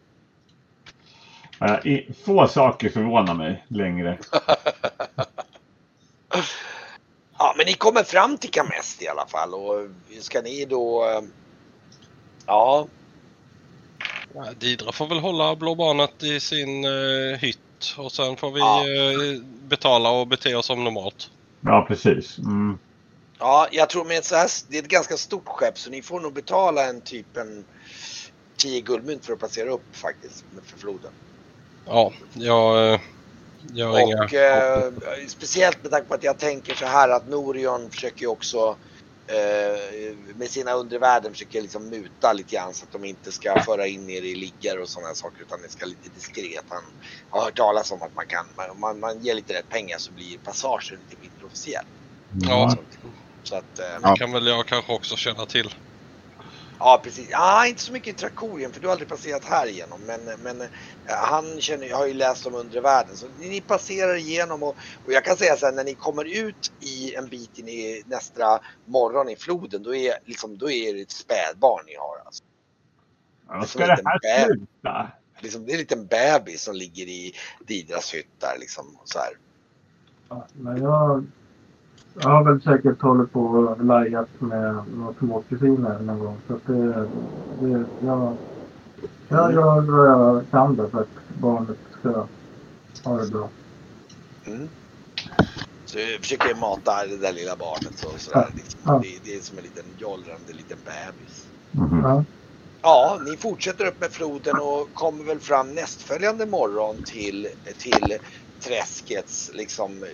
eh, 1.85 1.99
få 2.25 2.47
saker 2.47 2.89
förvånar 2.89 3.33
mig 3.33 3.65
längre. 3.67 4.17
Ja, 7.37 7.53
men 7.57 7.65
ni 7.65 7.73
kommer 7.73 8.03
fram 8.03 8.37
till 8.37 8.51
Kamest 8.51 9.01
i 9.01 9.07
alla 9.07 9.27
fall 9.27 9.53
och 9.53 9.87
ska 10.21 10.41
ni 10.41 10.65
då... 10.65 11.05
eh, 11.05 11.21
Ja, 12.45 12.87
Didra 14.59 14.91
får 14.91 15.07
väl 15.07 15.19
hålla 15.19 15.55
Blå 15.55 15.75
Barnet 15.75 16.23
i 16.23 16.39
sin 16.39 16.85
uh, 16.85 17.37
hytt 17.37 17.59
och 17.97 18.11
sen 18.11 18.37
får 18.37 18.51
vi 18.51 18.59
Ja. 18.59 18.79
eh, 18.81 19.41
betala 19.67 20.09
och 20.09 20.27
bete 20.27 20.55
oss 20.55 20.65
som 20.65 20.83
normalt. 20.83 21.29
Ja, 21.61 21.85
precis. 21.87 22.37
Mm. 22.37 22.77
ja, 23.39 23.67
jag 23.71 23.89
tror 23.89 24.05
med 24.05 24.17
ett 24.17 24.25
så 24.25 24.35
här, 24.35 24.49
det 24.67 24.77
är 24.77 24.81
ett 24.81 24.87
ganska 24.87 25.17
stort 25.17 25.47
skepp 25.47 25.77
så 25.77 25.89
ni 25.89 26.01
får 26.01 26.19
nog 26.19 26.33
betala 26.33 26.85
en 26.85 27.01
typ 27.01 27.37
en 27.37 27.65
10 28.57 28.81
guldmynt 28.81 29.25
för 29.25 29.33
att 29.33 29.39
passera 29.39 29.69
upp 29.69 29.95
faktiskt 29.95 30.45
för 30.65 30.79
floden. 30.79 31.11
Ja, 31.85 32.13
jag, 32.33 32.93
eh, 32.93 32.99
jag 33.73 33.87
har 33.87 33.99
inga... 33.99 34.23
Och 34.23 34.33
eh, 34.33 34.91
speciellt 35.27 35.83
med 35.83 35.91
tanke 35.91 36.07
på 36.07 36.13
att 36.13 36.23
jag 36.23 36.37
tänker 36.37 36.75
så 36.75 36.85
här 36.85 37.09
att 37.09 37.29
Norion 37.29 37.89
försöker 37.89 38.21
ju 38.21 38.27
också 38.27 38.75
med 40.35 40.49
sina 40.49 40.73
undervärden 40.73 41.31
försöker 41.31 41.61
liksom 41.61 41.89
muta 41.89 42.33
lite 42.33 42.55
grann 42.55 42.73
så 42.73 42.85
att 42.85 42.91
de 42.91 43.05
inte 43.05 43.31
ska 43.31 43.61
föra 43.61 43.87
in 43.87 44.09
er 44.09 44.21
i 44.21 44.35
liggar 44.35 44.77
och 44.77 44.89
sådana 44.89 45.13
saker 45.15 45.41
utan 45.41 45.61
det 45.61 45.69
ska 45.69 45.85
lite 45.85 46.09
diskret. 46.09 46.65
Han 46.67 46.83
har 47.29 47.41
hört 47.45 47.57
talas 47.57 47.91
om 47.91 48.01
att 48.01 48.15
man 48.15 48.25
kan, 48.27 48.45
om 48.71 48.81
man, 48.81 48.99
man 48.99 49.19
ger 49.19 49.35
lite 49.35 49.53
rätt 49.53 49.69
pengar 49.69 49.97
så 49.97 50.11
blir 50.11 50.37
passagen 50.37 50.99
lite 50.99 51.15
mindre 51.21 51.45
officiell. 51.45 51.85
Ja, 52.41 52.69
Så, 52.69 53.13
så 53.43 53.55
att, 53.55 53.79
eh, 53.79 54.11
det 54.11 54.19
kan 54.19 54.31
väl 54.31 54.47
jag 54.47 54.67
kanske 54.67 54.93
också 54.93 55.15
känna 55.15 55.45
till. 55.45 55.69
Ja 56.85 57.01
precis. 57.03 57.27
Ja, 57.31 57.67
inte 57.67 57.81
så 57.81 57.91
mycket 57.91 58.15
i 58.15 58.17
Trakorien 58.17 58.71
för 58.71 58.81
du 58.81 58.87
har 58.87 58.91
aldrig 58.91 59.09
passerat 59.09 59.45
här 59.45 59.67
igenom. 59.67 60.01
Men, 60.01 60.21
men 60.43 60.61
eh, 60.61 60.67
han 61.05 61.61
känner, 61.61 61.93
har 61.93 62.07
ju 62.07 62.13
läst 62.13 62.45
om 62.45 62.55
undre 62.55 62.81
världen. 62.81 63.17
Så 63.17 63.27
ni 63.39 63.61
passerar 63.61 64.15
igenom 64.15 64.63
och, 64.63 64.75
och 65.05 65.13
jag 65.13 65.25
kan 65.25 65.37
säga 65.37 65.57
så 65.57 65.65
här 65.65 65.73
när 65.73 65.83
ni 65.83 65.93
kommer 65.93 66.25
ut 66.25 66.71
i 66.79 67.15
en 67.15 67.27
bit 67.27 67.59
in 67.59 67.69
i 67.69 68.03
nästa 68.05 68.61
morgon 68.85 69.29
i 69.29 69.35
floden 69.35 69.83
då 69.83 69.95
är, 69.95 70.13
liksom, 70.25 70.57
då 70.57 70.71
är 70.71 70.93
det 70.93 71.01
ett 71.01 71.11
spädbarn 71.11 71.85
ni 71.85 71.95
har. 71.95 72.21
Alltså. 72.25 72.43
Ja, 73.47 73.65
ska 73.65 73.87
det 73.87 74.01
här 74.05 74.45
sluta? 74.45 75.11
Liksom, 75.39 75.65
det 75.65 75.71
är 75.71 75.73
en 75.73 75.79
liten 75.79 76.05
bebis 76.05 76.63
som 76.63 76.75
ligger 76.75 77.07
i 77.07 77.33
Didras 77.67 78.13
hytt 78.13 78.39
där 78.39 78.57
liksom. 78.59 78.97
Så 79.03 79.19
här. 79.19 79.37
Ja, 80.29 80.47
men 80.53 80.81
jag, 80.81 81.25
jag 82.13 82.29
har 82.29 82.43
väl 82.43 82.61
säkert 82.61 83.01
hållit 83.01 83.31
på 83.31 83.41
och 83.41 83.85
lajat 83.85 84.29
med 84.41 84.75
några 84.97 85.13
småkusiner 85.13 85.99
någon 85.99 86.19
gång. 86.19 86.37
Så 86.47 86.53
att 86.53 86.65
det, 86.65 87.09
det, 87.59 87.85
jag, 87.99 88.37
jag 89.27 89.53
gör 89.53 89.81
vad 89.81 90.07
jag 90.07 90.49
kan 90.51 90.75
då 90.75 90.89
för 90.89 91.01
att 91.01 91.27
barnet 91.27 91.77
ska 91.99 92.27
ha 93.03 93.17
det 93.17 93.31
bra. 93.31 93.49
Mm. 94.45 94.69
Så 95.85 95.99
jag 95.99 96.19
försöker 96.21 96.55
mata 96.55 97.07
det 97.07 97.17
där 97.17 97.33
lilla 97.33 97.55
barnet. 97.55 97.97
Så 97.97 98.31
där, 98.33 98.47
liksom. 98.55 98.79
Ja. 98.83 98.99
det, 99.03 99.19
det 99.23 99.35
är 99.35 99.41
som 99.41 99.57
en 99.57 99.63
liten 99.63 99.85
jollrande 99.97 100.53
liten 100.53 100.77
bebis. 100.85 101.47
Mhm. 101.71 102.01
Ja, 102.03 102.23
Ja, 102.85 103.19
ni 103.25 103.37
fortsätter 103.37 103.85
upp 103.85 103.99
med 104.01 104.11
floden 104.11 104.55
och 104.59 104.93
kommer 104.93 105.23
väl 105.23 105.39
fram 105.39 105.75
nästföljande 105.75 106.45
morgon 106.45 107.03
till, 107.03 107.47
till 107.77 108.17
träskets, 108.63 109.51
liksom 109.53 110.05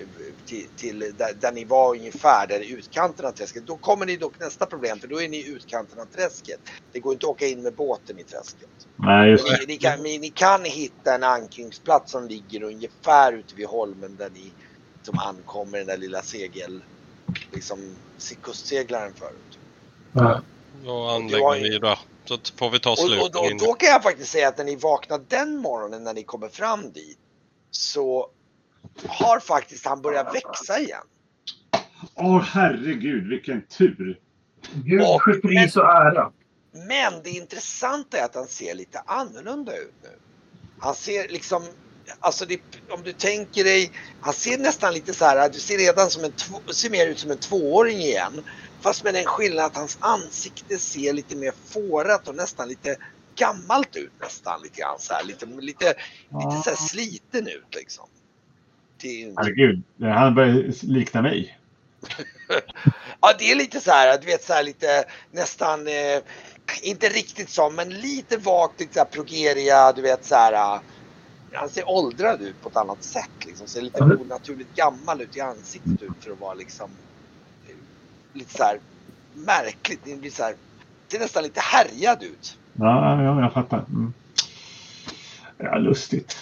till, 0.45 0.67
till 0.75 0.99
där, 0.99 1.33
där 1.41 1.51
ni 1.51 1.65
var 1.65 1.95
ungefär, 1.95 2.47
där 2.47 2.59
i 2.59 2.71
utkanten 2.71 3.25
av 3.25 3.31
träsket. 3.31 3.67
Då 3.67 3.77
kommer 3.77 4.05
ni 4.05 4.17
dock 4.17 4.39
nästa 4.39 4.65
problem 4.65 4.99
för 4.99 5.07
då 5.07 5.21
är 5.21 5.29
ni 5.29 5.37
i 5.37 5.47
utkanten 5.47 5.99
av 5.99 6.05
träsket. 6.05 6.59
Det 6.91 6.99
går 6.99 7.13
inte 7.13 7.25
att 7.25 7.31
åka 7.31 7.47
in 7.47 7.61
med 7.61 7.75
båten 7.75 8.19
i 8.19 8.23
träsket. 8.23 8.69
Nej, 8.95 9.29
just 9.29 9.43
Men 9.43 9.53
det. 9.53 9.59
ni, 9.59 9.65
ni, 9.73 9.77
kan, 9.77 10.03
ni, 10.03 10.19
ni 10.19 10.29
kan 10.29 10.63
hitta 10.63 11.15
en 11.15 11.23
ankringsplats 11.23 12.11
som 12.11 12.27
ligger 12.27 12.63
ungefär 12.63 13.33
ute 13.33 13.55
vid 13.55 13.67
holmen 13.67 14.15
där 14.15 14.29
ni 14.29 14.53
som 15.01 15.19
ankommer 15.19 15.77
den 15.77 15.87
där 15.87 15.97
lilla 15.97 16.21
segel, 16.21 16.83
liksom 17.51 17.95
kustseglaren 18.41 19.13
förut. 19.13 19.59
ja. 20.13 20.41
Då 20.85 21.07
anlägger 21.07 21.63
vi 21.63 21.79
där. 21.79 21.99
Så 22.25 22.37
får 22.57 22.69
vi 22.69 22.79
ta 22.79 22.91
Och, 22.91 22.97
slut. 22.97 23.21
och 23.21 23.31
då, 23.31 23.49
då 23.59 23.73
kan 23.73 23.89
jag 23.89 24.03
faktiskt 24.03 24.31
säga 24.31 24.47
att 24.47 24.57
när 24.57 24.65
ni 24.65 24.75
vaknar 24.75 25.21
den 25.27 25.57
morgonen 25.57 26.03
när 26.03 26.13
ni 26.13 26.23
kommer 26.23 26.49
fram 26.49 26.91
dit 26.91 27.17
så 27.71 28.27
har 29.07 29.39
faktiskt 29.39 29.85
han 29.85 30.01
börjat 30.01 30.35
växa 30.35 30.79
igen. 30.79 31.03
Åh 32.15 32.41
herregud, 32.41 33.29
vilken 33.29 33.61
tur! 33.61 34.19
Gud 34.73 35.01
Och- 35.01 35.41
pris 35.41 35.75
och 35.75 35.85
ära. 35.85 36.31
Men 36.71 37.23
det 37.23 37.29
intressanta 37.29 38.17
är 38.17 38.25
att 38.25 38.35
han 38.35 38.47
ser 38.47 38.75
lite 38.75 38.99
annorlunda 39.05 39.77
ut 39.77 39.93
nu. 40.03 40.09
Han 40.79 40.95
ser 40.95 41.27
liksom, 41.27 41.63
alltså 42.19 42.45
det, 42.45 42.59
om 42.89 43.03
du 43.03 43.13
tänker 43.13 43.63
dig, 43.63 43.91
han 44.21 44.33
ser 44.33 44.57
nästan 44.57 44.93
lite 44.93 45.13
så 45.13 45.25
här, 45.25 45.49
du 45.49 45.59
ser 45.59 45.77
redan 45.77 46.09
som 46.09 46.23
en, 46.23 46.33
ser 46.73 46.89
mer 46.89 47.07
ut 47.07 47.19
som 47.19 47.31
en 47.31 47.37
tvååring 47.37 47.97
igen. 47.97 48.43
Fast 48.81 49.03
med 49.03 49.13
den 49.13 49.25
skillnaden 49.25 49.65
att 49.71 49.77
hans 49.77 49.97
ansikte 50.01 50.77
ser 50.77 51.13
lite 51.13 51.35
mer 51.35 51.53
fårat 51.65 52.27
och 52.27 52.35
nästan 52.35 52.67
lite 52.67 52.97
gammalt 53.35 53.95
ut 53.95 54.11
nästan 54.21 54.61
lite 54.61 54.81
grann 54.81 54.99
så 54.99 55.13
här. 55.13 55.23
Lite, 55.23 55.45
lite, 55.45 55.85
lite 56.39 56.61
så 56.63 56.69
här 56.69 56.75
sliten 56.75 57.47
ut 57.47 57.75
liksom. 57.75 58.05
Det 59.01 59.33
Herregud, 59.37 59.83
han 60.01 60.35
börjar 60.35 60.85
likna 60.85 61.21
mig. 61.21 61.57
Ja, 63.21 63.33
det 63.39 63.51
är 63.51 63.55
lite 63.55 63.79
så 63.79 63.91
här, 63.91 64.17
du 64.19 64.25
vet 64.25 64.43
så 64.43 64.53
här 64.53 64.63
lite 64.63 65.05
nästan, 65.31 65.87
eh, 65.87 66.19
inte 66.83 67.09
riktigt 67.09 67.49
så, 67.49 67.69
men 67.69 67.89
lite 67.89 68.37
vagt 68.37 68.79
lite 68.79 68.93
så 68.93 68.99
här 68.99 69.05
progeria, 69.05 69.91
du 69.93 70.01
vet 70.01 70.25
så 70.25 70.35
här. 70.35 70.53
eh, 70.53 70.81
Han 71.53 71.69
ser 71.69 71.89
åldrad 71.89 72.41
ut 72.41 72.61
på 72.61 72.69
ett 72.69 72.75
annat 72.77 73.03
sätt 73.03 73.45
liksom. 73.45 73.67
Ser 73.67 73.81
lite 73.81 74.03
Mm. 74.03 74.21
onaturligt 74.21 74.75
gammal 74.75 75.21
ut 75.21 75.37
i 75.37 75.41
ansiktet 75.41 76.01
ut 76.01 76.23
för 76.23 76.31
att 76.31 76.39
vara 76.39 76.53
liksom 76.53 76.89
lite 78.33 78.53
så 78.53 78.63
här 78.63 78.79
märkligt. 79.33 80.01
Det 80.03 80.15
blir 80.15 80.31
så 80.31 80.43
här, 80.43 80.55
ser 81.11 81.19
nästan 81.19 81.43
lite 81.43 81.61
härjad 81.61 82.23
ut. 82.23 82.57
Ja, 82.73 83.23
ja 83.23 83.41
jag 83.41 83.53
fattar. 83.53 83.85
Mm. 83.89 84.13
Ja, 85.57 85.77
lustigt. 85.77 86.37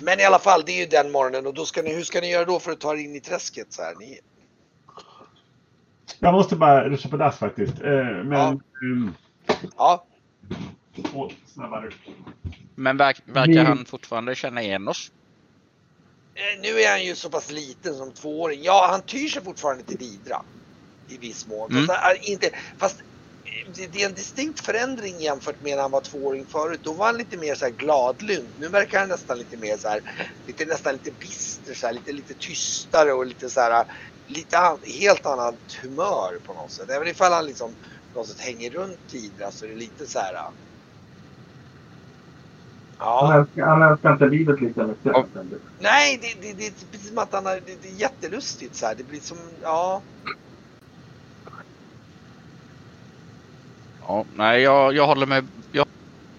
Men 0.00 0.20
i 0.20 0.24
alla 0.24 0.38
fall, 0.38 0.62
det 0.66 0.72
är 0.72 0.80
ju 0.80 0.86
den 0.86 1.10
morgonen 1.10 1.46
och 1.46 1.54
då 1.54 1.64
ska 1.66 1.82
ni, 1.82 1.94
hur 1.94 2.04
ska 2.04 2.20
ni 2.20 2.30
göra 2.30 2.44
då 2.44 2.60
för 2.60 2.72
att 2.72 2.80
ta 2.80 2.92
er 2.94 2.98
in 2.98 3.16
i 3.16 3.20
träsket 3.20 3.72
så 3.72 3.82
här? 3.82 3.94
Ni, 3.94 4.20
Jag 6.18 6.34
måste 6.34 6.56
bara 6.56 6.88
ruscha 6.88 7.08
på 7.08 7.16
dass 7.16 7.38
faktiskt. 7.38 7.80
Eh, 7.80 7.90
men... 8.04 8.32
Ja. 8.32 8.58
ehm, 8.82 9.14
ja, 9.76 10.04
snabbare. 11.46 11.90
Men 12.74 12.96
verk, 12.96 13.22
verkar 13.24 13.64
han 13.64 13.84
fortfarande 13.84 14.34
känna 14.34 14.62
igen 14.62 14.88
oss? 14.88 15.12
Eh, 16.34 16.60
Nu 16.62 16.80
är 16.80 16.90
han 16.90 17.04
ju 17.04 17.14
så 17.14 17.30
pass 17.30 17.50
liten 17.50 17.94
som 17.94 18.12
tvååring. 18.12 18.60
Ja, 18.62 18.88
han 18.90 19.02
tyr 19.02 19.28
sig 19.28 19.44
fortfarande 19.44 19.84
till 19.84 19.98
Didra. 19.98 20.42
I 21.08 21.18
viss 21.18 21.46
mån. 21.46 21.70
Mm. 21.70 21.86
Fast, 21.86 22.00
är 22.02 22.30
inte, 22.30 22.50
fast 22.78 23.00
eh, 23.00 23.06
det, 23.74 24.02
är 24.02 24.06
en 24.08 24.14
distinkt 24.14 24.60
förändring 24.66 25.20
jämfört 25.20 25.60
med 25.60 25.76
när 25.76 25.82
han 25.82 25.90
var 25.90 26.00
tvååring 26.00 26.46
förut. 26.46 26.80
Då 26.84 26.94
var 26.94 27.06
han 27.06 27.18
lite 27.18 27.38
mer 27.38 27.54
så 27.54 27.64
här 27.64 27.72
gladlynt. 27.72 28.56
Nu 28.58 28.68
verkar 28.68 29.00
han 29.00 29.08
nästan 29.08 29.38
lite 29.38 29.56
mer 29.58 29.76
så 29.78 29.88
här, 29.88 30.02
lite, 30.46 30.66
nästan 30.66 30.94
lite 30.94 31.12
bister, 31.12 31.74
så 31.74 31.86
här, 31.86 31.94
lite, 31.94 32.12
lite 32.12 32.34
tystare 32.34 33.12
och 33.12 33.26
lite 33.26 33.50
så 33.50 33.60
här, 33.60 33.86
lite 34.26 34.58
an, 34.58 34.80
helt 35.00 35.26
annat 35.26 35.60
humör 35.82 36.40
på 36.44 36.54
något 36.54 36.72
sätt. 36.72 36.90
Även 36.90 37.08
ifall 37.08 37.32
han 37.32 37.46
liksom 37.46 37.76
på 38.12 38.18
något 38.20 38.28
sätt 38.28 38.40
hänger 38.40 38.70
runt 38.70 39.08
Didra 39.12 39.52
så 39.52 39.64
är 39.64 39.68
det 39.70 39.76
lite 39.76 40.06
så 40.06 40.18
här. 40.18 40.34
Han 40.34 40.54
Ja, 42.98 43.40
älskar, 43.40 43.66
han 43.66 43.92
älskar 43.92 44.12
inte 44.12 44.26
livet 44.26 44.60
lika 44.60 44.86
mycket. 44.86 45.04
Ja. 45.04 45.30
nej, 45.78 46.18
det, 46.22 46.42
det, 46.42 46.54
det 46.54 46.66
är 46.66 46.86
precis 46.92 47.08
som 47.08 47.18
att 47.18 47.32
han 47.32 47.46
har, 47.46 47.60
det, 47.60 47.82
det 47.82 47.88
är 47.88 47.92
jättelustigt 47.92 48.76
så 48.76 48.86
här. 48.86 48.94
Det 48.94 49.04
blir 49.04 49.20
som, 49.20 49.38
ja. 49.62 50.04
Ja, 54.00 54.24
nej, 54.32 54.62
jag, 54.62 54.94
jag, 54.94 55.06
håller 55.06 55.26
mig, 55.26 55.42
jag 55.72 55.86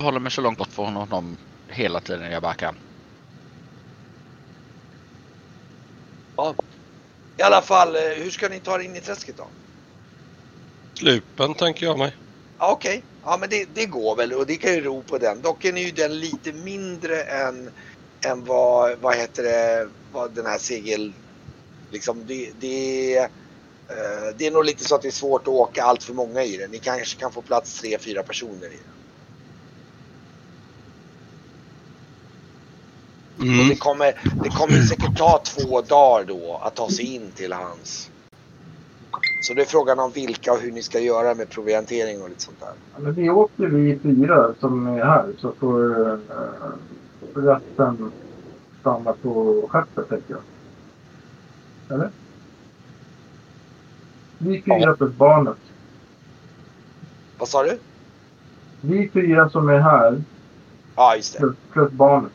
håller 0.04 0.20
mig 0.20 0.32
så 0.32 0.42
långt 0.42 0.58
bort 0.58 0.72
från 0.72 0.96
honom 0.96 1.38
hela 1.68 2.00
tiden 2.00 2.32
jag 2.32 2.42
bara 2.42 2.54
kan. 2.54 2.76
I 7.38 7.44
alla 7.44 7.62
fall, 7.62 7.96
eh, 7.96 8.02
hur 8.02 8.30
ska 8.30 8.50
ni 8.50 8.60
ta 8.60 8.76
er 8.76 8.80
in 8.84 8.96
i 8.96 9.02
träsket 9.02 9.38
då? 9.38 9.48
Slupen 11.00 11.54
tänker 11.54 11.86
jag 11.86 12.00
mig. 12.00 12.16
Ja, 12.60 12.72
Okej, 12.72 13.06
ja 13.24 13.38
men 13.38 13.50
det, 13.50 13.66
det 13.76 13.86
går 13.86 14.16
väl 14.16 14.34
och 14.34 14.46
det 14.46 14.56
kan 14.56 14.74
ju 14.74 14.82
ro 14.82 15.04
på 15.04 15.18
den. 15.18 15.42
Dock 15.42 15.66
är 15.66 15.78
ju 15.78 15.92
den 15.92 16.20
lite 16.20 16.54
mindre 16.54 17.24
än, 17.24 17.72
än 18.26 18.44
vad, 18.46 19.00
vad 19.00 19.16
heter 19.16 19.44
det, 19.44 19.90
vad 20.12 20.36
den 20.36 20.46
här 20.46 20.58
segel... 20.58 21.14
Liksom 21.92 22.26
det, 22.26 22.52
det, 22.56 23.30
det 24.38 24.48
är 24.48 24.52
nog 24.52 24.66
lite 24.66 24.84
så 24.84 24.96
att 24.96 25.02
det 25.02 25.08
är 25.08 25.12
svårt 25.12 25.42
att 25.42 25.48
åka 25.48 25.84
allt 25.84 26.04
för 26.04 26.14
många 26.14 26.44
i 26.44 26.58
den. 26.58 26.72
Ni 26.72 26.78
kanske 26.78 27.20
kan 27.20 27.32
få 27.32 27.42
plats 27.42 27.82
tre, 27.82 27.98
fyra 28.00 28.24
personer 28.24 28.66
i 28.66 28.78
den. 28.78 28.92
Mm. 33.42 33.70
det 33.70 33.76
kommer, 33.76 34.14
det 34.44 34.50
kommer 34.50 34.82
säkert 34.82 35.18
ta 35.18 35.42
två 35.44 35.82
dagar 35.82 36.26
då 36.26 36.62
att 36.64 36.76
ta 36.76 36.90
sig 36.90 37.16
in 37.16 37.32
till 37.36 37.54
hans. 37.54 38.12
Så 39.42 39.54
det 39.54 39.62
är 39.62 39.66
frågan 39.66 40.00
om 40.00 40.12
vilka 40.12 40.54
och 40.54 40.60
hur 40.60 40.72
ni 40.72 40.84
ska 40.84 41.00
göra 41.00 41.36
med 41.36 41.50
proviantering 41.50 42.22
och 42.22 42.30
lite 42.30 42.42
sånt 42.42 42.60
där. 42.60 42.74
Ja, 42.94 43.00
Men 43.00 43.14
vi 43.14 43.30
åker 43.30 43.68
vi 43.68 44.00
fyra 44.00 44.54
som 44.60 44.88
är 44.88 45.06
här 45.06 45.34
så 45.38 45.52
får 45.60 46.00
uh, 46.00 46.20
resten 47.36 48.12
stanna 48.80 49.14
på 49.14 49.66
skeppet 49.70 50.10
tänker 50.10 50.34
jag. 50.34 50.42
Eller? 51.96 52.10
Vi 54.46 54.62
fyra 54.64 54.80
Ja. 54.80 54.96
plus 54.96 55.16
barnet. 55.16 55.58
Vad 57.38 57.50
sa 57.50 57.64
du? 57.64 57.80
Vi 58.82 59.10
fyra 59.14 59.50
som 59.50 59.70
är 59.70 59.80
här 59.80 60.24
Ja, 60.96 61.16
just 61.16 61.34
det. 61.34 61.40
plus, 61.40 61.56
plus 61.74 61.92
barnet. 61.92 62.32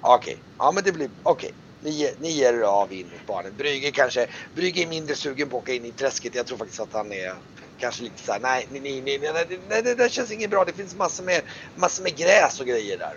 Okej, 0.00 0.36
ja 0.58 0.72
men 0.72 0.84
det 0.84 0.92
blir 0.92 1.10
okej. 1.22 1.50
Ni, 1.82 1.90
ge- 1.90 2.14
ni 2.18 2.28
ger 2.30 2.54
er 2.54 2.62
av 2.62 2.92
in 2.92 3.06
mot 3.06 3.26
barnen. 3.26 3.56
Brygge 3.56 3.90
kanske, 3.90 4.26
Brygge 4.54 4.82
är 4.82 4.86
mindre 4.86 5.14
sugen 5.14 5.48
på 5.48 5.56
att 5.56 5.62
åka 5.62 5.72
in 5.74 5.84
i 5.84 5.92
träsket. 5.92 6.34
Jag 6.34 6.46
tror 6.46 6.58
faktiskt 6.58 6.80
att 6.80 6.92
han 6.92 7.12
är 7.12 7.34
kanske 7.76 8.02
lite 8.02 8.22
såhär, 8.22 8.40
nej, 8.40 8.66
nej, 8.70 8.80
nej, 8.80 9.00
nej, 9.02 9.18
nej, 9.22 9.46
nej, 9.48 9.60
nej, 9.68 9.82
det 9.82 9.94
där 9.94 10.08
känns 10.08 10.30
inget 10.32 10.50
bra. 10.50 10.64
Det 10.64 10.72
finns 10.72 10.94
massor 10.94 11.24
med, 11.24 11.42
massor 11.74 12.02
med 12.02 12.16
gräs 12.16 12.60
och 12.60 12.66
grejer 12.66 12.98
där. 12.98 13.12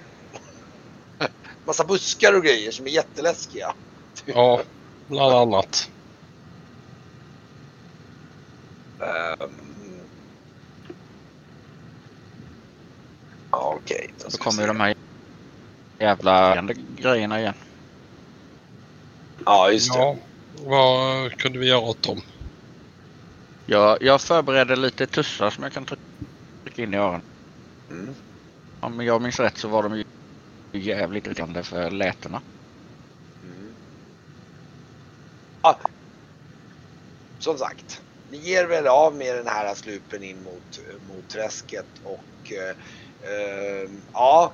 Massa 1.66 1.84
buskar 1.84 2.34
och 2.34 2.44
grejer 2.44 2.72
som 2.72 2.86
är 2.88 2.92
jätteläskiga. 2.92 3.74
Ja, 4.26 4.62
bland 5.08 5.34
annat. 5.36 5.90
Ehm. 9.00 10.00
Okej, 13.50 14.10
då 14.18 14.24
Då 14.24 14.30
vi 14.32 14.38
kommer 14.38 14.68
de 14.68 14.80
här 14.80 14.94
jävla 16.00 16.64
grejerna 16.88 17.40
igen. 17.40 17.54
Ja, 19.46 19.72
just 19.72 19.94
det. 19.94 20.00
Ja, 20.00 20.18
vad 20.52 21.32
kunde 21.32 21.60
vi 21.60 21.68
göra 21.68 21.80
åt 21.80 22.02
dem? 22.02 22.22
Jag, 23.66 23.98
jag 24.02 24.22
förberedde 24.22 24.76
lite 24.76 25.08
tussar 25.08 25.50
som 25.50 25.64
jag 25.64 25.74
kan 25.74 25.86
trycka 25.86 26.84
in 26.84 26.94
i 26.94 26.98
öronen. 26.98 27.22
Mm. 27.90 28.16
Om 28.80 29.06
jag 29.06 29.22
minns 29.22 29.40
rätt 29.40 29.58
så 29.58 29.68
var 29.68 29.84
de 29.84 29.98
ju 29.98 30.04
jävligt 30.72 31.28
irriterande 31.28 31.64
för 31.64 31.92
lätena. 31.92 32.42
Mm. 33.44 33.76
Ja. 35.62 35.80
Som 37.40 37.58
sagt, 37.58 38.02
ni 38.34 38.40
ger 38.40 38.66
väl 38.66 38.88
av 38.88 39.16
med 39.16 39.36
den 39.36 39.48
här 39.48 39.74
slupen 39.76 40.24
in 40.24 40.44
mot, 40.44 40.80
mot 41.08 41.30
träsket 41.30 41.86
och 42.04 42.52
eh, 42.52 42.76
eh, 43.32 43.90
ja, 44.14 44.54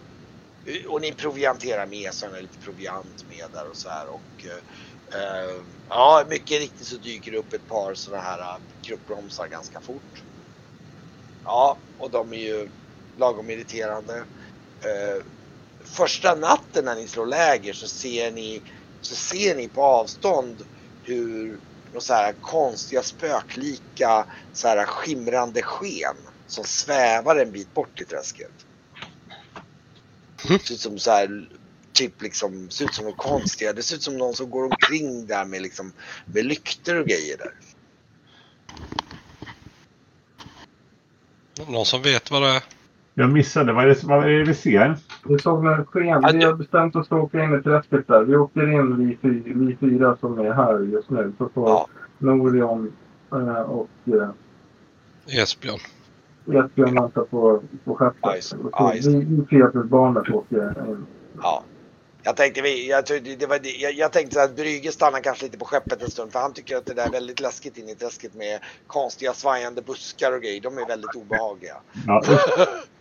och 0.87 1.01
ni 1.01 1.11
provianterar 1.11 1.87
med 1.87 2.13
så 2.13 2.25
lite 2.41 2.57
proviant 2.57 3.25
med 3.29 3.45
där 3.53 3.69
och 3.69 3.75
så 3.75 3.89
här 3.89 4.05
och 4.07 4.45
eh, 4.45 5.21
eh, 5.21 5.63
ja, 5.89 6.25
mycket 6.29 6.59
riktigt 6.59 6.87
så 6.87 6.95
dyker 6.95 7.31
det 7.31 7.37
upp 7.37 7.53
ett 7.53 7.67
par 7.67 7.93
sådana 7.93 8.23
här 8.23 8.39
eh, 8.39 8.61
kruppbromsar 8.81 9.47
ganska 9.47 9.81
fort. 9.81 10.23
Ja, 11.43 11.77
och 11.97 12.11
de 12.11 12.33
är 12.33 12.37
ju 12.37 12.69
lagom 13.17 13.49
irriterande. 13.49 14.17
Eh, 14.83 15.23
första 15.85 16.35
natten 16.35 16.85
när 16.85 16.95
ni 16.95 17.07
slår 17.07 17.25
läger 17.25 17.73
så 17.73 17.87
ser 17.87 18.31
ni, 18.31 18.61
så 19.01 19.15
ser 19.15 19.55
ni 19.55 19.67
på 19.67 19.83
avstånd 19.83 20.61
hur 21.03 21.59
några 21.91 22.01
så 22.01 22.13
här 22.13 22.33
konstiga 22.41 23.03
spöklika 23.03 24.25
så 24.53 24.67
här 24.67 24.85
skimrande 24.85 25.61
sken 25.61 26.15
som 26.47 26.63
svävar 26.63 27.35
en 27.35 27.51
bit 27.51 27.73
bort 27.73 28.01
i 28.01 28.05
träsket. 28.05 28.51
Mm. 30.47 30.59
Ser 30.59 30.73
ut 30.73 30.79
som 30.79 30.99
så 30.99 31.11
här 31.11 31.49
typ 31.93 32.21
liksom, 32.21 32.69
ser 32.69 32.85
ut 32.85 32.93
som 32.93 33.05
något 33.05 33.17
konstiga. 33.17 33.73
Det 33.73 33.83
ser 33.83 33.95
ut 33.95 34.03
som 34.03 34.17
någon 34.17 34.33
som 34.33 34.49
går 34.49 34.63
omkring 34.63 35.27
där 35.27 35.45
med 35.45 35.61
liksom 35.61 35.93
med 36.25 36.45
lyktor 36.45 36.95
och 36.95 37.07
grejer 37.07 37.37
där. 37.37 37.53
Någon 41.67 41.85
som 41.85 42.01
vet 42.01 42.31
vad 42.31 42.41
det 42.41 42.49
är? 42.49 42.78
Jag 43.19 43.31
missade. 43.31 43.73
Vad 43.73 43.83
är 43.83 43.87
det, 43.87 44.03
vad 44.03 44.23
är 44.23 44.29
det 44.29 44.43
vi 44.43 44.53
ser? 44.53 44.95
Vi 45.25 45.39
såg 45.39 45.65
en 45.65 45.85
sken. 45.85 46.23
Vi 46.33 46.43
har 46.45 46.53
bestämt 46.53 46.95
oss 46.95 47.07
för 47.07 47.15
att 47.17 47.23
åka 47.23 47.43
in 47.43 47.59
i 47.59 47.63
träsket 47.63 48.07
där. 48.07 48.23
Vi 48.23 48.35
åker 48.35 48.71
in 48.73 48.97
vi, 49.07 49.17
fy, 49.21 49.53
vi 49.53 49.75
fyra 49.75 50.17
som 50.19 50.39
är 50.39 50.51
här 50.53 50.79
just 50.79 51.09
nu. 51.09 51.33
Så 51.37 51.49
får 51.49 51.69
Ja. 51.69 51.87
Norion 52.17 52.93
eh, 53.31 53.61
och... 53.61 53.89
eh, 54.05 55.41
Esbjörn. 55.41 55.79
Esbjörn 56.47 56.93
väntar 56.95 57.21
på, 57.21 57.61
på 57.85 57.97
Ja, 57.99 58.11
skeppet. 58.11 59.05
vi 59.05 59.19
vi 59.25 59.41
Petersbarnet 59.41 60.29
åker 60.29 60.89
in. 60.89 61.05
Ja. 61.41 61.63
Jag 62.23 62.35
tänkte, 62.35 62.61
vi, 62.61 62.89
jag, 62.89 63.03
det 63.39 63.47
var, 63.49 63.59
jag, 63.81 63.93
jag 63.93 64.11
tänkte 64.11 64.43
att 64.43 64.55
Brygge 64.55 64.91
stannar 64.91 65.19
kanske 65.19 65.45
lite 65.45 65.57
på 65.57 65.65
skeppet 65.65 66.01
en 66.03 66.11
stund 66.11 66.31
för 66.31 66.39
han 66.39 66.53
tycker 66.53 66.77
att 66.77 66.85
det 66.85 66.93
där 66.93 67.05
är 67.07 67.11
väldigt 67.11 67.39
läskigt 67.39 67.77
in 67.77 67.89
i 67.89 67.95
träsket 67.95 68.33
med 68.35 68.59
konstiga 68.87 69.33
svajande 69.33 69.81
buskar 69.81 70.31
och 70.35 70.41
grejer. 70.41 70.61
De 70.61 70.77
är 70.77 70.87
väldigt 70.87 71.15
obehagliga. 71.15 71.75
Ja, 72.07 72.21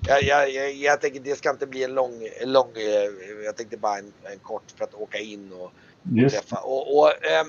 Jag, 0.00 0.22
jag, 0.22 0.50
jag, 0.50 0.72
jag 0.72 1.00
tänker 1.00 1.20
det 1.20 1.36
ska 1.36 1.50
inte 1.50 1.66
bli 1.66 1.84
en 1.84 1.94
lång, 1.94 2.28
lång 2.44 2.70
eh, 2.76 3.44
jag 3.44 3.56
tänkte 3.56 3.76
bara 3.76 3.98
en, 3.98 4.12
en 4.22 4.38
kort 4.38 4.62
för 4.76 4.84
att 4.84 4.94
åka 4.94 5.18
in 5.18 5.52
och 5.52 5.72
just 6.14 6.36
träffa. 6.36 6.56
Och, 6.56 6.98
och, 6.98 7.24
ehm, 7.24 7.46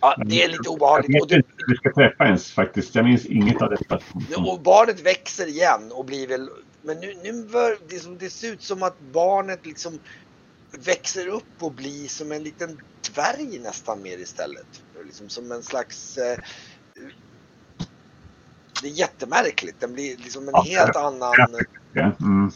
ja, 0.00 0.16
det 0.26 0.42
är 0.42 0.48
lite 0.48 0.60
Jag 0.64 0.72
obehagligt. 0.72 1.22
Och, 1.22 1.32
vet 1.32 1.46
du, 1.56 1.64
vi 1.66 1.76
ska 1.76 1.92
träffa 1.92 2.24
ens 2.24 2.52
faktiskt. 2.52 2.94
Jag 2.94 3.04
minns 3.04 3.26
inget 3.26 3.62
av 3.62 3.70
detta. 3.70 4.00
och 4.36 4.60
barnet 4.60 5.00
växer 5.00 5.46
igen 5.46 5.92
och 5.92 6.04
blir 6.04 6.28
väl, 6.28 6.50
men 6.82 6.96
nu, 7.00 7.14
nu 7.22 7.44
bör, 7.44 7.78
det, 7.88 7.98
som, 7.98 8.18
det 8.18 8.30
ser 8.30 8.52
ut 8.52 8.62
som 8.62 8.82
att 8.82 9.00
barnet 9.00 9.66
liksom 9.66 9.98
växer 10.78 11.28
upp 11.28 11.62
och 11.62 11.72
blir 11.72 12.08
som 12.08 12.32
en 12.32 12.42
liten 12.42 12.80
dvärg 13.14 13.58
nästan 13.58 14.02
mer 14.02 14.18
istället. 14.18 14.82
Liksom 15.04 15.28
som 15.28 15.52
en 15.52 15.62
slags 15.62 16.18
eh, 16.18 16.38
det 18.82 18.88
är 18.88 18.92
jättemärkligt. 18.92 19.80
Den 19.80 19.92
blir 19.92 20.16
liksom 20.16 20.48
en 20.48 20.54
Ja, 20.54 20.62
helt 20.62 20.96
annan... 20.96 21.34
Ja, 21.92 22.12
mm. 22.20 22.50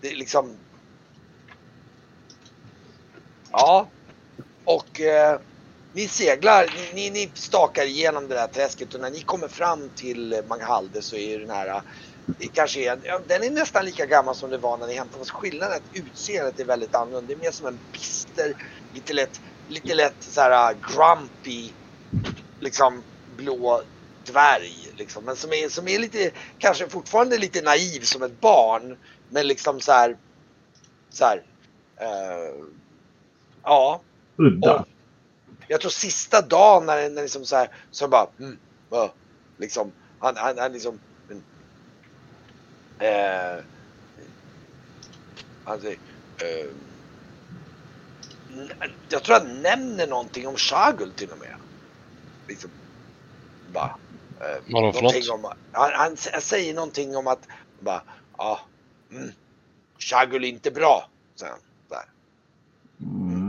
Det 0.00 0.12
är 0.12 0.16
liksom... 0.16 0.56
Ja. 3.52 3.88
Och 4.64 5.00
eh, 5.00 5.40
ni 5.92 6.08
seglar, 6.08 6.74
ni, 6.76 6.92
ni, 6.94 7.10
ni 7.10 7.30
stakar 7.34 7.84
igenom 7.84 8.28
det 8.28 8.34
där 8.34 8.46
träsket 8.46 8.94
och 8.94 9.00
när 9.00 9.10
ni 9.10 9.20
kommer 9.20 9.48
fram 9.48 9.90
till 9.96 10.42
Manghalde 10.48 11.02
så 11.02 11.16
är 11.16 11.38
den 11.38 11.50
här 11.50 11.82
det 12.38 12.48
kanske 12.48 12.80
är, 12.80 12.98
ja, 13.04 13.20
den 13.26 13.42
är 13.42 13.50
nästan 13.50 13.84
lika 13.84 14.06
gammal 14.06 14.34
som 14.34 14.50
det 14.50 14.58
var 14.58 14.76
när 14.76 14.86
ni 14.86 14.94
hämtade 14.94 15.18
fast 15.18 15.30
skillnaden 15.30 15.72
är 15.72 15.76
att 15.76 15.96
utseendet 15.96 16.60
är 16.60 16.64
väldigt 16.64 16.94
annorlunda. 16.94 17.26
Det 17.26 17.32
är 17.32 17.44
mer 17.44 17.50
som 17.50 17.66
en 17.66 17.78
bister, 17.92 18.54
lite 18.94 19.12
lätt, 19.12 19.40
lite 19.68 19.94
lätt 19.94 20.16
så 20.20 20.40
här 20.40 20.74
grumpy, 20.74 21.70
liksom 22.60 23.02
blå 23.36 23.82
dvärg 24.26 24.92
liksom. 24.94 25.24
Men 25.24 25.36
som 25.36 25.52
är, 25.52 25.68
som 25.68 25.88
är 25.88 25.98
lite, 25.98 26.32
kanske 26.58 26.88
fortfarande 26.88 27.38
lite 27.38 27.62
naiv 27.62 28.00
som 28.02 28.22
ett 28.22 28.40
barn. 28.40 28.98
Men 29.28 29.48
liksom 29.48 29.80
så 29.80 29.92
här, 29.92 30.18
så 31.10 31.24
här, 31.24 31.38
eh, 32.00 32.64
ja. 33.62 34.06
Udda. 34.38 34.76
Och 34.76 34.88
jag 35.68 35.80
tror 35.80 35.90
sista 35.90 36.42
dagen 36.42 36.86
när, 36.86 37.10
när 37.10 37.22
liksom 37.22 37.44
så 37.44 37.56
här, 37.56 37.68
så 37.90 38.08
bara, 38.08 38.32
mm, 38.40 38.58
ja, 38.90 39.16
liksom, 39.58 39.94
han, 40.18 40.36
han, 40.36 40.58
han 40.58 40.72
liksom, 40.72 41.00
eh, 43.02 43.64
han 45.64 45.80
säger, 45.80 45.98
n- 48.50 48.72
jag 49.08 49.24
tror 49.24 49.38
han 49.40 49.62
nämner 49.62 50.06
någonting 50.06 50.48
om 50.48 50.56
Shagul 50.56 51.14
till 51.14 51.32
och 51.32 51.38
med. 51.38 51.56
Liksom, 52.48 52.70
bara, 53.66 53.98
eh, 54.40 54.62
Vadå 54.72 54.92
för 54.92 55.02
någonting 55.02 55.26
något? 55.28 55.44
om, 55.44 55.52
han, 55.72 55.90
han, 55.94 56.16
han 56.32 56.42
säger 56.42 56.74
någonting 56.74 57.16
om 57.16 57.26
att, 57.26 57.48
bara, 57.80 58.02
ja, 58.38 58.60
mm, 59.10 59.30
Shagul 59.98 60.44
är 60.44 60.48
inte 60.48 60.70
bra, 60.70 61.08
säger 61.34 61.52
han. 61.52 61.60
Där. 61.88 62.04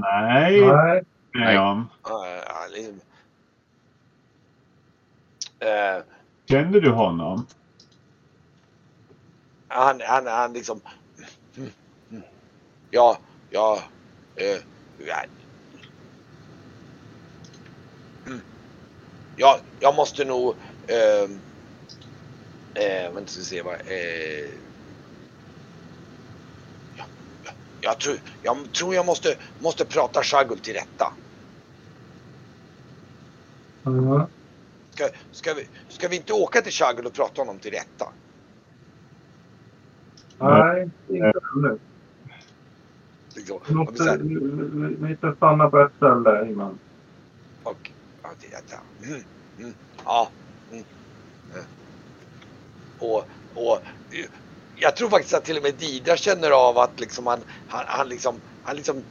Nej, 0.01 0.61
Nej, 0.61 1.03
nej. 1.33 1.57
om. 1.59 1.79
Uh, 1.79 2.43
han 2.47 2.71
liksom, 2.71 3.01
eh, 5.59 6.03
Känner 6.45 6.79
du 6.79 6.91
honom? 6.91 7.45
han, 9.67 10.01
han, 10.07 10.27
han 10.27 10.53
liksom... 10.53 10.81
Mm, 11.57 11.69
mm. 12.11 12.23
Ja, 12.91 13.17
ja... 13.49 13.79
Eh, 14.35 14.61
ja. 15.07 15.23
Mm. 18.25 18.41
Ja, 19.35 19.59
jag 19.79 19.95
måste 19.95 20.25
nog... 20.25 20.55
Eh, 20.87 21.23
eh, 22.83 23.13
vänta, 23.13 23.31
ska 23.31 23.39
vi 23.39 23.45
se 23.45 23.61
vad... 23.61 23.73
Eh, 23.73 24.49
ja, 26.97 27.05
ja, 27.43 27.51
jag, 27.81 27.99
tror, 27.99 28.17
jag 28.41 28.73
tror 28.73 28.95
jag 28.95 29.05
måste, 29.05 29.37
måste 29.59 29.85
prata 29.85 30.23
Shagul 30.23 30.59
till 30.59 30.73
rätta. 30.73 31.13
mm. 33.85 34.21
Ska, 34.91 35.09
ska, 35.31 35.53
vi, 35.53 35.67
ska 35.87 36.07
vi 36.07 36.15
inte 36.15 36.33
åka 36.33 36.61
till 36.61 36.73
Shagul 36.73 37.05
och 37.05 37.13
prata 37.13 37.41
honom 37.41 37.59
till 37.59 37.71
rätta? 37.71 38.13
nej 40.39 40.83
inte 41.09 41.31
ännu. 41.55 41.79
Liksom. 43.35 43.59
Vi 43.67 43.73
måste, 43.75 44.17
vi, 44.21 44.97
måste 44.97 45.35
stanna 45.35 45.69
på 45.69 45.79
ett 45.79 45.93
ställe 45.95 46.49
innan. 46.49 46.79
Och, 47.63 47.91
ja, 48.21 48.29
det, 48.39 49.05
mm, 49.07 49.23
mm, 49.57 49.73
ja. 50.05 50.31
Mm, 50.71 50.83
och, 52.99 53.25
och 53.53 53.79
jag 54.75 54.95
tror 54.95 55.09
faktiskt 55.09 55.33
att 55.33 55.43
till 55.43 55.57
och 55.57 55.63
med 55.63 55.75
Didra 55.75 56.17
känner 56.17 56.51
av 56.51 56.77
att 56.77 56.99
liksom 56.99 57.27
han, 57.27 57.39
han, 57.67 57.83
han 57.87 58.09
liksom, 58.09 58.35
han 58.63 58.75
liksom 58.75 59.03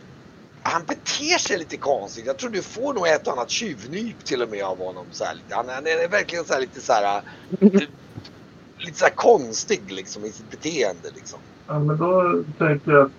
han 0.63 0.83
beter 0.85 1.39
sig 1.39 1.59
lite 1.59 1.77
konstigt. 1.77 2.27
Jag 2.27 2.39
tror 2.39 2.51
du 2.51 2.63
får 2.63 2.95
nog 2.95 3.09
ett 3.09 3.27
och 3.27 3.33
annat 3.33 3.51
tjuvnyp 3.51 4.25
till 4.25 4.43
och 4.43 4.49
med 4.49 4.65
av 4.65 4.79
honom. 4.79 5.07
Så 5.11 5.25
här. 5.25 5.37
Han, 5.51 5.69
han 5.69 5.87
är 5.87 6.09
verkligen 6.09 6.45
så 6.45 6.53
här, 6.53 6.61
lite 6.61 6.81
så 6.81 6.93
här, 6.93 7.23
lite 8.79 8.99
så 8.99 9.05
här 9.05 9.13
konstig 9.15 9.93
liksom 9.93 10.25
i 10.25 10.33
sitt 10.33 10.51
beteende 10.51 11.11
liksom. 11.15 11.39
Ja, 11.67 11.79
men 11.79 11.97
då 11.97 12.45
tänker 12.59 12.93
jag 12.93 13.07
att 13.07 13.13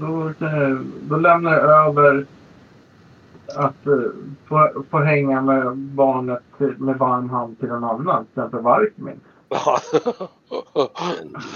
då, 0.00 0.34
kan 0.38 0.60
jag, 0.60 0.84
då 1.02 1.16
lämnar 1.16 1.52
jag 1.52 1.88
över 1.88 2.26
att 3.56 3.86
eh, 3.86 4.10
få, 4.48 4.84
få 4.90 4.98
hänga 4.98 5.42
med 5.42 5.76
barnet 5.76 6.42
till, 6.58 6.78
med 6.78 6.98
varm 6.98 7.30
hand 7.30 7.60
till 7.60 7.68
en 7.68 7.84
annan, 7.84 8.26
till 8.26 8.42
exempel 8.42 8.60
Varkmin. 8.60 9.20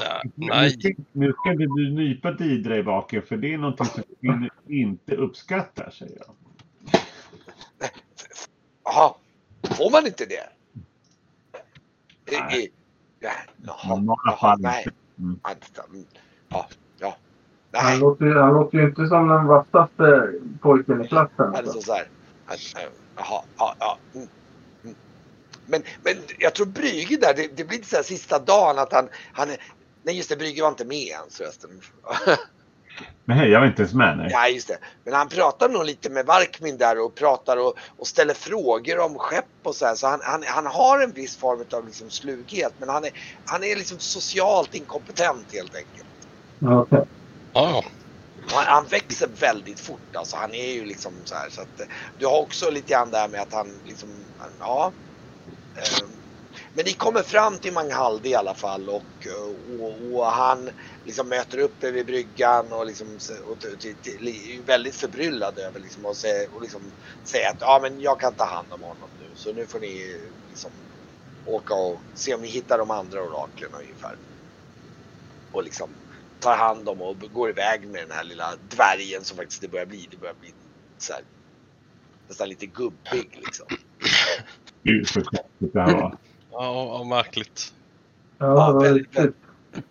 Nej. 0.01 0.33
Nu 0.35 0.47
Nej. 0.47 0.71
ska, 0.71 0.91
nu 1.13 1.33
ska 1.33 1.53
inte 1.53 1.65
du 1.65 1.91
nypa 1.91 2.33
Didra 2.33 2.77
i 2.77 2.83
baken 2.83 3.23
för 3.23 3.37
det 3.37 3.55
är 3.55 3.59
någonting 3.59 3.87
som 3.87 4.03
kvinnor 4.21 4.51
inte 4.69 5.17
uppskattar, 5.17 5.91
säger 5.91 6.17
jag. 6.17 6.35
Jaha, 8.85 9.15
får 9.63 9.91
man 9.91 10.07
inte 10.07 10.25
det? 10.25 10.49
I, 12.35 12.41
Nej. 12.41 12.65
i, 12.65 12.69
ja, 13.21 13.31
jaha, 13.63 14.17
jaha, 14.25 14.57
nej. 14.59 14.87
mm, 15.19 15.41
Ja, 16.49 16.67
ja. 16.99 17.17
Han 17.75 17.91
Nej, 17.93 18.01
låter, 18.01 18.25
ju- 18.25 18.39
han 18.39 18.55
låter 18.55 18.79
ju 18.79 18.85
inte 18.85 19.07
som 19.07 19.29
den 19.29 19.47
vassaste 19.47 20.33
pojken 20.63 21.05
i 21.05 21.09
klassen. 21.09 21.47
alltså 21.47 21.59
Alltså. 21.59 21.81
så 21.81 21.93
här. 21.95 22.09
att, 22.47 22.83
eh, 22.83 22.89
Jaha, 23.17 23.43
ja, 23.59 23.75
ja. 23.79 23.99
Mm, 24.15 24.29
mm. 24.85 24.97
Men, 25.67 25.83
men 26.03 26.15
jag 26.39 26.55
tror 26.55 26.67
Brygge 26.67 27.17
där, 27.17 27.35
det, 27.35 27.57
det 27.57 27.65
blir 27.65 27.79
lite 27.79 27.91
så 27.91 27.97
här 27.97 28.03
sista 28.03 28.39
dagen 28.39 28.79
att 28.79 28.93
han, 28.93 29.09
han 29.33 29.49
nej 30.03 30.17
just 30.17 30.29
det, 30.29 30.37
Brygge 30.37 30.63
var 30.63 30.69
inte 30.69 30.85
med 30.85 31.07
ens 31.07 31.37
förresten. 31.37 31.71
Men 33.25 33.37
hej, 33.39 33.51
jag 33.51 33.61
var 33.61 33.67
inte 33.67 33.83
ens 33.83 33.95
med. 33.95 34.17
Nej. 34.19 34.29
Ja, 34.31 34.49
just 34.49 34.69
det. 34.69 34.79
Men 35.05 35.15
han 35.15 35.29
pratar 35.29 35.69
nog 35.69 35.85
lite 35.85 36.11
med 36.11 36.27
Varkmin 36.27 36.79
där 36.79 37.05
och 37.05 37.15
pratar 37.15 37.57
och, 37.57 37.75
och 37.97 38.07
ställer 38.07 38.35
frågor 38.35 38.99
om 39.01 39.19
skepp 39.19 39.45
och 39.65 39.75
så 39.75 39.87
här. 39.87 39.95
Så 39.95 40.07
han, 40.07 40.21
han, 40.23 40.43
han 40.47 40.67
har 40.67 41.01
en 41.01 41.13
viss 41.13 41.37
form 41.37 41.65
av 41.75 41.87
liksom 41.87 42.11
slughet, 42.11 42.75
men 42.79 42.89
han 42.89 43.05
är, 43.05 43.11
han 43.45 43.65
är 43.65 43.77
liksom 43.77 43.99
socialt 43.99 44.75
inkompetent 44.75 45.53
helt 45.53 45.75
enkelt. 45.75 46.09
Okej. 46.67 47.05
Ja, 47.55 47.71
ja. 47.71 47.85
Han, 48.53 48.65
han 48.67 48.87
växer 48.87 49.29
väldigt 49.29 49.81
fort 49.81 50.17
alltså. 50.17 50.37
Han 50.37 50.55
är 50.55 50.73
ju 50.73 50.85
liksom 50.85 51.27
så 51.27 51.35
här 51.35 51.51
så 51.51 51.61
att 51.63 51.81
eh, 51.81 51.87
du 52.19 52.27
har 52.27 52.41
också 52.41 52.71
lite 52.71 52.93
grann 52.93 53.11
där 53.11 53.29
med 53.29 53.43
att 53.43 53.53
han 53.53 53.79
liksom, 53.85 54.27
han, 54.39 54.57
ja. 54.59 54.93
Eh, 55.79 56.09
men 56.73 56.85
ni 56.85 56.93
kommer 56.93 57.23
fram 57.23 57.59
till 57.59 57.73
Manghalde 57.73 58.29
i 58.29 58.35
alla 58.35 58.55
fall 58.55 58.91
och, 58.91 59.27
eh, 59.27 59.81
och, 59.81 60.15
och 60.15 60.27
han 60.27 60.71
liksom 61.05 61.29
möter 61.29 61.59
upp 61.59 61.85
er 61.85 61.93
vid 61.93 62.07
bryggan 62.07 62.73
och 62.73 62.87
liksom 62.87 63.19
och, 63.47 63.65
är 63.65 64.67
väldigt 64.67 64.97
förbryllad 64.97 65.59
över 65.59 65.81
liksom 65.81 66.07
och, 66.07 66.17
säger, 66.17 66.55
och 66.55 66.63
liksom 66.63 66.93
säger 67.25 67.51
att 67.51 67.61
ja 67.61 67.79
men 67.83 68.01
jag 68.01 68.21
kan 68.21 68.35
ta 68.35 68.45
hand 68.45 68.73
om 68.73 68.83
honom 68.83 69.11
nu 69.19 69.33
så 69.35 69.53
nu 69.53 69.67
får 69.67 69.81
ni 69.81 70.19
liksom 70.49 70.73
åka 71.45 71.75
och 71.75 72.01
se 72.15 72.35
om 72.35 72.43
ni 72.43 72.49
hittar 72.49 72.79
de 72.79 72.91
andra 72.91 73.23
oraklen 73.23 73.71
ungefär. 73.75 74.17
Och 75.53 75.65
liksom 75.65 76.04
tar 76.45 76.57
hand 76.57 76.89
om 76.89 77.03
och 77.03 77.17
går 77.33 77.51
iväg 77.51 77.89
med 77.89 78.03
den 78.03 78.11
här 78.11 78.25
lilla 78.25 78.55
dvärgen 78.69 79.25
som 79.25 79.37
faktiskt 79.37 79.61
det 79.61 79.69
börjar 79.69 79.87
bli. 79.87 80.09
Det 80.11 80.17
börjar 80.17 80.35
bli 80.41 80.55
så 80.99 81.13
här, 81.13 81.23
nästan 82.29 82.49
lite 82.49 82.67
gubbig 82.67 83.41
liksom. 83.45 83.67
Gud 84.83 85.09
så 85.09 85.21
konstigt 85.21 85.73
det 85.73 85.81
här 85.81 85.95
var. 85.95 86.19
Ja, 86.51 86.99
ja, 86.99 87.05
märkligt. 87.05 87.75
Ja, 88.39 88.73
väldigt, 88.73 89.19
riktigt 89.19 89.35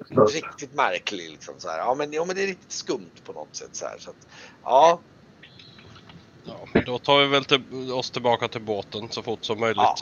stört. 0.06 0.34
Riktigt 0.34 0.74
märklig 0.74 1.30
liksom 1.30 1.54
så 1.58 1.70
här. 1.70 1.78
Ja 1.78 1.96
men, 1.96 2.14
ja 2.14 2.26
men 2.26 2.36
det 2.36 2.44
är 2.44 2.48
riktigt 2.48 2.72
skumt 2.72 3.22
på 3.26 3.34
något 3.34 3.56
sätt 3.56 3.70
så 3.76 3.86
här. 3.86 3.98
Så 4.00 4.10
att, 4.10 4.28
ja, 4.64 5.00
Ja, 6.46 6.82
då 6.86 7.00
tar 7.00 7.20
vi 7.20 7.28
väl 7.28 7.46
till, 7.46 7.92
oss 7.92 8.12
tillbaka 8.12 8.48
till 8.48 8.62
båten 8.62 9.10
så 9.10 9.24
fort 9.24 9.46
som 9.46 9.60
möjligt. 9.60 9.78
Ja. 9.78 9.96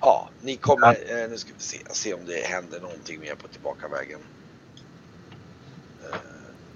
Ja, 0.00 0.28
ni 0.42 0.56
kommer, 0.56 1.22
eh, 1.22 1.30
nu 1.30 1.36
ska 1.36 1.52
vi 1.56 1.62
se, 1.62 1.78
se 1.90 2.14
om 2.14 2.26
det 2.26 2.46
händer 2.46 2.80
någonting 2.80 3.20
mer 3.20 3.34
på 3.34 3.48
tillbakavägen. 3.48 4.20
Eh, 6.02 6.08
ska 6.08 6.14
vi 6.14 6.14
se. 6.14 6.67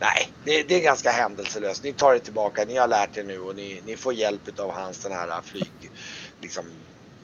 Nej, 0.00 0.32
det, 0.44 0.62
det 0.62 0.74
är 0.74 0.82
ganska 0.82 1.10
händelselöst. 1.10 1.84
Ni 1.84 1.92
tar 1.92 2.14
er 2.14 2.18
tillbaka, 2.18 2.64
ni 2.64 2.76
har 2.76 2.88
lärt 2.88 3.16
er 3.16 3.24
nu 3.24 3.38
och 3.40 3.56
ni, 3.56 3.82
ni 3.86 3.96
får 3.96 4.14
hjälp 4.14 4.60
av 4.60 4.72
hans 4.72 4.98
den 4.98 5.12
här 5.12 5.42
flyg, 5.42 5.90
liksom 6.40 6.64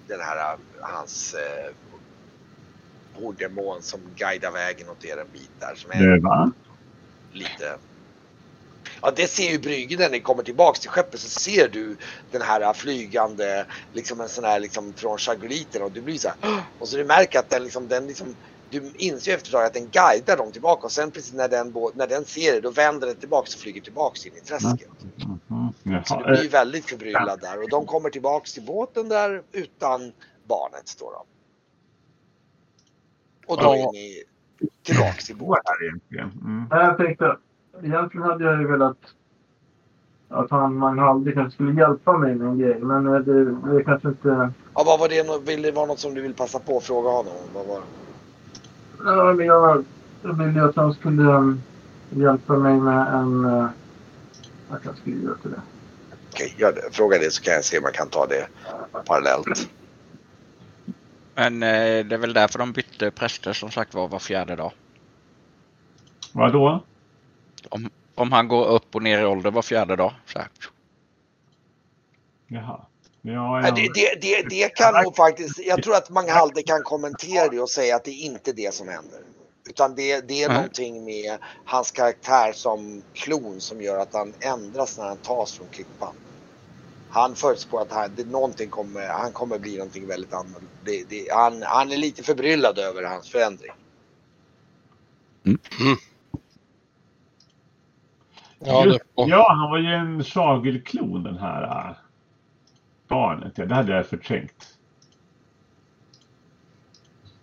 den 0.06 0.20
här 0.20 0.58
hans 0.80 1.34
eh, 1.34 1.74
horddemon 3.20 3.82
som 3.82 4.00
guidar 4.16 4.52
vägen 4.52 4.88
åt 4.88 5.04
er 5.04 5.16
en 5.16 5.30
bit 5.32 5.50
där 5.60 5.74
som 5.74 5.90
är 5.90 5.98
Döva. 5.98 6.52
lite 7.32 7.78
Ja, 9.02 9.12
det 9.16 9.26
ser 9.26 9.50
ju 9.50 9.58
Brygge 9.58 9.96
när 9.96 10.10
ni 10.10 10.20
kommer 10.20 10.42
tillbaks 10.42 10.80
till 10.80 10.90
skeppet 10.90 11.20
så 11.20 11.40
ser 11.40 11.68
du 11.68 11.96
den 12.30 12.42
här 12.42 12.72
flygande, 12.72 13.66
liksom 13.92 14.20
en 14.20 14.28
sån 14.28 14.44
här 14.44 14.60
liksom 14.60 14.94
från 14.94 15.18
chagoliten 15.18 15.82
och 15.82 15.92
du 15.92 16.02
blir 16.02 16.18
så 16.18 16.28
här, 16.28 16.62
och 16.78 16.88
så 16.88 16.96
du 16.96 17.04
märker 17.04 17.38
att 17.38 17.50
den 17.50 17.64
liksom, 17.64 17.88
den 17.88 18.06
liksom 18.06 18.34
du 18.70 18.92
inser 18.94 19.30
ju 19.30 19.36
efter 19.36 19.58
att 19.58 19.74
den 19.74 19.90
guidar 19.90 20.36
dem 20.36 20.52
tillbaka 20.52 20.86
och 20.86 20.92
sen 20.92 21.10
precis 21.10 21.32
när 21.32 21.48
den, 21.48 21.74
när 21.94 22.06
den 22.06 22.24
ser 22.24 22.52
det 22.52 22.60
då 22.60 22.70
vänder 22.70 23.06
den 23.06 23.16
tillbaks 23.16 23.54
och 23.54 23.60
flyger 23.60 23.80
tillbaks 23.80 24.26
in 24.26 24.32
i 24.36 24.40
träsket. 24.40 24.88
Mhm. 25.48 26.04
Så 26.04 26.18
du 26.18 26.24
blir 26.24 26.42
ju 26.42 26.48
väldigt 26.48 26.90
förbryllad 26.90 27.40
där 27.40 27.62
och 27.62 27.70
de 27.70 27.86
kommer 27.86 28.10
tillbaks 28.10 28.54
till 28.54 28.62
båten 28.62 29.08
där 29.08 29.42
utan 29.52 30.12
barnet 30.48 30.88
står 30.88 31.12
de. 31.12 31.26
Och 33.46 33.62
då 33.62 33.72
är 33.72 33.92
ni 33.92 34.24
tillbaks 34.82 35.30
i 35.30 35.34
båten. 35.34 35.74
Mm. 36.12 36.66
Nej, 36.70 36.84
Jag 36.84 36.96
tänkte, 36.98 37.36
egentligen 37.82 38.26
hade 38.26 38.44
jag 38.44 38.60
ju 38.60 38.66
velat 38.66 38.96
att 40.28 40.50
han 40.50 40.74
Manhaldi 40.74 41.32
kanske 41.32 41.54
skulle 41.54 41.80
hjälpa 41.80 42.18
mig 42.18 42.34
med 42.34 42.48
en 42.48 42.58
grej. 42.58 42.78
Men 42.78 43.06
eh, 43.06 43.20
det, 43.20 43.44
det 43.44 43.84
kanske 43.84 44.08
inte... 44.08 44.52
Ja, 44.74 44.82
vad 44.86 45.00
var 45.00 45.08
det? 45.08 45.46
Vill 45.46 45.62
det 45.62 45.72
vara 45.72 45.86
något 45.86 45.98
som 45.98 46.14
du 46.14 46.20
vill 46.20 46.34
passa 46.34 46.58
på 46.58 46.76
att 46.76 46.84
fråga 46.84 47.10
honom? 47.10 47.32
Vad 47.54 47.66
var 47.66 47.76
det? 47.76 47.86
Ja, 49.04 49.32
men 49.32 49.46
jag, 49.46 49.84
jag 50.22 50.32
ville 50.32 50.60
ju 50.60 50.68
att 50.68 50.76
han 50.76 50.94
skulle 50.94 51.22
um, 51.22 51.62
hjälpa 52.10 52.56
mig 52.56 52.80
med 52.80 53.14
en... 53.14 53.44
Uh, 53.44 53.66
jag 54.70 54.82
kan 54.82 54.96
skriva 54.96 55.34
till 55.34 55.50
det. 55.50 55.60
Okej, 56.32 56.54
det. 56.58 56.96
fråga 56.96 57.18
det 57.18 57.32
så 57.32 57.42
kan 57.42 57.54
jag 57.54 57.64
se 57.64 57.78
om 57.78 57.84
jag 57.84 57.94
kan 57.94 58.08
ta 58.08 58.26
det 58.26 58.46
parallellt. 59.04 59.68
Men 61.34 61.62
eh, 61.62 62.06
det 62.06 62.14
är 62.14 62.18
väl 62.18 62.32
därför 62.32 62.58
de 62.58 62.72
bytte 62.72 63.10
präster 63.10 63.52
som 63.52 63.70
sagt 63.70 63.94
var 63.94 64.08
var 64.08 64.18
fjärde 64.18 64.56
dag. 64.56 64.72
Vadå? 66.32 66.82
Om 68.14 68.32
han 68.32 68.48
går 68.48 68.66
upp 68.66 68.94
och 68.94 69.02
ner 69.02 69.20
i 69.20 69.24
ålder 69.24 69.50
var 69.50 69.62
fjärde 69.62 69.96
dag. 69.96 70.12
Så 70.26 70.38
här. 70.38 70.48
Jaha. 72.46 72.80
Ja, 73.22 73.62
Ja, 73.62 73.70
det, 73.70 73.88
det, 73.94 74.20
det, 74.20 74.42
det 74.48 74.68
kan 74.68 75.02
nog 75.02 75.16
faktiskt, 75.16 75.58
jag 75.58 75.82
tror 75.82 75.94
att 75.94 76.10
Manghalde 76.10 76.62
kan 76.62 76.82
kommentera 76.82 77.48
det 77.48 77.60
och 77.60 77.70
säga 77.70 77.96
att 77.96 78.04
det 78.04 78.10
är 78.10 78.24
inte 78.24 78.52
det 78.52 78.74
som 78.74 78.88
händer. 78.88 79.20
Utan 79.68 79.94
det, 79.94 80.28
det 80.28 80.42
är 80.42 80.48
Nej. 80.48 80.56
någonting 80.56 81.04
med 81.04 81.38
hans 81.64 81.90
karaktär 81.90 82.52
som 82.52 83.02
klon 83.14 83.60
som 83.60 83.82
gör 83.82 83.98
att 83.98 84.14
han 84.14 84.34
ändras 84.40 84.98
när 84.98 85.04
han 85.04 85.16
tas 85.16 85.52
från 85.52 85.66
klippan. 85.70 86.14
Han 87.10 87.34
förutspår 87.34 87.82
att 87.82 87.92
han, 87.92 88.10
det, 88.16 88.26
någonting 88.26 88.70
kommer, 88.70 89.06
han 89.06 89.32
kommer 89.32 89.58
bli 89.58 89.76
någonting 89.76 90.06
väldigt 90.06 90.32
annorlunda. 90.32 90.68
Det, 90.84 91.04
det, 91.08 91.28
han, 91.32 91.62
han 91.62 91.92
är 91.92 91.96
lite 91.96 92.22
förbryllad 92.22 92.78
över 92.78 93.02
hans 93.02 93.30
förändring. 93.30 93.72
Ja, 98.58 98.84
det, 98.84 98.98
och, 99.14 99.28
ja, 99.28 99.52
han 99.52 99.70
var 99.70 99.78
ju 99.78 99.94
en 99.94 100.24
Schagel-klon 100.24 101.22
den 101.22 101.38
här 101.38 101.62
äh, 101.62 101.96
barnet. 103.08 103.52
Ja, 103.56 103.66
det 103.66 103.74
hade 103.74 103.96
jag 103.96 104.06
förträngt. 104.06 104.78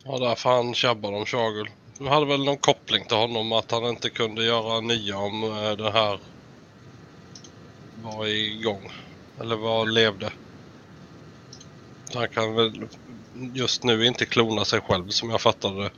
ja, 0.03 0.17
därför 0.19 0.49
han 0.49 0.73
tjabbar 0.73 1.13
om 1.13 1.25
Chagul. 1.25 1.69
Du 1.99 2.07
hade 2.07 2.25
väl 2.25 2.45
någon 2.45 2.57
koppling 2.57 3.05
till 3.05 3.17
honom 3.17 3.51
att 3.51 3.71
han 3.71 3.83
inte 3.83 4.09
kunde 4.09 4.43
göra 4.43 4.79
nya 4.79 5.17
om 5.17 5.43
eh, 5.43 5.71
den 5.77 5.93
här 5.93 6.19
var 8.03 8.25
igång. 8.25 8.91
Eller 9.41 9.55
var 9.55 9.85
levde. 9.85 10.31
Han 12.13 12.27
kan 12.27 12.55
väl 12.55 12.87
just 13.53 13.83
nu 13.83 14.05
inte 14.05 14.25
klona 14.25 14.65
sig 14.65 14.81
själv 14.81 15.07
som 15.09 15.29
jag 15.29 15.41
fattade 15.41 15.83
det. 15.83 15.89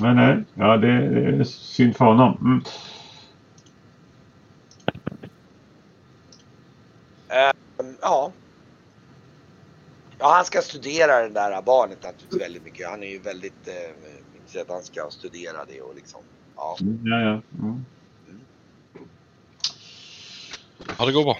Men 0.00 0.16
nej, 0.16 0.44
ja 0.54 0.76
det 0.76 0.88
är 0.88 1.44
synd 1.44 1.96
för 1.96 2.04
honom. 2.04 2.36
Mm. 2.40 2.62
Mm, 7.80 7.96
Ja. 8.02 8.32
Ja, 10.18 10.32
han 10.34 10.44
ska 10.44 10.62
studera 10.62 11.22
det 11.22 11.28
där 11.28 11.62
barnet 11.62 12.02
naturligtvis 12.02 12.42
väldigt 12.42 12.64
mycket. 12.64 12.88
Han 12.90 13.02
är 13.02 13.06
ju 13.06 13.18
väldigt 13.18 13.68
eh, 13.68 13.74
intresserad. 14.36 14.66
Han 14.68 14.82
ska 14.82 15.10
studera 15.10 15.64
det 15.68 15.80
och 15.80 15.94
liksom. 15.94 16.20
Ja. 16.56 16.76
Ja, 16.80 17.20
ja. 17.20 17.42
Mm. 17.62 17.84
Ja, 20.98 21.06
det 21.06 21.12
går 21.12 21.24
bra. 21.24 21.38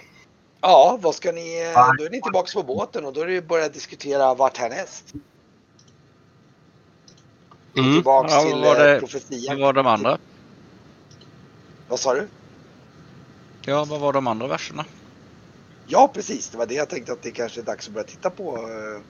Ja, 0.61 0.99
vad 1.01 1.15
ska 1.15 1.31
ni? 1.31 1.61
eh, 1.75 1.95
Då 1.97 2.03
är 2.05 2.09
ni 2.09 2.21
tillbaks 2.21 2.53
på 2.53 2.63
båten 2.63 3.05
och 3.05 3.13
då 3.13 3.21
är 3.21 3.27
det 3.27 3.41
börja 3.41 3.69
diskutera 3.69 4.33
vart 4.33 4.57
härnäst. 4.57 5.13
Mm. 7.77 7.93
Tillbaks 7.93 8.33
Ja, 8.33 8.41
till 8.41 8.63
eh, 8.63 8.73
det- 8.73 8.99
profetian. 8.99 9.55
Vad 9.59 9.65
var 9.65 9.73
de 9.73 9.87
andra? 9.87 10.17
Vad 11.87 11.99
sa 11.99 12.13
du? 12.13 12.27
Ja, 13.65 13.85
vad 13.85 13.99
var 13.99 14.13
de 14.13 14.27
andra 14.27 14.47
verserna? 14.47 14.85
Ja, 15.87 16.11
precis. 16.13 16.49
Det 16.49 16.57
var 16.57 16.65
det 16.65 16.73
jag 16.73 16.89
tänkte 16.89 17.11
att 17.13 17.21
det 17.21 17.31
kanske 17.31 17.59
är 17.61 17.63
dags 17.63 17.87
att 17.87 17.93
börja 17.93 18.07
titta 18.07 18.29
på. 18.29 18.57
eh, 18.57 19.01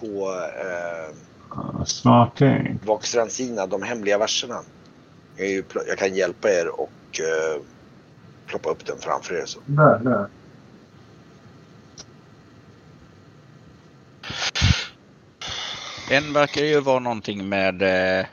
På 0.00 0.30
eh, 0.30 1.14
Ja, 1.50 1.84
Smart 1.86 2.36
tänkt. 2.36 2.86
Vox 2.86 3.14
Rancina, 3.14 3.66
de 3.66 3.82
hemliga 3.82 4.18
verserna. 4.18 4.60
Jag, 5.36 5.48
ju, 5.48 5.62
jag 5.86 5.98
kan 5.98 6.14
hjälpa 6.14 6.48
er 6.50 6.80
och 6.80 7.20
eh, 7.20 7.62
ploppa 8.46 8.70
upp 8.70 8.86
den 8.86 8.98
framför 8.98 9.34
er. 9.34 9.46
Så. 9.46 9.60
Där, 9.66 9.98
där. 9.98 10.26
En 16.10 16.32
verkar 16.32 16.62
ju 16.62 16.80
vara 16.80 16.98
någonting 16.98 17.48
med 17.48 17.82
eh, 18.20 18.26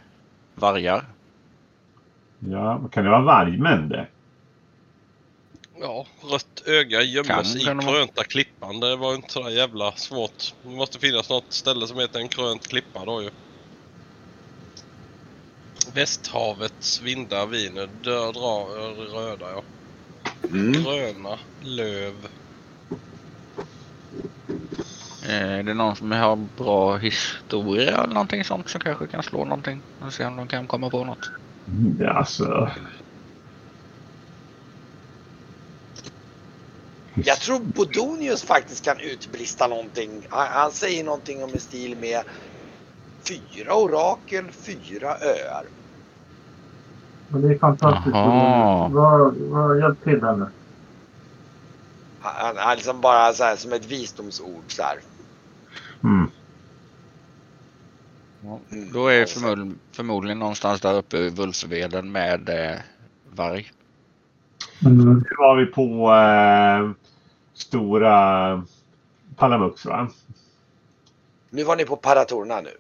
vargar. 0.55 1.05
Ja, 2.39 2.81
kan 2.91 3.03
det 3.03 3.09
vara 3.09 3.21
vargmän 3.21 3.89
det? 3.89 4.07
Ja, 5.79 6.05
rött 6.31 6.63
öga 6.65 7.01
gömmes 7.01 7.53
Kan 7.53 7.61
i 7.61 7.65
kunna 7.65 7.83
vara. 7.85 7.95
krönta 7.95 8.23
klippan. 8.23 8.79
Det 8.79 8.95
var 8.95 9.09
ju 9.09 9.15
inte 9.15 9.31
sådär 9.33 9.49
jävla 9.49 9.91
svårt. 9.91 10.53
Det 10.63 10.69
måste 10.69 10.99
finnas 10.99 11.29
något 11.29 11.45
ställe 11.53 11.87
som 11.87 11.99
heter 11.99 12.19
en 12.19 12.27
krönt 12.27 12.67
klippa 12.67 13.05
då 13.05 13.21
ju. 13.23 13.29
Västhavets 15.93 17.01
vindar 17.01 17.45
viner 17.47 17.89
dör, 18.03 18.33
drar 18.33 18.65
röda 19.13 19.45
ja. 19.51 19.61
Gröna 20.51 21.39
löv. 21.63 22.13
Eh, 25.29 25.59
är 25.59 25.63
det 25.63 25.73
någon 25.73 25.95
som 25.95 26.11
har 26.11 26.35
bra 26.57 26.97
historia 26.97 28.03
eller 28.03 28.13
någonting 28.13 28.43
sånt 28.43 28.69
som 28.69 28.81
kanske 28.81 29.07
kan 29.07 29.23
slå 29.23 29.45
någonting? 29.45 29.81
Och 30.05 30.13
se 30.13 30.25
om 30.25 30.35
de 30.35 30.47
kan 30.47 30.67
komma 30.67 30.89
på 30.89 31.03
något. 31.03 31.29
Ja, 31.99 32.09
alltså. 32.09 32.69
Jag 37.13 37.37
tror 37.37 37.59
Bodonius 37.59 38.43
faktiskt 38.43 38.85
kan 38.85 38.99
utbrista 38.99 39.67
någonting. 39.67 40.27
Han, 40.29 40.47
han 40.47 40.71
säger 40.71 41.03
någonting 41.03 41.43
om 41.43 41.49
en 41.53 41.59
stil 41.59 41.97
med 41.97 42.21
fyra 43.27 43.73
orakel, 43.73 44.45
fyra 44.51 45.09
öar. 45.09 45.65
Och 47.33 47.39
det 47.39 47.53
är 47.53 47.57
fantastiskt. 47.57 48.15
Jaha. 48.15 48.87
Vad, 48.87 49.35
vad, 49.35 49.79
hjälp 49.79 50.03
till 50.03 50.23
henne. 50.23 50.49
Han, 52.19 52.33
han, 52.45 52.57
han 52.57 52.75
liksom 52.75 53.01
bara 53.01 53.33
så 53.33 53.43
här, 53.43 53.55
som 53.55 53.73
ett 53.73 53.85
visdomsord 53.85 54.63
så 54.67 54.83
här. 54.83 54.99
Mm. 56.03 56.29
Mm. 58.71 58.91
Då 58.93 59.07
är 59.07 59.25
förmodligen, 59.25 59.79
förmodligen 59.91 60.39
någonstans 60.39 60.81
där 60.81 60.97
uppe 60.97 61.17
i 61.17 61.29
Vulsveden 61.29 62.11
med 62.11 62.49
eh, 62.49 62.79
varg. 63.29 63.71
Mm. 64.85 65.13
Nu 65.13 65.35
var 65.37 65.55
vi 65.55 65.65
på 65.65 66.13
eh, 66.13 66.91
stora 67.53 68.63
Palamux 69.35 69.85
va? 69.85 70.09
Nu 71.49 71.63
var 71.63 71.75
ni 71.75 71.85
på 71.85 71.95
Paratorna 71.95 72.61
nu. 72.61 72.71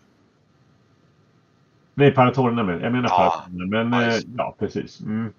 Nej, 1.93 2.11
Paratorerna 2.11 2.63
med. 2.63 2.81
Jag 2.81 2.91
menar 2.91 3.09
Ja. 3.09 3.43
Paratorerna. 3.47 3.83
Men 3.89 4.01
Ja, 4.01 4.07
eh, 4.11 4.19
ja, 4.37 4.55
precis. 4.59 5.01
Mm. 5.01 5.33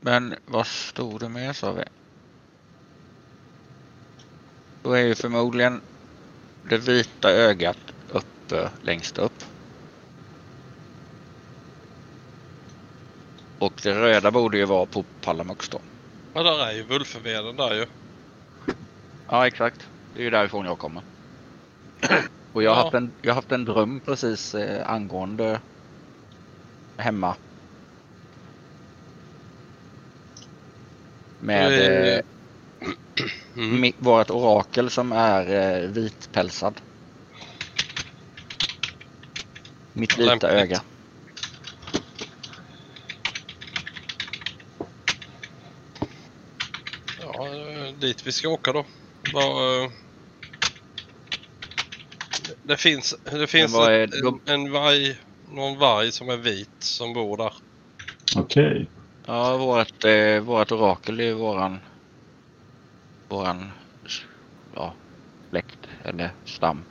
Men 0.00 0.34
vad 0.46 0.66
stod 0.66 1.20
det 1.20 1.28
mer 1.28 1.52
sa 1.52 1.72
vi? 1.72 1.82
Då 4.84 4.92
är 4.92 5.02
ju 5.02 5.14
förmodligen 5.14 5.80
det 6.62 6.78
vita 6.78 7.30
ögat 7.30 7.78
uppe 8.08 8.70
längst 8.82 9.18
upp. 9.18 9.44
Och 13.58 13.72
det 13.82 13.94
röda 13.94 14.30
borde 14.30 14.58
ju 14.58 14.64
vara 14.64 14.86
på 14.86 15.04
Pallamux 15.20 15.68
då. 15.68 15.80
Ja, 16.34 16.42
där 16.42 16.66
är 16.66 16.72
ju 16.72 16.82
Vulfeveden 16.82 17.56
där 17.56 17.74
ju. 17.74 17.86
Ja, 19.28 19.46
exakt. 19.46 19.86
Det 20.14 20.20
är 20.20 20.24
ju 20.24 20.30
därifrån 20.30 20.66
jag 20.66 20.78
kommer. 20.78 21.02
Och 22.52 22.62
jag 22.62 22.70
har, 22.70 22.76
Ja. 22.76 22.82
haft, 22.82 22.94
en, 22.94 23.12
jag 23.22 23.30
har 23.30 23.34
haft 23.34 23.52
en 23.52 23.64
dröm 23.64 24.00
precis 24.00 24.54
eh, 24.54 24.90
angående 24.90 25.60
hemma. 26.96 27.36
Med 31.38 32.16
eh, 32.16 32.20
Mm. 33.56 33.92
vårt 33.98 34.30
orakel 34.30 34.90
som 34.90 35.12
är 35.12 35.54
eh, 35.82 35.88
vitpälsad. 35.90 36.80
Mitt 39.92 40.18
vita 40.18 40.24
Lämpligt. 40.30 40.52
öga. 40.52 40.82
Ja, 47.20 47.46
eh, 47.46 47.94
dit 47.94 48.26
vi 48.26 48.32
ska 48.32 48.48
åka 48.48 48.72
då. 48.72 48.86
Vad, 49.32 49.82
eh, 49.84 49.90
det 52.62 52.76
finns, 52.76 53.14
det 53.24 53.46
finns 53.46 53.74
är- 53.74 54.26
en, 54.26 54.40
en 54.44 54.72
varg, 54.72 55.18
någon 55.48 55.78
varg 55.78 56.12
som 56.12 56.28
är 56.28 56.36
vit 56.36 56.70
som 56.78 57.12
bor 57.14 57.36
där. 57.36 57.52
Okej. 58.36 58.90
Ja, 59.26 59.56
vårt, 59.56 60.04
eh, 60.04 60.38
vårt 60.40 60.72
orakel 60.72 61.20
är 61.20 61.32
våran, 61.32 61.80
våran 63.28 63.70
ja, 64.76 64.94
släkt 65.50 65.86
eller 66.04 66.30
stam. 66.44 66.84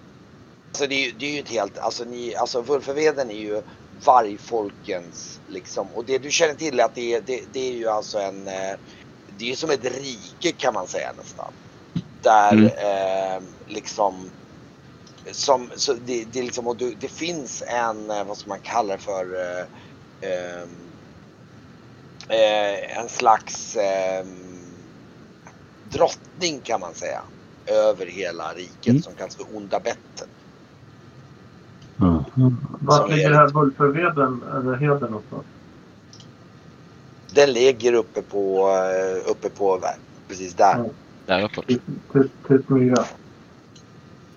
Alltså 0.73 0.87
det 0.87 0.95
är, 0.95 1.05
ju- 1.05 1.11
det 1.11 1.25
är 1.25 1.31
ju 1.31 1.39
ett 1.39 1.49
helt, 1.49 1.77
alltså 1.77 2.03
ni, 2.03 2.35
alltså 2.35 2.61
Vulfeveden 2.61 3.31
är 3.31 3.35
ju 3.35 3.61
vargfolkens 4.05 5.41
liksom 5.47 5.87
och 5.91 6.05
det 6.05 6.17
du 6.17 6.31
känner 6.31 6.53
till 6.55 6.79
är 6.79 6.83
att 6.83 6.95
det, 6.95 7.19
det, 7.19 7.45
det 7.53 7.59
är 7.59 7.71
ju 7.73 7.87
alltså 7.89 8.19
en, 8.19 8.47
eh, 8.47 8.75
det 9.25 9.45
är 9.45 9.49
ju 9.49 9.55
som 9.55 9.69
ett 9.69 9.85
rike 9.85 10.51
kan 10.51 10.73
man 10.73 10.87
säga 10.87 11.13
nästan. 11.17 11.53
Där 12.23 12.53
Mm. 12.53 12.65
eh, 12.65 13.49
liksom, 13.67 14.31
som, 15.31 15.71
så 15.77 15.93
det, 15.93 16.23
det, 16.25 16.39
är 16.39 16.43
liksom, 16.43 16.67
och 16.67 16.77
du, 16.77 16.95
det 16.95 17.09
finns 17.09 17.63
en, 17.67 18.09
eh, 18.09 18.23
vad 18.23 18.37
ska 18.37 18.49
man 18.49 18.59
kalla 18.59 18.93
det 18.93 18.99
för, 19.03 19.35
eh, 19.35 19.65
ehm, 20.29 20.93
eh, 22.29 22.97
en 22.99 23.09
slags 23.09 23.75
eh, 23.75 24.25
drottning 25.93 26.59
kan 26.63 26.79
man 26.79 26.93
säga. 26.93 27.21
Över 27.65 28.05
hela 28.05 28.53
riket 28.53 28.87
Mm. 28.87 29.01
som 29.01 29.13
kallas 29.15 29.35
för 29.35 29.55
onda 29.57 29.79
betten. 29.79 30.27
Mhm. 31.97 32.57
Var 32.81 33.07
ligger 33.09 33.25
är- 33.25 33.29
det 33.29 33.37
här 33.37 33.47
Vulfeveden 33.47 34.43
eller 34.53 34.75
Heden 34.75 34.99
någonstans? 35.11 35.43
Den 37.33 37.53
ligger 37.53 37.93
uppe 37.93 38.21
på, 38.21 38.67
eh, 38.69 39.31
uppe 39.31 39.49
på, 39.49 39.81
precis 40.27 40.53
där. 40.53 40.77
Ja. 40.77 40.85
Där 41.25 41.43
uppe. 41.43 41.61
Typ, 42.47 42.69
Myra. 42.69 43.05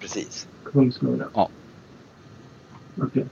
Precis. 0.00 0.46
Kungsmyra. 0.64 1.28
Ja. 1.34 1.48
Okej. 3.02 3.26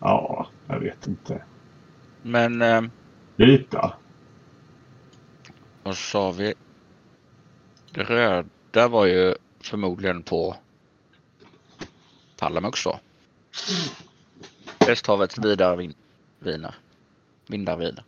Ja, 0.00 0.46
jag 0.66 0.80
vet 0.80 1.06
inte. 1.06 1.42
Men 2.26 2.62
eh, 2.62 2.82
Dit 3.36 3.70
då? 3.70 3.94
vad 5.82 5.96
sa 5.96 6.30
vi? 6.30 6.54
Det 7.90 8.02
röda 8.02 8.88
var 8.88 9.06
ju 9.06 9.34
förmodligen 9.60 10.22
på 10.22 10.56
Pallamux 12.38 12.84
då. 12.84 13.00
Västhavets 14.86 15.38
vidare 15.38 15.76
vin- 15.76 15.94
viner. 16.38 16.74
Vindar 17.46 17.76
viner. 17.76 18.04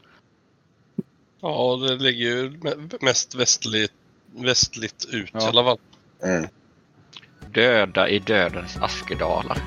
Ja, 1.41 1.77
det 1.89 1.97
ligger 1.97 2.27
ju 2.27 2.51
me- 2.51 2.99
mest 3.05 3.35
västligt, 3.35 3.93
västligt 4.27 5.07
ut 5.13 5.31
Ja. 5.33 5.41
i 5.41 5.45
alla 5.49 5.65
fall. 5.65 5.79
Mm. 6.23 6.49
Döda 7.51 8.09
i 8.09 8.19
dödens 8.19 8.77
askedalar. 8.77 9.59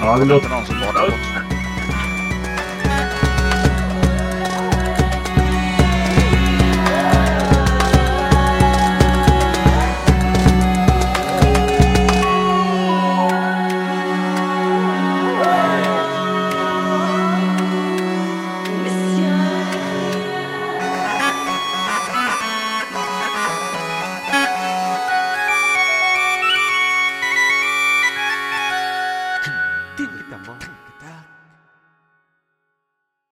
Ja, 0.00 0.18
det 0.18 0.24
låter... 0.24 0.26
låter 0.34 0.48
någon 0.48 0.66
som 0.66 0.80
badar 0.80 1.10
bort. 1.10 1.63